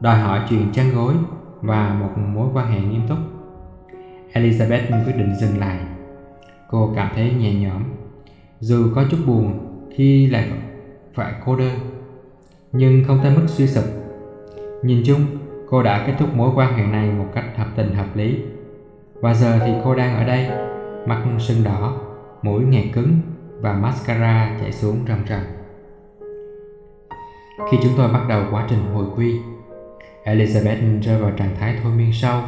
[0.00, 1.14] đòi hỏi chuyện chăn gối
[1.62, 3.18] và một mối quan hệ nghiêm túc.
[4.32, 5.78] Elizabeth quyết định dừng lại.
[6.68, 7.82] Cô cảm thấy nhẹ nhõm.
[8.60, 9.58] Dù có chút buồn
[9.96, 10.50] khi lại
[11.14, 11.74] phải cô đơn,
[12.72, 13.84] nhưng không tới mức suy sụp.
[14.82, 15.20] Nhìn chung,
[15.68, 18.38] cô đã kết thúc mối quan hệ này một cách hợp tình hợp lý.
[19.14, 20.50] Và giờ thì cô đang ở đây,
[21.06, 22.00] Mặt sưng đỏ,
[22.42, 23.18] Mũi nghẹt cứng
[23.60, 25.40] Và mascara chảy xuống rầm rầm.
[27.70, 29.40] Khi chúng tôi bắt đầu quá trình hồi quy
[30.24, 32.42] Elizabeth rơi vào trạng thái thôi miên sâu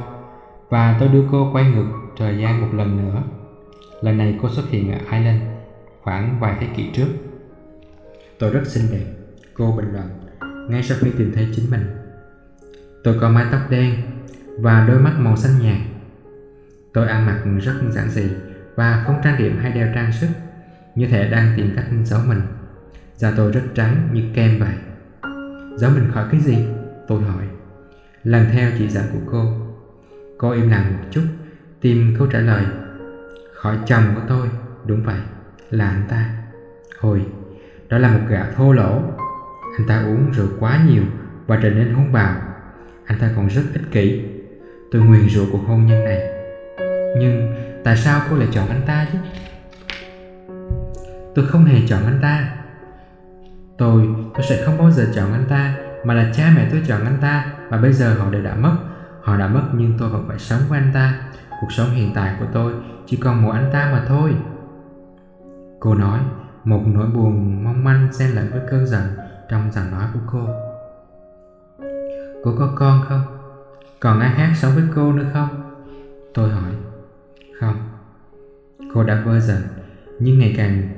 [0.68, 1.86] và tôi đưa cô quay ngược
[2.16, 3.22] thời gian một lần nữa.
[4.00, 5.42] Lần này cô xuất hiện ở Ireland
[6.02, 7.08] khoảng vài thế kỷ trước.
[8.38, 9.04] Tôi rất xinh đẹp,
[9.54, 10.08] cô bình luận,
[10.70, 11.82] ngay sau khi tìm thấy chính mình.
[13.04, 13.94] Tôi có mái tóc đen
[14.58, 15.78] và đôi mắt màu xanh nhạt.
[16.92, 18.28] Tôi ăn mặc rất giản dị
[18.74, 20.28] và không trang điểm hay đeo trang sức,
[20.94, 22.40] như thể đang tìm cách giấu mình.
[23.16, 24.74] Da tôi rất trắng như kem vậy.
[25.76, 26.66] Giấu mình khỏi cái gì?
[27.08, 27.44] Tôi hỏi.
[28.24, 29.44] Lần theo chỉ dẫn của cô.
[30.38, 31.22] Cô im lặng một chút,
[31.80, 32.64] tìm câu trả lời.
[33.54, 34.48] Khỏi chồng của tôi,
[34.86, 35.18] đúng vậy,
[35.70, 36.30] là anh ta.
[37.00, 37.26] Hồi
[37.88, 39.02] đó là một gã thô lỗ.
[39.78, 41.02] Anh ta uống rượu quá nhiều
[41.46, 42.34] và trở nên hung bạo.
[43.06, 44.24] Anh ta còn rất ích kỷ.
[44.90, 46.20] Tôi nguyền rủa cuộc hôn nhân này.
[47.18, 47.54] Nhưng
[47.84, 49.18] tại sao cô lại chọn anh ta chứ?
[51.34, 52.56] Tôi không hề chọn anh ta.
[53.78, 55.74] Tôi, tôi sẽ không bao giờ chọn anh ta
[56.04, 58.76] mà là cha mẹ tôi chọn anh ta và bây giờ họ đều đã mất.
[59.22, 61.20] Họ đã mất nhưng tôi vẫn phải sống với anh ta.
[61.60, 62.74] Cuộc sống hiện tại của tôi
[63.06, 64.36] chỉ còn một anh ta mà thôi.
[65.80, 66.20] Cô nói,
[66.64, 69.02] một nỗi buồn mong manh xen lẫn với cơn giận
[69.48, 70.46] trong giọng nói của cô.
[72.44, 73.22] Cô có con không?
[74.00, 75.48] Còn ai khác sống với cô nữa không?
[76.34, 76.72] Tôi hỏi.
[77.60, 77.76] Không.
[78.94, 79.62] Cô đã vơ dần,
[80.20, 80.88] nhưng ngày càng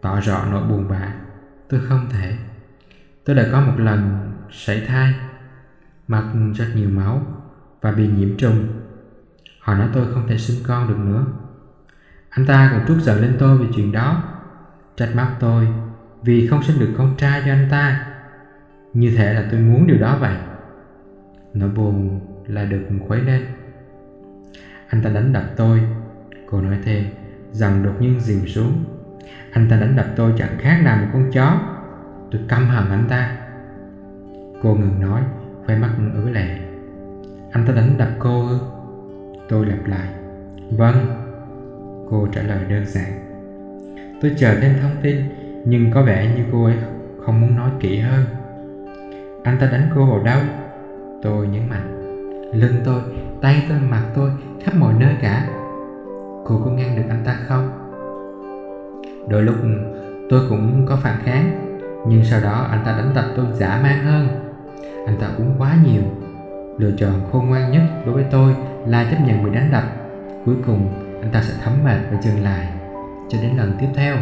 [0.00, 1.14] tỏ rõ nỗi buồn bã.
[1.68, 2.36] Tôi không thể.
[3.24, 5.14] Tôi đã có một lần sảy thai,
[6.08, 6.24] mặt
[6.54, 7.22] rất nhiều máu
[7.80, 8.68] và bị nhiễm trùng.
[9.60, 11.26] Họ nói tôi không thể sinh con được nữa.
[12.30, 14.22] Anh ta còn trút giận lên tôi vì chuyện đó,
[14.96, 15.68] trách móc tôi
[16.22, 18.06] vì không sinh được con trai cho anh ta.
[18.94, 20.36] Như thể là tôi muốn điều đó vậy.
[21.54, 23.46] Nỗi buồn là được khuấy lên.
[24.88, 25.80] Anh ta đánh đập tôi,
[26.46, 27.04] cô nói thêm,
[27.52, 28.84] dần đột nhiên dìm xuống.
[29.52, 31.60] Anh ta đánh đập tôi chẳng khác nào một con chó.
[32.30, 33.36] Tôi căm hận anh ta.
[34.62, 35.22] Cô ngừng nói,
[35.66, 36.46] khoe mắt ứa lệ.
[37.52, 38.58] Anh ta đánh đập cô ư?
[39.48, 40.08] Tôi lặp lại.
[40.70, 40.94] Vâng.
[42.10, 43.12] Cô trả lời đơn giản.
[44.20, 45.16] Tôi chờ thêm thông tin,
[45.64, 46.74] nhưng có vẻ như cô ấy
[47.24, 48.24] không muốn nói kỹ hơn.
[49.42, 50.40] Anh ta đánh cô vào đâu?
[51.22, 51.98] Tôi nhấn mạnh.
[52.54, 53.02] Lưng tôi,
[53.40, 54.30] tay tôi, mặt tôi,
[54.64, 55.48] khắp mọi nơi cả.
[56.44, 57.70] Cô có ngăn được anh ta không?
[59.28, 59.54] Đôi lúc
[60.30, 61.68] tôi cũng có phản kháng,
[62.08, 64.41] nhưng sau đó anh ta đánh tập tôi dã man hơn
[65.06, 66.02] anh ta uống quá nhiều.
[66.78, 68.54] Lựa chọn khôn ngoan nhất đối với tôi
[68.86, 69.84] là chấp nhận bị đánh đập.
[70.44, 70.88] Cuối cùng,
[71.22, 72.66] anh ta sẽ thấm mệt và dừng lại
[73.28, 74.16] cho đến lần tiếp theo.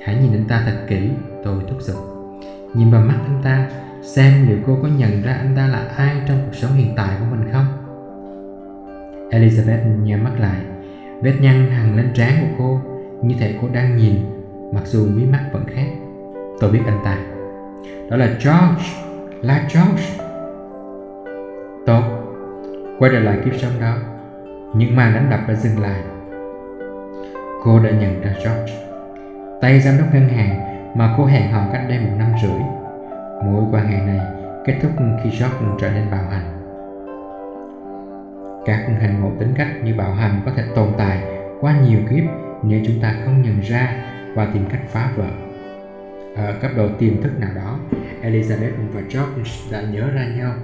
[0.00, 1.10] Hãy nhìn anh ta thật kỹ,
[1.44, 1.96] tôi thúc giục.
[2.74, 3.70] Nhìn vào mắt anh ta,
[4.02, 7.16] xem liệu cô có nhận ra anh ta là ai trong cuộc sống hiện tại
[7.18, 7.66] của mình không?
[9.30, 10.60] Elizabeth nhắm mắt lại.
[11.20, 12.80] Vết nhăn hằn lên trán của cô,
[13.22, 14.14] như thể cô đang nhìn,
[14.74, 15.88] mặc dù mí mắt vẫn khép.
[16.60, 17.18] Tôi biết anh ta
[18.10, 18.84] đó là George
[19.42, 20.24] là George.
[21.86, 22.02] Tốt,
[22.98, 23.94] quay trở lại kiếp sống đó
[24.74, 26.00] những màn đánh đập đã dừng lại.
[27.64, 28.74] Cô đã nhận ra George.
[29.60, 30.60] Tay giám đốc ngân hàng
[30.94, 32.60] mà cô hẹn hò cách đây một năm rưỡi.
[33.44, 34.20] Mối quan hệ này
[34.64, 34.90] kết thúc
[35.22, 36.56] khi George trở nên bạo hành.
[38.66, 41.22] Các hành ngộ tính cách như bạo hành có thể tồn tại
[41.60, 42.24] qua nhiều kiếp
[42.62, 43.94] nếu chúng ta không nhận ra
[44.34, 45.49] và tìm cách phá vỡ
[46.36, 47.78] ở cấp độ tiềm thức nào đó.
[48.22, 50.54] Elizabeth và George đã nhớ ra nhau.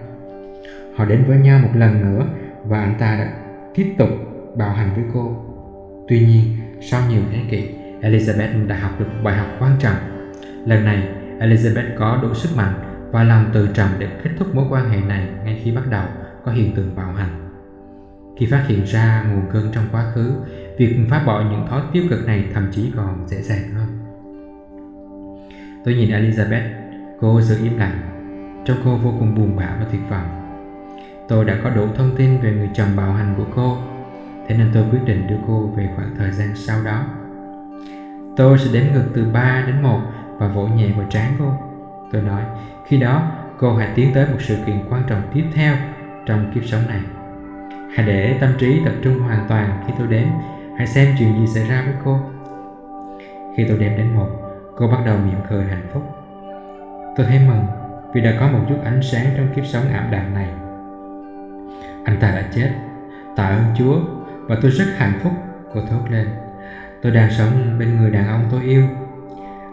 [0.96, 2.26] Họ đến với nhau một lần nữa
[2.64, 3.32] và anh ta đã
[3.74, 4.08] tiếp tục
[4.56, 5.36] bạo hành với cô.
[6.08, 6.42] Tuy nhiên,
[6.80, 7.68] sau nhiều thế kỷ,
[8.02, 9.96] Elizabeth đã học được một bài học quan trọng.
[10.66, 11.08] Lần này,
[11.40, 12.74] Elizabeth có đủ sức mạnh
[13.12, 16.04] và lòng từ trọng để kết thúc mối quan hệ này ngay khi bắt đầu
[16.44, 17.50] có hiện tượng bạo hành.
[18.38, 20.32] Khi phát hiện ra nguồn cơn trong quá khứ,
[20.78, 23.95] việc phá bỏ những thói tiêu cực này thậm chí còn dễ dàng hơn.
[25.86, 26.68] Tôi nhìn Elizabeth,
[27.20, 27.98] cô giữ im lặng,
[28.64, 30.26] trông cô vô cùng buồn bã và tuyệt vọng.
[31.28, 33.76] Tôi đã có đủ thông tin về người chồng bạo hành của cô,
[34.48, 37.04] thế nên tôi quyết định đưa cô về khoảng thời gian sau đó.
[38.36, 40.00] Tôi sẽ đếm ngược từ 3 đến 1
[40.38, 41.52] và vỗ nhẹ vào trán cô.
[42.12, 42.42] Tôi nói,
[42.86, 45.74] khi đó cô hãy tiến tới một sự kiện quan trọng tiếp theo
[46.26, 47.00] trong kiếp sống này.
[47.94, 50.26] Hãy để tâm trí tập trung hoàn toàn khi tôi đếm,
[50.78, 52.18] hãy xem chuyện gì xảy ra với cô.
[53.56, 54.45] Khi tôi đếm đến một,
[54.76, 56.02] Cô bắt đầu mỉm cười hạnh phúc.
[57.16, 57.66] Tôi thấy mừng
[58.12, 60.48] vì đã có một chút ánh sáng trong kiếp sống ảm đạm này.
[62.04, 62.70] Anh ta đã chết.
[63.36, 64.00] Tạ ơn Chúa
[64.48, 65.32] Và tôi rất hạnh phúc,
[65.74, 66.28] Cô thốt lên.
[67.02, 68.82] Tôi đang sống bên người đàn ông tôi yêu.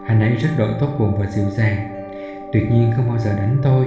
[0.06, 2.06] Anh ấy rất độ tốt bụng và dịu dàng.
[2.52, 3.86] Tuyệt nhiên không bao giờ đánh tôi.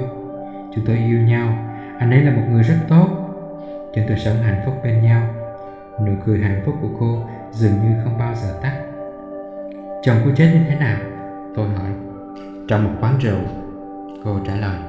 [0.75, 1.57] Chúng tôi yêu nhau.
[1.99, 3.07] Anh ấy là một người rất tốt.
[3.93, 5.21] Chúng tôi sống hạnh phúc bên nhau.
[6.05, 8.86] Nụ cười hạnh phúc của cô dường như không bao giờ tắt.
[10.03, 10.97] Chồng cô chết như thế nào?
[11.55, 11.89] Tôi hỏi.
[12.67, 13.39] Trong một quán rượu,
[14.27, 14.79] Cô trả lời.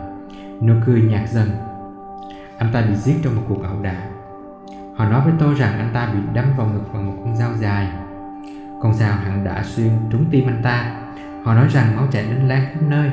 [0.63, 1.49] Nụ cười nhạt dần.
[2.59, 4.03] Anh ta bị giết trong một cuộc ẩu đả.
[4.97, 7.51] Họ nói với tôi rằng anh ta bị đâm vào ngực bằng một con dao
[7.61, 7.89] dài.
[8.83, 10.97] Con dao hẳn đã xuyên trúng tim anh ta.
[11.45, 13.11] Họ nói rằng máu chảy đến lan khắp nơi.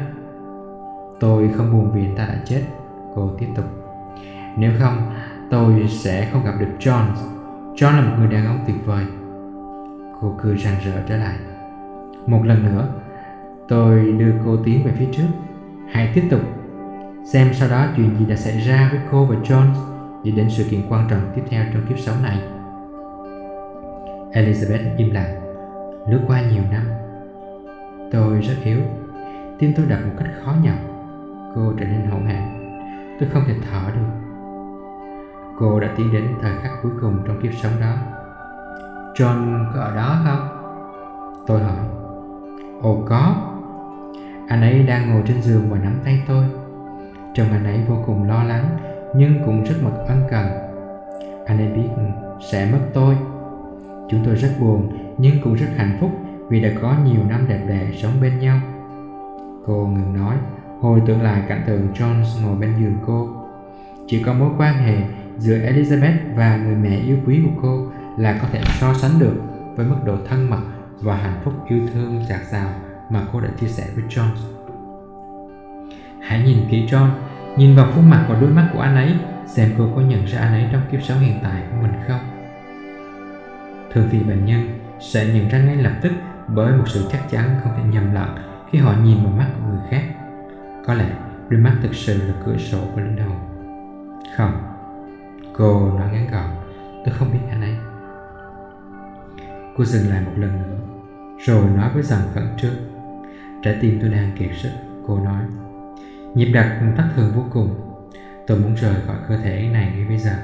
[1.20, 2.62] Tôi không buồn vì anh ta đã chết.
[3.16, 3.66] Cô tiếp tục.
[4.58, 4.98] Nếu không,
[5.50, 7.06] tôi sẽ không gặp được John.
[7.76, 9.06] John là một người đàn ông tuyệt vời.
[10.22, 11.36] Cô cười rạng rỡ trở lại.
[12.28, 12.88] Một lần nữa,
[13.68, 15.28] Tôi đưa cô tiến về phía trước.
[15.92, 16.42] Hãy tiếp tục
[17.26, 19.66] Xem sau đó chuyện gì đã xảy ra với cô và John
[20.24, 22.40] để đến sự kiện quan trọng tiếp theo trong kiếp sống này.
[24.32, 25.42] Elizabeth im lặng.
[26.10, 26.86] Lướt qua nhiều năm,
[28.12, 28.80] Tôi rất yếu.
[29.60, 30.76] Tim tôi đập một cách khó nhọc.
[31.56, 32.44] Cô trở nên hỗn hển
[33.20, 34.08] Tôi không thể thở được.
[35.60, 37.96] Cô đã tiến đến thời khắc cuối cùng trong kiếp sống đó.
[39.16, 40.48] John có ở đó không?
[41.48, 41.95] Tôi hỏi.
[42.82, 43.36] Ồ, có.
[44.48, 46.46] Anh ấy đang ngồi trên giường và nắm tay tôi.
[47.34, 48.78] Trông anh ấy vô cùng lo lắng,
[49.16, 50.48] Nhưng cũng rất mật ân cần.
[51.46, 51.90] Anh ấy biết
[52.52, 53.16] sẽ mất tôi.
[54.10, 56.12] Chúng tôi rất buồn, Nhưng cũng rất hạnh phúc
[56.50, 58.60] Vì đã có nhiều năm đẹp đẽ sống bên nhau.
[59.66, 60.36] Cô ngừng nói,
[60.82, 63.30] Hồi tưởng lại cảnh tượng Jones ngồi bên giường cô.
[64.08, 64.98] Chỉ có mối quan hệ
[65.38, 67.88] giữa Elizabeth và người mẹ yêu quý của cô
[68.18, 69.36] là có thể so sánh được
[69.76, 70.62] với mức độ thân mật
[71.02, 72.70] và hạnh phúc yêu thương dạt dào
[73.10, 74.30] mà cô đã chia sẻ với John.
[76.22, 77.10] Hãy nhìn kỹ John,
[77.58, 79.16] nhìn vào khuôn mặt và đôi mắt của anh ấy,
[79.46, 82.20] xem cô có nhận ra anh ấy trong kiếp sống hiện tại của mình không.
[83.92, 86.12] Thường thì bệnh nhân sẽ nhận ra ngay lập tức
[86.48, 88.36] bởi một sự chắc chắn không thể nhầm lẫn
[88.72, 90.04] khi họ nhìn vào mắt của người khác.
[90.86, 91.10] Có lẽ
[91.50, 93.38] đôi mắt thực sự là cửa sổ của linh hồn.
[94.38, 94.52] Không,
[95.54, 96.50] cô nói ngắn gọn,
[97.06, 97.76] tôi không biết anh ấy.
[99.78, 100.85] Cô dừng lại một lần nữa
[101.46, 102.74] rồi nói với giọng khẩn trước.
[103.64, 104.70] Trái tim tôi đang kiệt sức,
[105.08, 105.44] Cô nói.
[106.36, 106.66] Nhịp đập
[106.98, 107.76] tắt thường vô cùng.
[108.48, 110.36] Tôi muốn rời khỏi cơ thể này ngay bây giờ.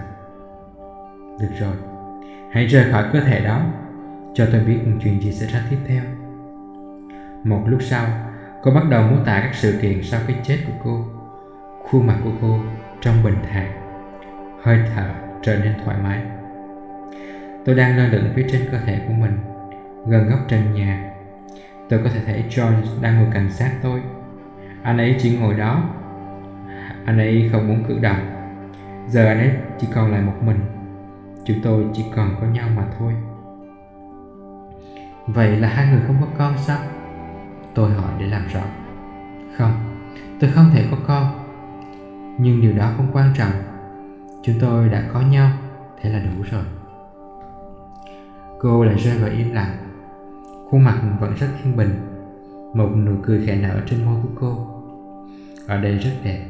[1.40, 1.76] Được rồi.
[2.52, 3.62] Hãy rời khỏi cơ thể đó,
[4.34, 6.04] Cho tôi biết chuyện gì sẽ ra tiếp theo.
[7.44, 8.06] Một lúc sau,
[8.64, 11.06] Cô bắt đầu mô tả các sự kiện sau cái chết của cô.
[11.84, 12.60] Khuôn mặt của cô
[13.02, 13.72] trong bình thản,
[14.64, 15.10] Hơi thở
[15.42, 16.22] trở nên thoải mái.
[17.66, 19.51] Tôi đang lơ lửng phía trên cơ thể của mình.
[20.08, 21.14] Gần góc trần nhà.
[21.90, 24.02] Tôi có thể thấy John đang ngồi cảnh sát tôi.
[24.84, 25.84] Anh ấy chỉ ngồi đó.
[27.06, 28.20] Anh ấy không muốn cử động.
[29.08, 30.60] Giờ anh ấy chỉ còn lại một mình.
[31.46, 33.14] Chúng tôi chỉ còn có nhau mà thôi.
[35.28, 36.80] Vậy là hai người không có con sao?
[37.74, 38.64] Tôi hỏi để làm rõ.
[39.58, 39.74] Không,
[40.40, 41.26] tôi không thể có con.
[42.38, 43.52] Nhưng điều đó không quan trọng.
[44.44, 45.52] Chúng tôi đã có nhau
[46.02, 46.64] Thế là đủ rồi.
[48.60, 49.91] Cô lại rơi vào im lặng.
[50.72, 51.90] Khuôn mặt vẫn rất yên bình,
[52.74, 54.68] Một nụ cười khẽ nở trên môi của cô.
[55.68, 56.46] Ở đây rất đẹp.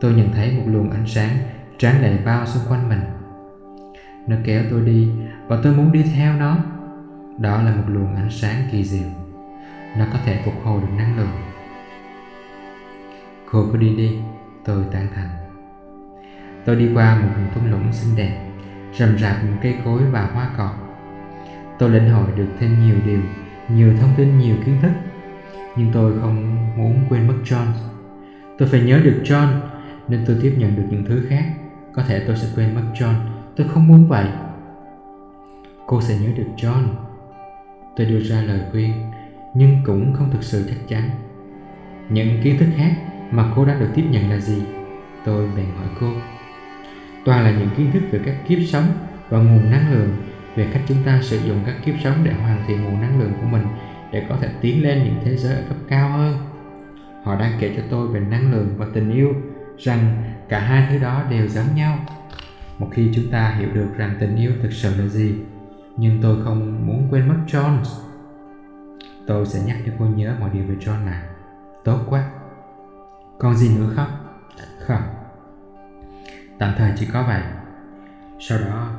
[0.00, 1.30] Tôi nhận thấy một luồng ánh sáng
[1.78, 3.00] tráng lệ bao xung quanh mình.
[4.26, 5.08] Nó kéo tôi đi
[5.48, 6.56] và tôi muốn đi theo nó.
[7.38, 9.08] Đó là một luồng ánh sáng kỳ diệu.
[9.98, 11.36] Nó có thể phục hồi được năng lượng.
[13.50, 14.18] Cô cứ đi đi,
[14.64, 15.28] Tôi tán thành.
[16.64, 18.50] Tôi đi qua một thung lũng xinh đẹp
[18.98, 20.85] Rầm rạp cây cối và hoa cỏ.
[21.78, 23.20] Tôi lĩnh hội được thêm nhiều điều,
[23.68, 24.92] nhiều thông tin, nhiều kiến thức.
[25.76, 27.66] Nhưng tôi không muốn quên mất John.
[28.58, 29.48] Tôi phải nhớ được John,
[30.08, 31.44] nên tôi tiếp nhận được những thứ khác.
[31.92, 33.14] Có thể tôi sẽ quên mất John,
[33.56, 34.26] tôi không muốn vậy.
[35.86, 36.82] Cô sẽ nhớ được John.
[37.96, 38.92] Tôi đưa ra lời khuyên,
[39.54, 41.10] nhưng cũng không thực sự chắc chắn.
[42.08, 42.92] Những kiến thức khác
[43.30, 44.62] mà cô đã được tiếp nhận là gì?
[45.24, 46.12] Tôi bèn hỏi cô.
[47.24, 48.84] Toàn là những kiến thức về các kiếp sống
[49.28, 50.16] và nguồn năng lượng
[50.56, 53.32] về cách chúng ta sử dụng các kiếp sống để hoàn thiện nguồn năng lượng
[53.40, 53.66] của mình
[54.12, 56.38] để có thể tiến lên những thế giới ở cấp cao hơn.
[57.24, 59.34] Họ đang kể cho tôi về năng lượng và tình yêu,
[59.78, 61.98] rằng cả hai thứ đó đều giống nhau.
[62.78, 65.34] Một khi chúng ta hiểu được rằng tình yêu thực sự là gì,
[65.96, 67.78] nhưng tôi không muốn quên mất John
[69.26, 71.22] tôi sẽ nhắc cho cô nhớ mọi điều về John nào
[71.84, 72.30] tốt quá.
[73.38, 74.10] Còn gì nữa không?
[74.86, 75.02] Không.
[76.58, 77.42] Tạm thời chỉ có vậy.
[78.40, 78.90] Sau đó,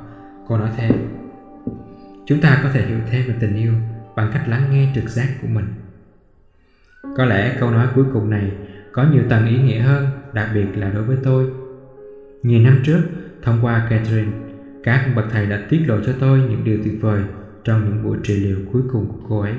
[0.47, 0.91] cô nói thêm
[2.27, 3.73] chúng ta có thể hiểu thêm về tình yêu
[4.15, 5.65] bằng cách lắng nghe trực giác của mình.
[7.17, 8.51] Có lẽ câu nói cuối cùng này
[8.91, 11.49] có nhiều tầng ý nghĩa hơn, đặc biệt là đối với tôi.
[12.43, 13.01] Nhiều năm trước,
[13.43, 14.31] thông qua catherine,
[14.83, 17.23] các bậc thầy đã tiết lộ cho tôi những điều tuyệt vời
[17.63, 19.53] trong những buổi trị liệu cuối cùng của cô ấy.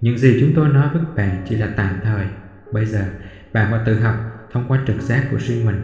[0.00, 2.26] Những gì chúng tôi nói với bạn chỉ là tạm thời.
[2.72, 3.04] Bây giờ,
[3.52, 4.14] bạn phải tự học
[4.52, 5.80] thông qua trực giác của riêng mình.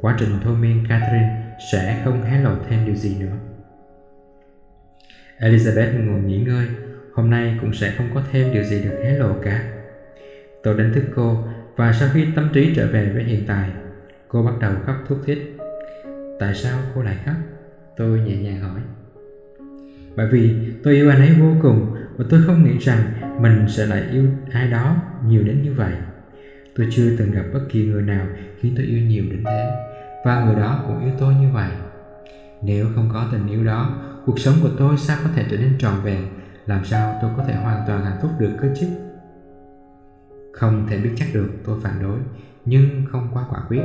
[0.00, 3.47] Quá trình thôi miên catherine sẽ không hé lộ thêm điều gì nữa.
[5.40, 6.66] Elizabeth ngồi nghỉ ngơi,
[7.18, 9.62] Hôm nay cũng sẽ không có thêm điều gì được hé lộ cả.
[10.62, 11.44] Tôi đánh thức cô,
[11.76, 13.70] và sau khi tâm trí trở về với hiện tại,
[14.28, 15.38] cô bắt đầu khóc thút thít.
[16.40, 17.34] Tại sao cô lại khóc?
[17.96, 18.80] Tôi nhẹ nhàng hỏi.
[20.16, 22.98] Bởi vì tôi yêu anh ấy vô cùng, và tôi không nghĩ rằng
[23.40, 24.96] mình sẽ lại yêu ai đó
[25.26, 25.92] nhiều đến như vậy.
[26.76, 28.26] Tôi chưa từng gặp bất kỳ người nào
[28.60, 29.70] khiến tôi yêu nhiều đến thế,
[30.24, 31.70] và người đó cũng yêu tôi như vậy.
[32.62, 35.78] Nếu không có tình yêu đó cuộc sống của tôi sao có thể trở nên
[35.78, 36.28] tròn vẹn?
[36.66, 38.86] Làm sao tôi có thể hoàn toàn hạnh phúc được cơ chứ?
[40.52, 42.18] Không thể biết chắc được, tôi phản đối,
[42.64, 43.82] nhưng không quá quả quyết.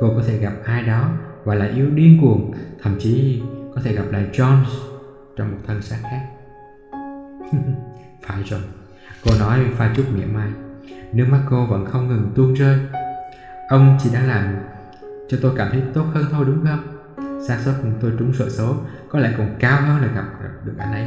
[0.00, 1.10] Cô có thể gặp ai đó
[1.44, 2.52] và lại yêu điên cuồng,
[2.82, 3.42] thậm chí
[3.74, 4.64] có thể gặp lại Jones
[5.36, 6.26] trong một thân xác khác.
[8.22, 8.60] Phải rồi,
[9.24, 10.48] cô nói pha chút mỉa mai.
[11.12, 12.78] Nước mắt cô vẫn không ngừng tuôn rơi.
[13.68, 14.56] Ông chỉ đang làm
[15.28, 16.97] cho tôi cảm thấy tốt hơn thôi, đúng không?
[17.46, 18.76] Xác suất tôi trúng sổ số,
[19.08, 20.26] có lẽ còn cao hơn là gặp
[20.64, 21.06] được anh ấy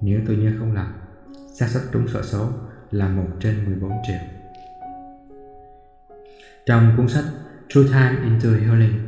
[0.00, 0.86] nếu tôi nhớ không lầm,
[1.52, 2.48] xác suất trúng sổ số
[2.90, 4.16] là 1 trên 14 triệu.
[6.66, 7.24] Trong cuốn sách
[7.68, 8.98] True Time into Healing,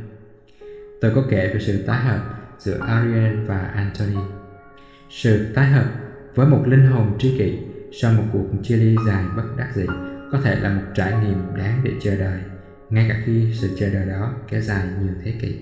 [1.01, 2.19] tôi có kể về sự tái hợp
[2.59, 4.21] giữa Ariel và Anthony.
[5.09, 5.85] Sự tái hợp
[6.35, 7.59] với một linh hồn tri kỷ
[8.01, 9.85] sau một cuộc chia ly dài bất đắc dĩ
[10.31, 12.39] có thể là một trải nghiệm đáng để chờ đợi
[12.89, 15.55] ngay cả khi sự chờ đợi đó kéo dài nhiều thế kỷ.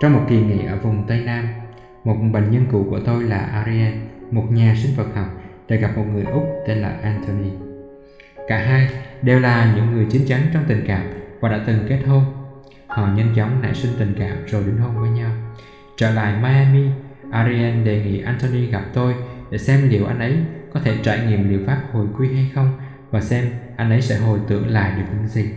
[0.00, 1.48] Trong một kỳ nghỉ ở vùng Tây Nam,
[2.04, 3.94] một bệnh nhân cũ của tôi là Ariel,
[4.30, 5.26] một nhà sinh vật học,
[5.68, 7.50] đã gặp một người Úc tên là Anthony.
[8.48, 8.88] Cả hai
[9.22, 11.02] đều là những người chín chắn trong tình cảm
[11.40, 12.24] và đã từng kết hôn.
[12.86, 15.30] Họ nhanh chóng nảy sinh tình cảm rồi đính hôn với nhau.
[15.96, 16.90] Trở lại Miami,
[17.30, 19.14] Ariel đề nghị Anthony gặp tôi
[19.50, 20.36] để xem liệu anh ấy
[20.72, 22.72] có thể trải nghiệm liệu pháp hồi quy hay không
[23.10, 23.44] và xem
[23.76, 25.50] anh ấy sẽ hồi tưởng lại được những gì.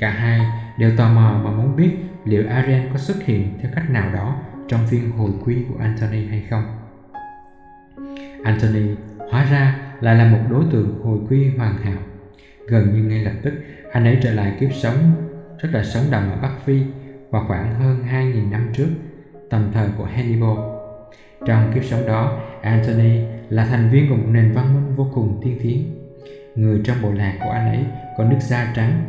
[0.00, 0.40] Cả hai
[0.78, 1.90] đều tò mò và muốn biết
[2.24, 4.36] liệu Arian có xuất hiện theo cách nào đó
[4.68, 6.64] trong phiên hồi quy của Anthony hay không.
[8.44, 8.96] Anthony
[9.30, 11.98] hóa ra lại là một đối tượng hồi quy hoàn hảo.
[12.68, 13.54] Gần như ngay lập tức,
[13.92, 15.12] anh ấy trở lại kiếp sống
[15.58, 16.82] rất là sống động ở Bắc Phi
[17.30, 18.88] vào khoảng hơn 2.000 năm trước,
[19.50, 20.58] tầm thời của Hannibal.
[21.46, 25.40] Trong kiếp sống đó, Anthony là thành viên của một nền văn minh vô cùng
[25.44, 25.96] tiên tiến.
[26.54, 27.84] Người trong bộ lạc của anh ấy
[28.18, 29.02] có nước da trắng.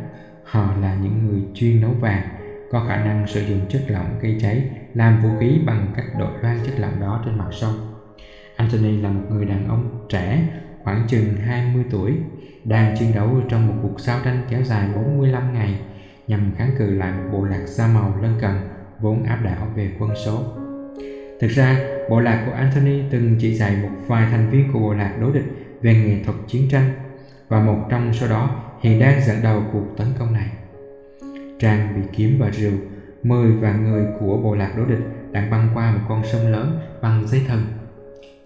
[0.52, 2.22] Họ là những người chuyên nấu vàng,
[2.70, 4.64] có khả năng sử dụng chất lỏng gây cháy
[4.94, 7.94] làm vũ khí bằng cách đội loang chất lỏng đó trên mặt sông.
[8.56, 10.42] Anthony là một người đàn ông trẻ,
[10.82, 12.12] khoảng chừng 20 tuổi,
[12.64, 15.80] đang chiến đấu trong một cuộc giao tranh kéo dài 45 ngày
[16.28, 18.54] nhằm kháng cự lại một bộ lạc da màu lân cận
[19.00, 20.42] vốn áp đảo về quân số.
[21.40, 21.76] Thực ra,
[22.10, 25.32] bộ lạc của Anthony từng chỉ dạy một vài thành viên của bộ lạc đối
[25.32, 26.90] địch về nghệ thuật chiến tranh
[27.48, 30.48] và một trong số đó hiện đang dẫn đầu cuộc tấn công này.
[31.58, 32.72] Trang bị kiếm và rìu,
[33.22, 36.78] mười và người của bộ lạc đối địch đang băng qua một con sông lớn
[37.02, 37.64] bằng dây thừng.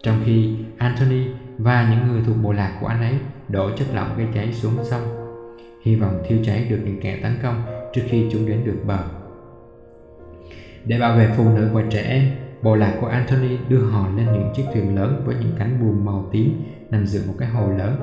[0.02, 1.26] Trong khi Anthony
[1.58, 3.14] và những người thuộc bộ lạc của anh ấy
[3.48, 5.02] đổ chất lỏng gây cháy xuống sông,
[5.82, 7.62] hy vọng thiêu cháy được những kẻ tấn công
[7.94, 8.98] trước khi chúng đến được bờ.
[10.84, 12.30] Để bảo vệ phụ nữ và trẻ em,
[12.62, 16.04] bộ lạc của Anthony đưa họ lên những chiếc thuyền lớn với những cánh buồm
[16.04, 18.00] màu tím nằm giữa một cái hồ lớn.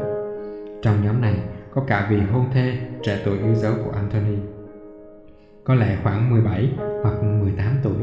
[0.81, 1.33] Trong nhóm này
[1.73, 4.37] có cả vị hôn thê trẻ tuổi yêu dấu của Anthony.
[5.63, 6.69] Có lẽ khoảng 17
[7.03, 7.95] hoặc 18 tuổi.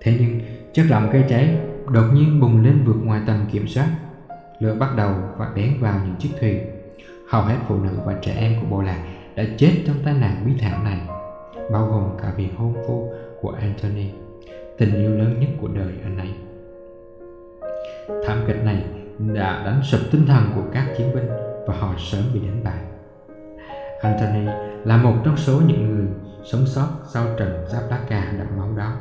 [0.00, 0.40] Thế nhưng
[0.72, 1.58] chất lỏng gây cháy
[1.92, 3.88] đột nhiên bùng lên vượt ngoài tầm kiểm soát.
[4.58, 6.58] Lửa bắt đầu và bén vào những chiếc thuyền.
[7.28, 9.04] Hầu hết phụ nữ và trẻ em của bộ lạc
[9.36, 11.00] đã chết trong tai nạn bi thảm này,
[11.72, 14.10] bao gồm cả vị hôn phu của Anthony
[14.78, 16.28] tình yêu lớn nhất của đời anh ấy
[18.26, 18.84] thảm kịch này
[19.18, 21.28] đã đánh sụp tinh thần của các chiến binh
[21.66, 22.93] và họ sớm bị đánh bại
[24.04, 24.52] Anthony
[24.84, 26.06] là một trong số những người
[26.44, 28.92] sống sót sau trận giáp lá cà đẫm máu đó.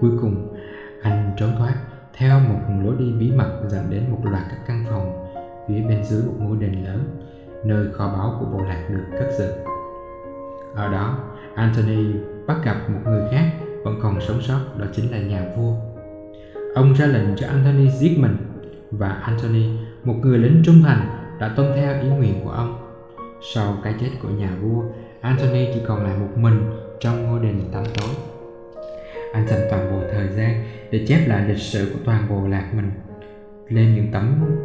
[0.00, 0.56] Cuối cùng,
[1.02, 1.74] anh trốn thoát
[2.16, 5.26] theo một lối đi bí mật dẫn đến một loạt các căn phòng
[5.68, 7.04] phía bên dưới một ngôi đền lớn,
[7.64, 9.52] nơi kho báu của bộ lạc được cất giữ.
[10.74, 11.18] Ở đó
[11.54, 12.14] Anthony
[12.46, 13.50] bắt gặp một người khác
[13.84, 15.74] vẫn còn sống sót, đó chính là nhà vua.
[16.74, 18.36] Ông ra lệnh cho Anthony giết mình
[18.90, 21.08] và Anthony một người lính trung thành,
[21.40, 22.83] đã tuân theo ý nguyện của ông
[23.54, 24.82] sau cái chết của nhà vua
[25.20, 28.10] Anthony chỉ còn lại một mình trong ngôi đình tăm tối
[29.32, 32.70] anh dành toàn bộ thời gian để chép lại lịch sử của toàn bộ lạc
[32.74, 32.90] mình
[33.68, 34.56] lên những tấm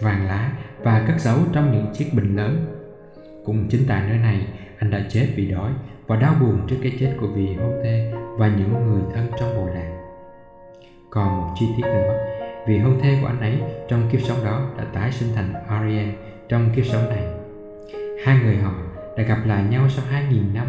[0.00, 2.66] vàng lá và cất giấu trong những chiếc bình lớn
[3.44, 4.46] cũng chính tại nơi này
[4.78, 5.70] anh đã chết vì đói
[6.06, 9.56] và đau buồn trước cái chết của vị hôn thê và những người thân trong
[9.56, 9.98] bộ lạc.
[11.10, 12.26] Còn một chi tiết nữa,
[12.68, 16.08] vị hôn thê của anh ấy trong kiếp sống đó đã tái sinh thành Ariel
[16.48, 17.41] trong kiếp sống này.
[18.24, 18.72] Hai người họ
[19.16, 20.66] đã gặp lại nhau sau 2.000 năm.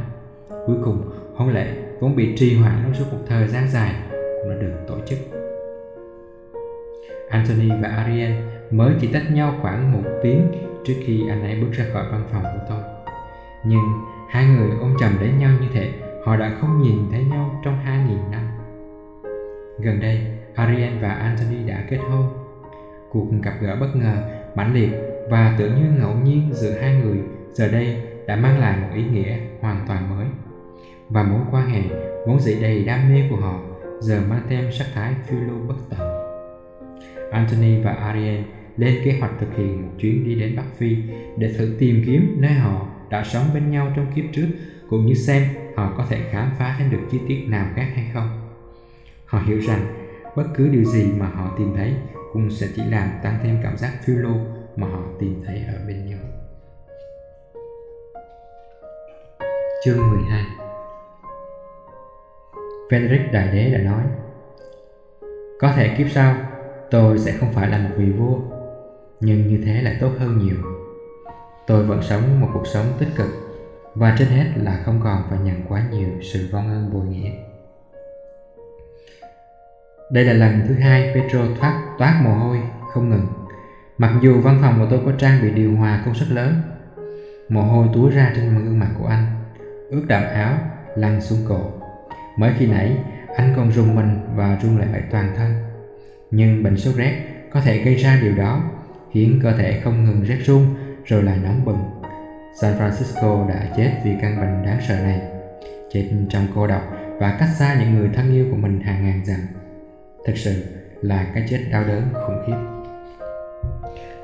[0.50, 4.50] Cuối cùng, hôn lễ vốn bị trì hoãn trong suốt một thời gian dài cũng
[4.50, 5.20] đã được tổ chức.
[7.30, 8.32] Anthony và Ariel
[8.72, 10.52] mới chỉ tách nhau khoảng một tiếng
[10.86, 12.82] trước khi anh ấy bước ra khỏi văn phòng của tôi.
[13.66, 13.86] Nhưng
[14.30, 15.94] hai người ôm chầm lấy nhau như thế,
[16.26, 18.42] họ đã không nhìn thấy nhau trong hai nghìn năm.
[19.80, 22.26] Gần đây, Ariel và Anthony đã kết hôn.
[23.10, 24.16] Cuộc gặp gỡ bất ngờ,
[24.56, 24.90] mãnh liệt
[25.30, 27.18] và tưởng như ngẫu nhiên giữa hai người
[27.54, 27.98] giờ đây
[28.28, 30.26] đã mang lại một ý nghĩa hoàn toàn mới.
[31.10, 31.82] Và mối quan hệ
[32.28, 33.60] vốn dĩ đầy đam mê của họ
[34.00, 36.00] giờ mang thêm sắc thái phiêu lưu bất tận.
[37.32, 38.42] Anthony và Ariel
[38.78, 40.98] lên kế hoạch thực hiện một chuyến đi đến Bắc Phi
[41.38, 44.48] để thử tìm kiếm nơi họ đã sống bên nhau trong kiếp trước,
[44.90, 45.44] cũng như xem
[45.76, 48.50] họ có thể khám phá thêm được chi tiết nào khác hay không.
[49.26, 49.86] Họ hiểu rằng
[50.36, 51.94] bất cứ điều gì mà họ tìm thấy
[52.34, 54.36] cũng sẽ chỉ làm tăng thêm cảm giác phiêu lưu
[54.76, 56.20] mà họ tìm thấy ở bên nhau.
[59.86, 60.46] Chương 12
[62.90, 64.04] Frederick Đại Đế đã nói,
[65.60, 66.36] Có thể kiếp sau,
[66.92, 68.40] tôi sẽ không phải là một vị vua,
[69.20, 70.56] Nhưng như thế lại tốt hơn nhiều.
[71.68, 73.28] Tôi vẫn sống một cuộc sống tích cực,
[73.96, 77.32] Và trên hết là không còn phải nhận quá nhiều sự vong ơn bồi nghĩa.
[80.12, 82.60] Đây là lần thứ hai Petro thoát, toát mồ hôi,
[82.94, 83.28] không ngừng.
[83.98, 86.54] Mặc dù văn phòng của tôi có trang bị điều hòa công suất lớn,
[87.50, 89.43] Mồ hôi túa ra trên gương mặt của anh.
[89.94, 90.58] Ướt đạm áo
[90.96, 91.72] lăn xuống cổ.
[92.38, 92.98] Mới khi nãy
[93.36, 95.54] anh còn rùng mình và run lại bậy toàn thân.
[96.32, 97.14] Nhưng bệnh sốt rét
[97.52, 98.64] có thể gây ra điều đó
[99.14, 100.66] Khiến cơ thể không ngừng rét run
[101.06, 101.84] rồi lại nóng bừng.
[102.62, 105.22] San Francisco đã chết vì căn bệnh đáng sợ này.
[105.92, 106.82] Chết trong cô độc
[107.20, 109.40] và cách xa những người thân yêu của mình hàng ngàn dặm.
[110.26, 110.64] Thực sự
[111.02, 112.56] là cái chết đau đớn khủng khiếp.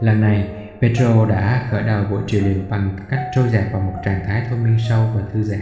[0.01, 0.47] Lần này,
[0.81, 4.43] Petro đã khởi đầu buổi trị liệu bằng cách trôi dạt vào một trạng thái
[4.49, 5.60] thôi miên sâu và thư giãn.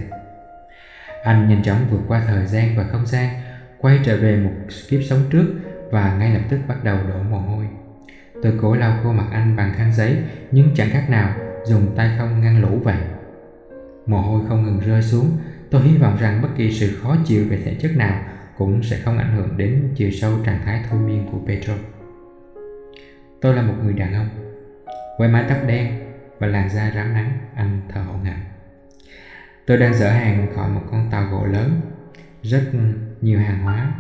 [1.24, 3.30] Anh nhanh chóng vượt qua thời gian và không gian,
[3.78, 4.52] quay trở về một
[4.90, 5.46] kiếp sống trước
[5.92, 7.66] và ngay lập tức bắt đầu đổ mồ hôi.
[8.44, 10.18] Tôi cố lau khô mặt anh bằng khăn giấy
[10.52, 11.34] nhưng chẳng cách nào
[11.66, 12.98] dùng tay không ngăn lũ vậy.
[14.06, 15.38] Mồ hôi không ngừng rơi xuống,
[15.72, 18.22] tôi hy vọng rằng bất kỳ sự khó chịu về thể chất nào
[18.58, 21.74] cũng sẽ không ảnh hưởng đến chiều sâu trạng thái thôi miên của Petro.
[23.42, 24.47] Tôi là một người đàn ông
[25.18, 25.88] với mái tóc đen
[26.40, 28.36] và làn da rám nắng Anh thở hổn hển
[29.66, 31.82] Tôi đang dỡ hàng khỏi một con tàu gỗ lớn
[32.42, 32.62] Rất
[33.22, 33.92] nhiều hàng hóa.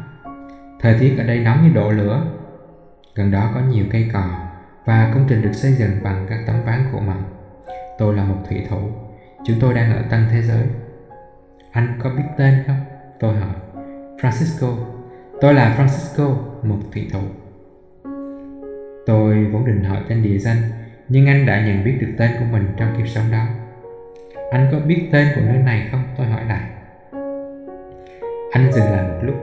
[0.79, 2.25] Thời tiết ở đây nóng như độ lửa.
[3.15, 4.25] Gần đó có nhiều cây cò
[4.85, 7.23] Và công trình được xây dựng bằng các tấm ván gỗ mỏng.
[7.97, 8.79] Tôi là một thủy thủ.
[9.45, 10.63] Chúng tôi đang ở tân thế giới.
[11.71, 12.79] Anh có biết tên không?
[13.19, 13.55] Tôi hỏi.
[14.17, 14.75] Francisco.
[15.41, 17.21] Tôi là Francisco, một thủy thủ.
[19.05, 20.57] Tôi vốn định hỏi tên địa danh
[21.09, 23.45] nhưng anh đã nhận biết được tên của mình trong kiếp sống đó.
[24.51, 26.03] Anh có biết tên của nơi này không?
[26.17, 26.69] Tôi hỏi lại.
[28.51, 29.35] Anh dừng lại một lúc,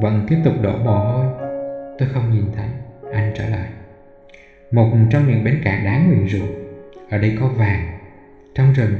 [0.00, 1.26] Vẫn tiếp tục đổ mồ hôi.
[1.98, 2.66] Tôi không nhìn thấy.
[3.12, 3.66] Anh trả lời.
[4.70, 6.46] Một trong những bến cảng đáng nguyền rủa.
[7.10, 7.98] Ở đây có vàng.
[8.54, 8.94] Trong rừng,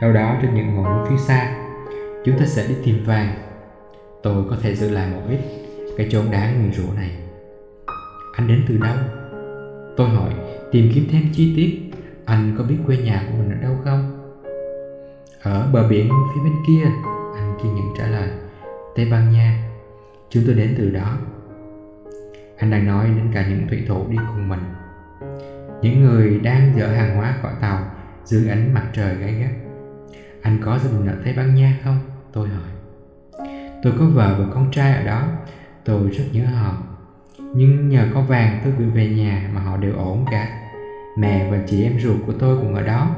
[0.00, 1.56] Đâu đó trên những ngọn núi phía xa,
[2.24, 3.34] Chúng ta sẽ đi tìm vàng.
[4.22, 5.38] Tôi có thể giữ lại một ít
[5.96, 7.10] Cái chốn đáng nguyền rủa này.
[8.36, 8.96] Anh đến từ đâu?
[9.96, 10.34] Tôi hỏi,
[10.72, 11.90] tìm kiếm thêm chi tiết.
[12.24, 14.20] Anh có biết quê nhà của mình ở đâu không?
[15.42, 16.84] Ở bờ biển phía bên kia,
[17.36, 18.28] Anh kiên nhẫn trả lời.
[18.96, 19.70] Tây Ban Nha.
[20.30, 21.18] Chúng tôi đến từ đó.
[22.56, 24.60] Anh đang nói đến cả những thủy thủ đi cùng mình.
[25.82, 27.78] Những người đang dỡ hàng hóa khỏi tàu
[28.24, 29.50] Dưới ánh mặt trời gay gắt.
[30.42, 31.98] Anh có gia đình ở Tây Ban Nha không?
[32.32, 32.70] Tôi hỏi.
[33.82, 35.22] Tôi có vợ và con trai ở đó.
[35.84, 36.76] Tôi rất nhớ họ
[37.54, 40.48] nhưng nhờ có vàng tôi gửi về nhà mà họ đều ổn cả.
[41.16, 43.16] Mẹ và chị em ruột của tôi cũng ở đó.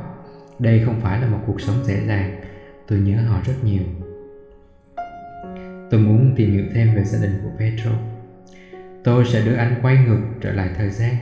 [0.58, 2.40] Đây không phải là một cuộc sống dễ dàng.
[2.86, 3.82] Tôi nhớ họ rất nhiều.
[5.90, 7.90] Tôi muốn tìm hiểu thêm về gia đình của Petro.
[9.04, 11.14] Tôi sẽ đưa anh quay ngược trở lại thời gian.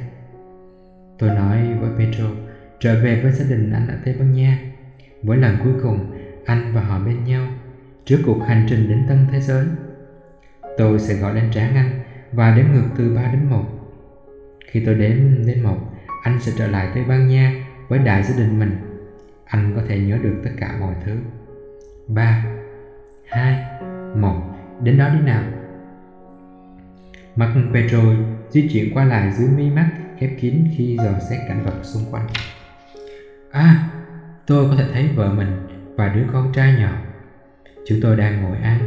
[1.18, 2.24] Tôi nói với Petro,
[2.80, 4.58] Trở về với gia đình anh ở Tây Ban Nha.
[5.22, 5.98] Với lần cuối cùng,
[6.44, 7.46] anh và họ bên nhau,
[8.04, 9.66] Trước cuộc hành trình đến tân thế giới.
[10.78, 12.03] Tôi sẽ gọi lên trán anh
[12.34, 13.64] và đếm ngược từ 3 đến 1.
[14.66, 15.16] Khi tôi đếm
[15.46, 15.76] đến 1,
[16.22, 17.52] anh sẽ trở lại Tây Ban Nha
[17.88, 18.76] với đại gia đình mình.
[19.44, 21.16] Anh có thể nhớ được tất cả mọi thứ.
[22.08, 22.44] 3,
[23.28, 23.64] 2,
[24.16, 24.42] 1,
[24.82, 25.42] đến đó đi nào.
[27.36, 28.02] Mặt Pedro
[28.50, 32.02] di chuyển qua lại dưới mi mắt khép kín khi dò xét cảnh vật xung
[32.10, 32.26] quanh.
[33.50, 33.88] À,
[34.46, 35.66] tôi có thể thấy vợ mình
[35.96, 36.92] và đứa con trai nhỏ.
[37.86, 38.78] Chúng tôi đang ngồi ăn.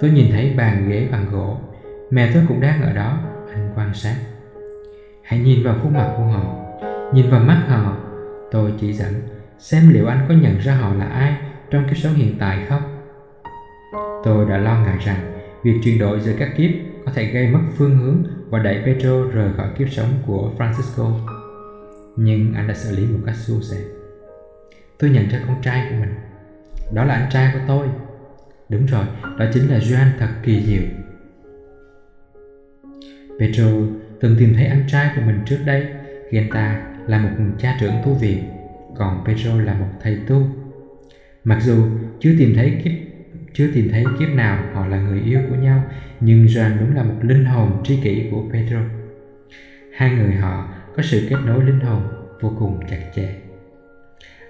[0.00, 1.58] Tôi nhìn thấy bàn ghế bằng gỗ
[2.12, 3.18] Mẹ tôi cũng đang ở đó
[3.54, 4.16] Anh quan sát.
[5.22, 6.42] Hãy nhìn vào khuôn mặt của họ.
[7.14, 7.96] Nhìn vào mắt họ
[8.50, 9.12] Tôi chỉ dẫn
[9.58, 11.36] Xem liệu anh có nhận ra họ là ai
[11.70, 12.82] Trong kiếp sống hiện tại không.
[14.24, 16.70] Tôi đã lo ngại rằng Việc chuyển đổi giữa các kiếp
[17.04, 21.12] Có thể gây mất phương hướng Và đẩy Pedro rời khỏi kiếp sống của Francisco.
[22.16, 23.76] Nhưng anh đã xử lý một cách suôn sẻ.
[24.98, 26.14] Tôi nhận ra con trai của mình.
[26.92, 27.86] Đó là anh trai của tôi.
[28.68, 29.04] Đúng rồi,
[29.38, 31.01] đó chính là Joan thật kỳ diệu.
[33.42, 33.66] Petro
[34.20, 35.86] từng tìm thấy anh trai của mình trước đây
[36.30, 38.44] khi anh ta là một cha trưởng tu viện
[38.96, 40.46] còn Pedro là một thầy tu.
[41.44, 41.86] Mặc dù
[42.20, 42.92] chưa tìm thấy kiếp
[43.52, 45.84] chưa tìm thấy kiếp nào họ là người yêu của nhau,
[46.20, 48.80] nhưng Joan đúng là một linh hồn tri kỷ của Pedro.
[49.96, 52.02] Hai người họ có sự kết nối linh hồn
[52.40, 53.34] vô cùng chặt chẽ.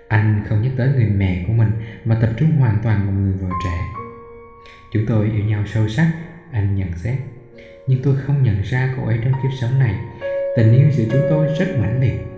[0.08, 1.70] Anh không nhắc tới người mẹ của mình
[2.04, 3.78] mà tập trung hoàn toàn vào người vợ trẻ.
[4.92, 6.12] Chúng tôi yêu nhau sâu sắc,
[6.52, 7.18] anh nhận xét.
[7.86, 9.94] Nhưng tôi không nhận ra cô ấy trong kiếp sống này.
[10.56, 12.32] Tình yêu giữa chúng tôi rất mãnh liệt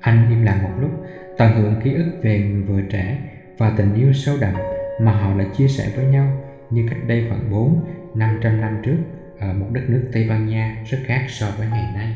[0.00, 0.90] anh im lặng một lúc,
[1.38, 3.18] tận hưởng ký ức về người vợ trẻ
[3.58, 4.54] và tình yêu sâu đậm
[5.00, 7.84] mà họ đã chia sẻ với nhau như cách đây khoảng 4,
[8.14, 8.96] 500 năm trước
[9.38, 12.14] ở một đất nước Tây Ban Nha rất khác so với ngày nay.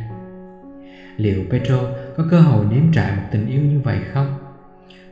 [1.17, 1.83] Liệu Pedro
[2.17, 4.35] có cơ hội nếm trải một tình yêu như vậy không?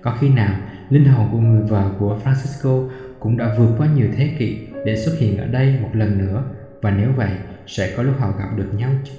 [0.00, 0.54] Có khi nào
[0.90, 2.88] linh hồn của người vợ của Francisco
[3.20, 6.44] cũng đã vượt qua nhiều thế kỷ để xuất hiện ở đây một lần nữa
[6.82, 7.30] và nếu vậy
[7.66, 9.12] sẽ có lúc họ gặp được nhau chứ?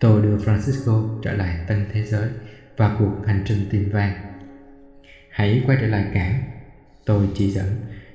[0.00, 2.28] Tôi đưa Francisco trở lại tân thế giới
[2.76, 4.14] và cuộc hành trình tìm vàng.
[5.30, 6.42] Hãy quay trở lại cảng.
[7.06, 7.66] Tôi chỉ dẫn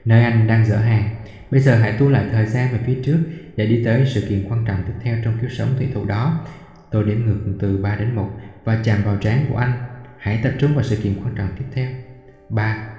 [0.05, 1.09] nơi anh đang dỡ hàng.
[1.51, 3.19] Bây giờ hãy tu lại thời gian về phía trước
[3.55, 6.45] để đi tới sự kiện quan trọng tiếp theo trong kiếp sống thủy thủ đó.
[6.91, 8.29] Tôi đếm ngược từ 3 đến 1
[8.63, 9.73] và chạm vào trán của anh.
[10.17, 11.89] Hãy tập trung vào sự kiện quan trọng tiếp theo.
[12.49, 12.89] 3,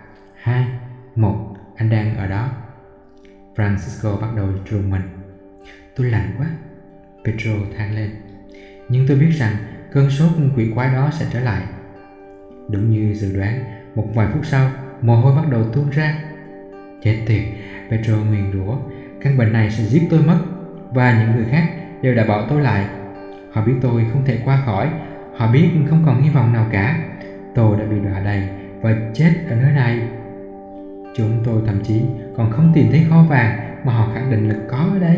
[0.42, 0.66] 2,
[1.14, 1.57] 1.
[1.78, 2.50] Anh đang ở đó.
[3.56, 5.02] Francisco bắt đầu trùng mình.
[5.96, 6.46] Tôi lạnh quá.
[7.24, 8.10] Pedro than lên
[8.88, 9.52] nhưng tôi biết rằng
[9.92, 11.62] cơn sốt quỷ quái đó sẽ trở lại.
[12.68, 13.64] Đúng như dự đoán,
[13.94, 14.70] một vài phút sau,
[15.02, 16.18] mồ hôi bắt đầu tuôn ra.
[17.02, 17.42] Chết tiệt,
[17.90, 18.76] Pedro nguyền rủa,
[19.20, 20.38] căn bệnh này sẽ giết tôi mất
[20.92, 21.64] và những người khác
[22.02, 22.86] đều đã bảo tôi lại.
[23.52, 24.90] Họ biết tôi không thể qua khỏi,
[25.36, 26.98] họ biết không còn hy vọng nào cả.
[27.54, 28.42] Tôi đã bị đọa đầy
[28.80, 30.08] và chết ở nơi này.
[31.18, 32.02] Chúng tôi thậm chí
[32.36, 35.16] còn không tìm thấy kho vàng mà họ khẳng định là có ở đây.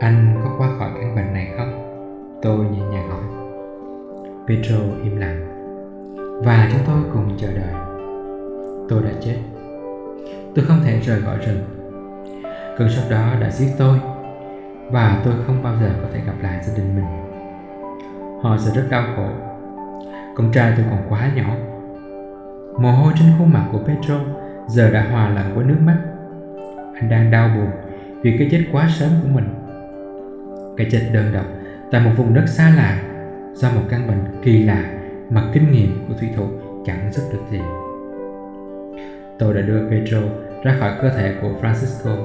[0.00, 1.72] Anh có qua khỏi căn bệnh này không?
[2.42, 3.22] Tôi nhẹ nhàng hỏi.
[4.46, 5.44] Petro im lặng.
[6.44, 7.74] Và chúng tôi cùng chờ đợi.
[8.88, 9.36] Tôi đã chết.
[10.54, 11.64] Tôi không thể rời khỏi rừng.
[12.78, 13.98] Cơn sốc đó đã giết tôi.
[14.90, 17.06] Và tôi không bao giờ có thể gặp lại gia đình mình.
[18.42, 19.28] Họ sẽ rất đau khổ.
[20.34, 21.54] Con trai tôi còn quá nhỏ.
[22.78, 24.20] Mồ hôi trên khuôn mặt của Pedro
[24.66, 25.98] giờ đã hòa lẫn với nước mắt
[26.94, 27.70] Anh đang đau buồn
[28.22, 29.44] vì cái chết quá sớm của mình
[30.76, 31.44] cái chết đơn độc
[31.90, 33.02] tại một vùng đất xa lạ
[33.54, 34.84] do một căn bệnh kỳ lạ
[35.30, 36.44] mà kinh nghiệm của thủy thủ
[36.86, 37.60] chẳng giúp được gì.
[39.38, 40.18] Tôi đã đưa Pedro
[40.64, 42.16] ra khỏi cơ thể của Francisco.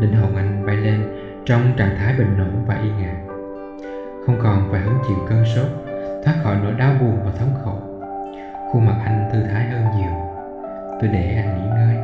[0.00, 1.00] Linh hồn anh bay lên
[1.44, 3.14] trong trạng thái bình ổn và yên ả.
[4.26, 5.66] Không còn phải hứng chịu cơn sốt,
[6.24, 7.89] thoát khỏi nỗi đau buồn và thống khổ.
[8.72, 10.10] Khuôn mặt anh thư thái hơn nhiều.
[11.00, 11.96] Tôi để anh nghỉ ngơi.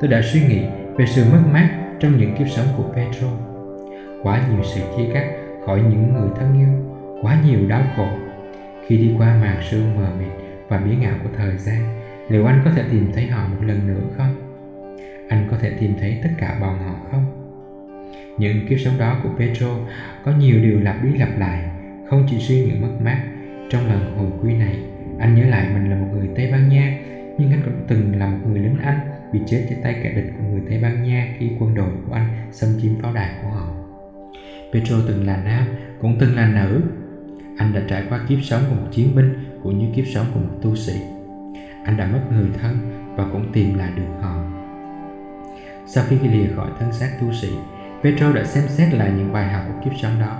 [0.00, 0.62] Tôi đã suy nghĩ
[0.96, 1.68] về sự mất mát
[2.00, 3.28] trong những kiếp sống của Pedro
[4.22, 5.24] quá nhiều sự chia cắt
[5.66, 8.06] khỏi những người thân yêu, quá nhiều đau khổ.
[8.86, 10.32] Khi đi qua màn sương mờ mịt
[10.68, 13.86] và biến ảo của thời gian, liệu anh có thể tìm thấy họ một lần
[13.86, 14.34] nữa không?
[15.28, 17.24] Anh có thể tìm thấy tất cả bọn họ không?
[18.38, 19.76] Những kiếp sống đó của Petro
[20.24, 21.64] có nhiều điều lặp đi lặp lại,
[22.10, 23.18] không chỉ riêng những mất mát
[23.70, 24.76] trong lần hồi quy này
[25.18, 26.98] anh nhớ lại mình là một người Tây Ban Nha
[27.38, 28.98] nhưng anh cũng từng là một người lính Anh
[29.32, 32.12] bị chết trên tay kẻ địch của người Tây Ban Nha khi quân đội của
[32.12, 33.76] anh xâm chiếm pháo đài của họ
[34.72, 35.66] Petro từng là nam,
[36.00, 36.82] cũng từng là nữ.
[37.58, 40.40] Anh đã trải qua kiếp sống của một chiến binh cũng như kiếp sống của
[40.40, 40.92] một tu sĩ.
[41.84, 42.76] Anh đã mất người thân
[43.16, 44.44] và cũng tìm lại được họ.
[45.86, 47.48] Sau khi lìa khỏi thân xác tu sĩ,
[48.02, 50.38] Petro đã xem xét lại những bài học của kiếp sống đó.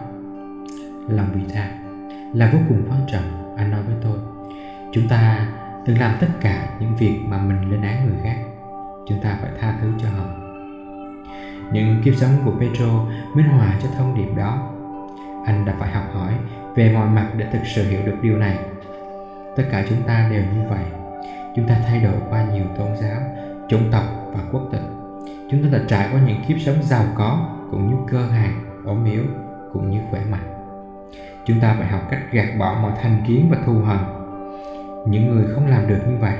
[1.08, 1.70] Lòng vị tha
[2.34, 4.35] là vô cùng quan trọng, anh nói với tôi.
[4.96, 5.46] Chúng ta
[5.86, 8.36] từng làm tất cả những việc mà mình lên án người khác.
[9.08, 10.24] Chúng ta phải tha thứ cho họ
[11.72, 13.04] những kiếp sống của Pedro
[13.34, 14.68] minh họa cho thông điệp đó.
[15.46, 16.32] Anh đã phải học hỏi
[16.74, 18.58] về mọi mặt để thực sự hiểu được điều này.
[19.56, 20.84] Tất cả chúng ta đều như vậy.
[21.56, 23.20] Chúng ta thay đổi qua nhiều tôn giáo,
[23.68, 24.84] chủng tộc và quốc tịch.
[25.50, 29.04] Chúng ta đã trải qua những kiếp sống giàu có cũng như cơ hàng, ốm
[29.04, 29.22] yếu
[29.72, 30.72] cũng như khỏe mạnh.
[31.44, 34.15] Chúng ta phải học cách gạt bỏ mọi thành kiến và thù hận.
[35.06, 36.34] Những người không làm được như vậy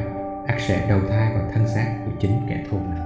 [0.47, 3.02] ắt sẽ đầu thai vào thân xác của chính kẻ thù mình.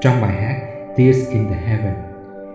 [0.00, 0.56] Trong bài hát
[0.96, 1.94] Tears in the Heaven,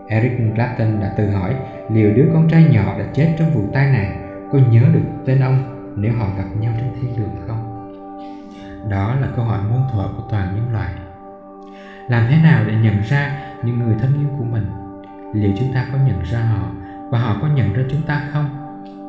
[0.07, 1.55] Eric Clapton đã tự hỏi
[1.91, 4.21] liệu đứa con trai nhỏ đã chết trong vụ tai nạn
[4.51, 5.63] có nhớ được tên ông
[5.95, 7.71] nếu họ gặp nhau trên thiên đường không?
[8.89, 10.89] Đó là câu hỏi muôn thuở của toàn nhân loại.
[12.09, 14.65] Làm thế nào để nhận ra những người thân yêu của mình
[15.33, 16.69] liệu chúng ta có nhận ra họ
[17.09, 18.64] và họ có nhận ra chúng ta không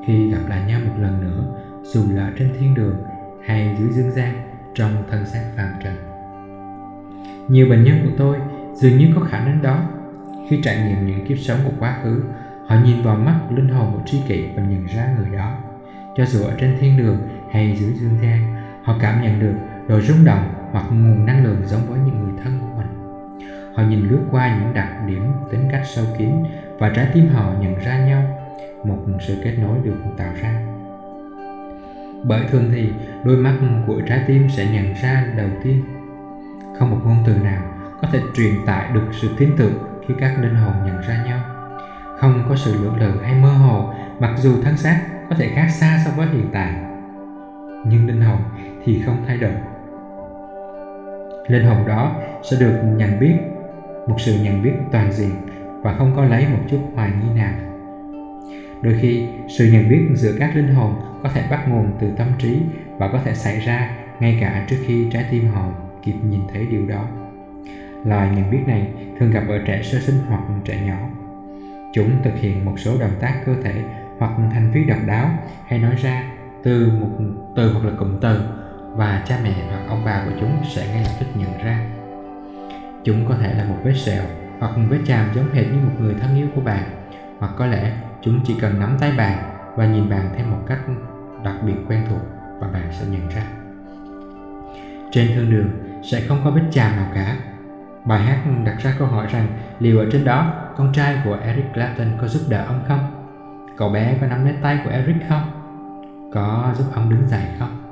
[0.07, 1.45] khi gặp lại nhau một lần nữa,
[1.83, 2.97] dù là trên thiên đường
[3.47, 4.35] hay dưới dương gian
[4.75, 5.95] trong thân xác phàm trần.
[7.49, 8.37] Nhiều bệnh nhân của tôi
[8.75, 9.83] dường như có khả năng đó.
[10.49, 12.23] Khi trải nghiệm những kiếp sống của quá khứ,
[12.67, 15.59] họ nhìn vào mắt linh hồn của tri kỷ và nhận ra người đó.
[16.17, 17.19] Cho dù ở trên thiên đường
[17.53, 19.55] hay dưới dương gian, họ cảm nhận được
[19.89, 22.87] độ rung động hoặc nguồn năng lượng giống với những người thân của mình.
[23.75, 25.23] Họ nhìn lướt qua những đặc điểm
[25.53, 26.31] tính cách sâu kín
[26.79, 28.46] và trái tim họ nhận ra nhau
[28.85, 30.63] một sự kết nối được tạo ra.
[32.25, 32.93] Bởi thường thì,
[33.25, 35.85] đôi mắt của trái tim sẽ nhận ra đầu tiên.
[36.79, 37.63] Không một ngôn từ nào
[38.03, 39.75] có thể truyền tải được sự tin tưởng
[40.07, 41.39] khi các linh hồn nhận ra nhau.
[42.19, 45.01] Không có sự lưỡng lự hay mơ hồ, mặc dù thân xác
[45.31, 46.75] có thể khác xa so với hiện tại.
[47.87, 48.39] Nhưng linh hồn
[48.85, 49.53] thì không thay đổi.
[51.47, 52.13] Linh hồn đó
[52.51, 53.35] sẽ được nhận biết,
[54.07, 55.31] một sự nhận biết toàn diện
[55.83, 57.55] và không có lấy một chút hoài nghi nào
[58.83, 62.29] đôi khi, sự nhận biết giữa các linh hồn có thể bắt nguồn từ tâm
[62.39, 62.59] trí
[62.99, 63.91] và có thể xảy ra
[64.21, 65.69] ngay cả trước khi trái tim họ
[66.03, 67.09] kịp nhìn thấy điều đó.
[68.05, 68.89] Loài nhận biết này
[69.19, 71.09] thường gặp ở trẻ sơ sinh hoặc trẻ nhỏ.
[71.93, 73.75] Chúng thực hiện một số động tác cơ thể
[74.19, 75.31] hoặc hành vi độc đáo,
[75.67, 76.33] hay nói ra
[76.63, 77.09] từ một,
[77.57, 78.41] từ hoặc là cụm từ
[78.93, 81.81] và cha mẹ hoặc ông bà của chúng sẽ ngay lập tức nhận ra.
[83.05, 84.23] Chúng có thể là một vết sẹo
[84.59, 86.83] hoặc vết chàm giống hệt như một người thân yêu của bạn,
[87.39, 87.93] hoặc có lẽ
[88.27, 89.39] chúng chỉ cần nắm tay bạn
[89.77, 90.79] và nhìn bạn theo một cách
[91.45, 92.21] đặc biệt quen thuộc
[92.61, 93.43] và bạn sẽ nhận ra.
[95.11, 95.69] Trên thương đường
[96.03, 97.37] sẽ không có vết chàm nào cả.
[98.05, 99.47] Bài hát đặt ra câu hỏi rằng
[99.79, 103.27] liệu ở trên đó con trai của Eric Clapton có giúp đỡ ông không?
[103.77, 105.43] Cậu bé có nắm lấy tay của Eric không?
[106.33, 107.83] Có giúp ông đứng dậy không?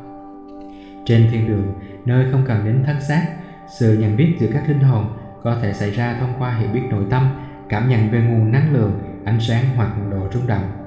[1.05, 1.74] Trên thiên đường,
[2.05, 3.27] nơi không cần đến thân xác,
[3.78, 5.06] sự nhận biết giữa các linh hồn
[5.43, 7.28] có thể xảy ra thông qua hiểu biết nội tâm,
[7.69, 10.85] cảm nhận về nguồn năng lượng ánh sáng hoặc độ rung động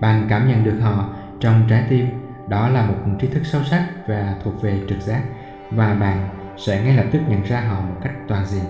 [0.00, 1.08] bạn cảm nhận được họ
[1.40, 2.06] trong trái tim.
[2.48, 5.22] Đó là một tri thức sâu sắc và thuộc về trực giác,
[5.70, 8.64] và bạn sẽ ngay lập tức nhận ra họ một cách toàn diện.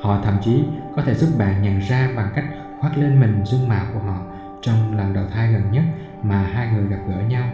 [0.00, 0.64] Họ thậm chí
[0.96, 2.44] có thể giúp bạn nhận ra bằng cách
[2.80, 4.18] khoác lên mình dung mạo của họ
[4.62, 5.84] trong lần đầu thai gần nhất
[6.22, 7.44] mà hai người gặp gỡ nhau.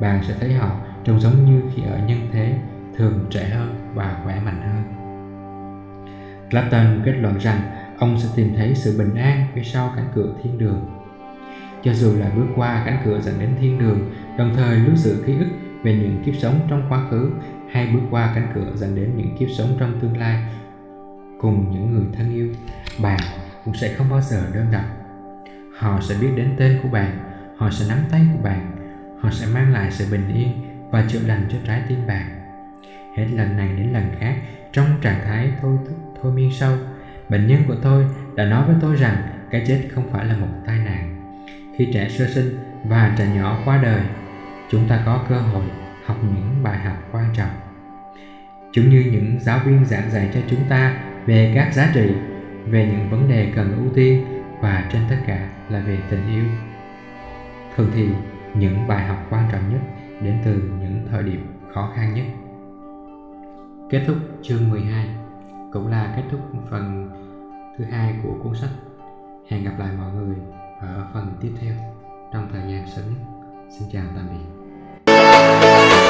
[0.00, 0.70] Bạn sẽ thấy họ
[1.04, 2.54] trông giống như khi ở nhân thế,
[2.96, 4.82] thường trẻ hơn và khỏe mạnh hơn.
[6.50, 7.60] Clapton kết luận rằng
[7.98, 10.86] ông sẽ tìm thấy sự bình an phía sau cánh cửa thiên đường.
[11.82, 15.22] Cho dù là bước qua cánh cửa dẫn đến thiên đường, đồng thời lưu giữ
[15.26, 15.48] ký ức
[15.82, 17.30] về những kiếp sống trong quá khứ
[17.72, 20.44] hay bước qua cánh cửa dẫn đến những kiếp sống trong tương lai
[21.40, 22.48] cùng những người thân yêu,
[23.02, 23.20] bạn
[23.64, 24.84] cũng sẽ không bao giờ đơn độc.
[25.78, 27.18] Họ sẽ biết đến tên của bạn,
[27.56, 28.76] họ sẽ nắm tay của bạn,
[29.20, 30.48] họ sẽ mang lại sự bình yên
[30.90, 32.40] và chữa lành cho trái tim bạn.
[33.16, 34.34] Hết lần này đến lần khác,
[34.72, 36.76] trong trạng thái thôi thức thôi miên sâu
[37.34, 39.16] bệnh nhân của tôi đã nói với tôi rằng
[39.50, 41.34] cái chết không phải là một tai nạn.
[41.76, 44.00] Khi trẻ sơ sinh và trẻ nhỏ qua đời,
[44.70, 45.64] chúng ta có cơ hội
[46.04, 47.48] học những bài học quan trọng.
[48.72, 50.96] Chúng như những giáo viên giảng dạy cho chúng ta
[51.26, 52.12] về các giá trị,
[52.66, 54.24] về những vấn đề cần ưu tiên
[54.60, 56.44] và trên tất cả là về tình yêu.
[57.76, 58.08] Thường thì
[58.54, 59.80] những bài học quan trọng nhất
[60.22, 62.26] đến từ những thời điểm khó khăn nhất.
[63.90, 65.06] Kết thúc chương 12
[65.72, 66.40] cũng là kết thúc
[66.70, 67.10] phần
[67.78, 68.70] thứ hai của cuốn sách.
[69.48, 70.36] Hẹn gặp lại mọi người
[70.80, 71.74] ở phần tiếp theo
[72.32, 73.14] trong thời gian sớm.
[73.70, 76.03] Xin chào, tạm biệt.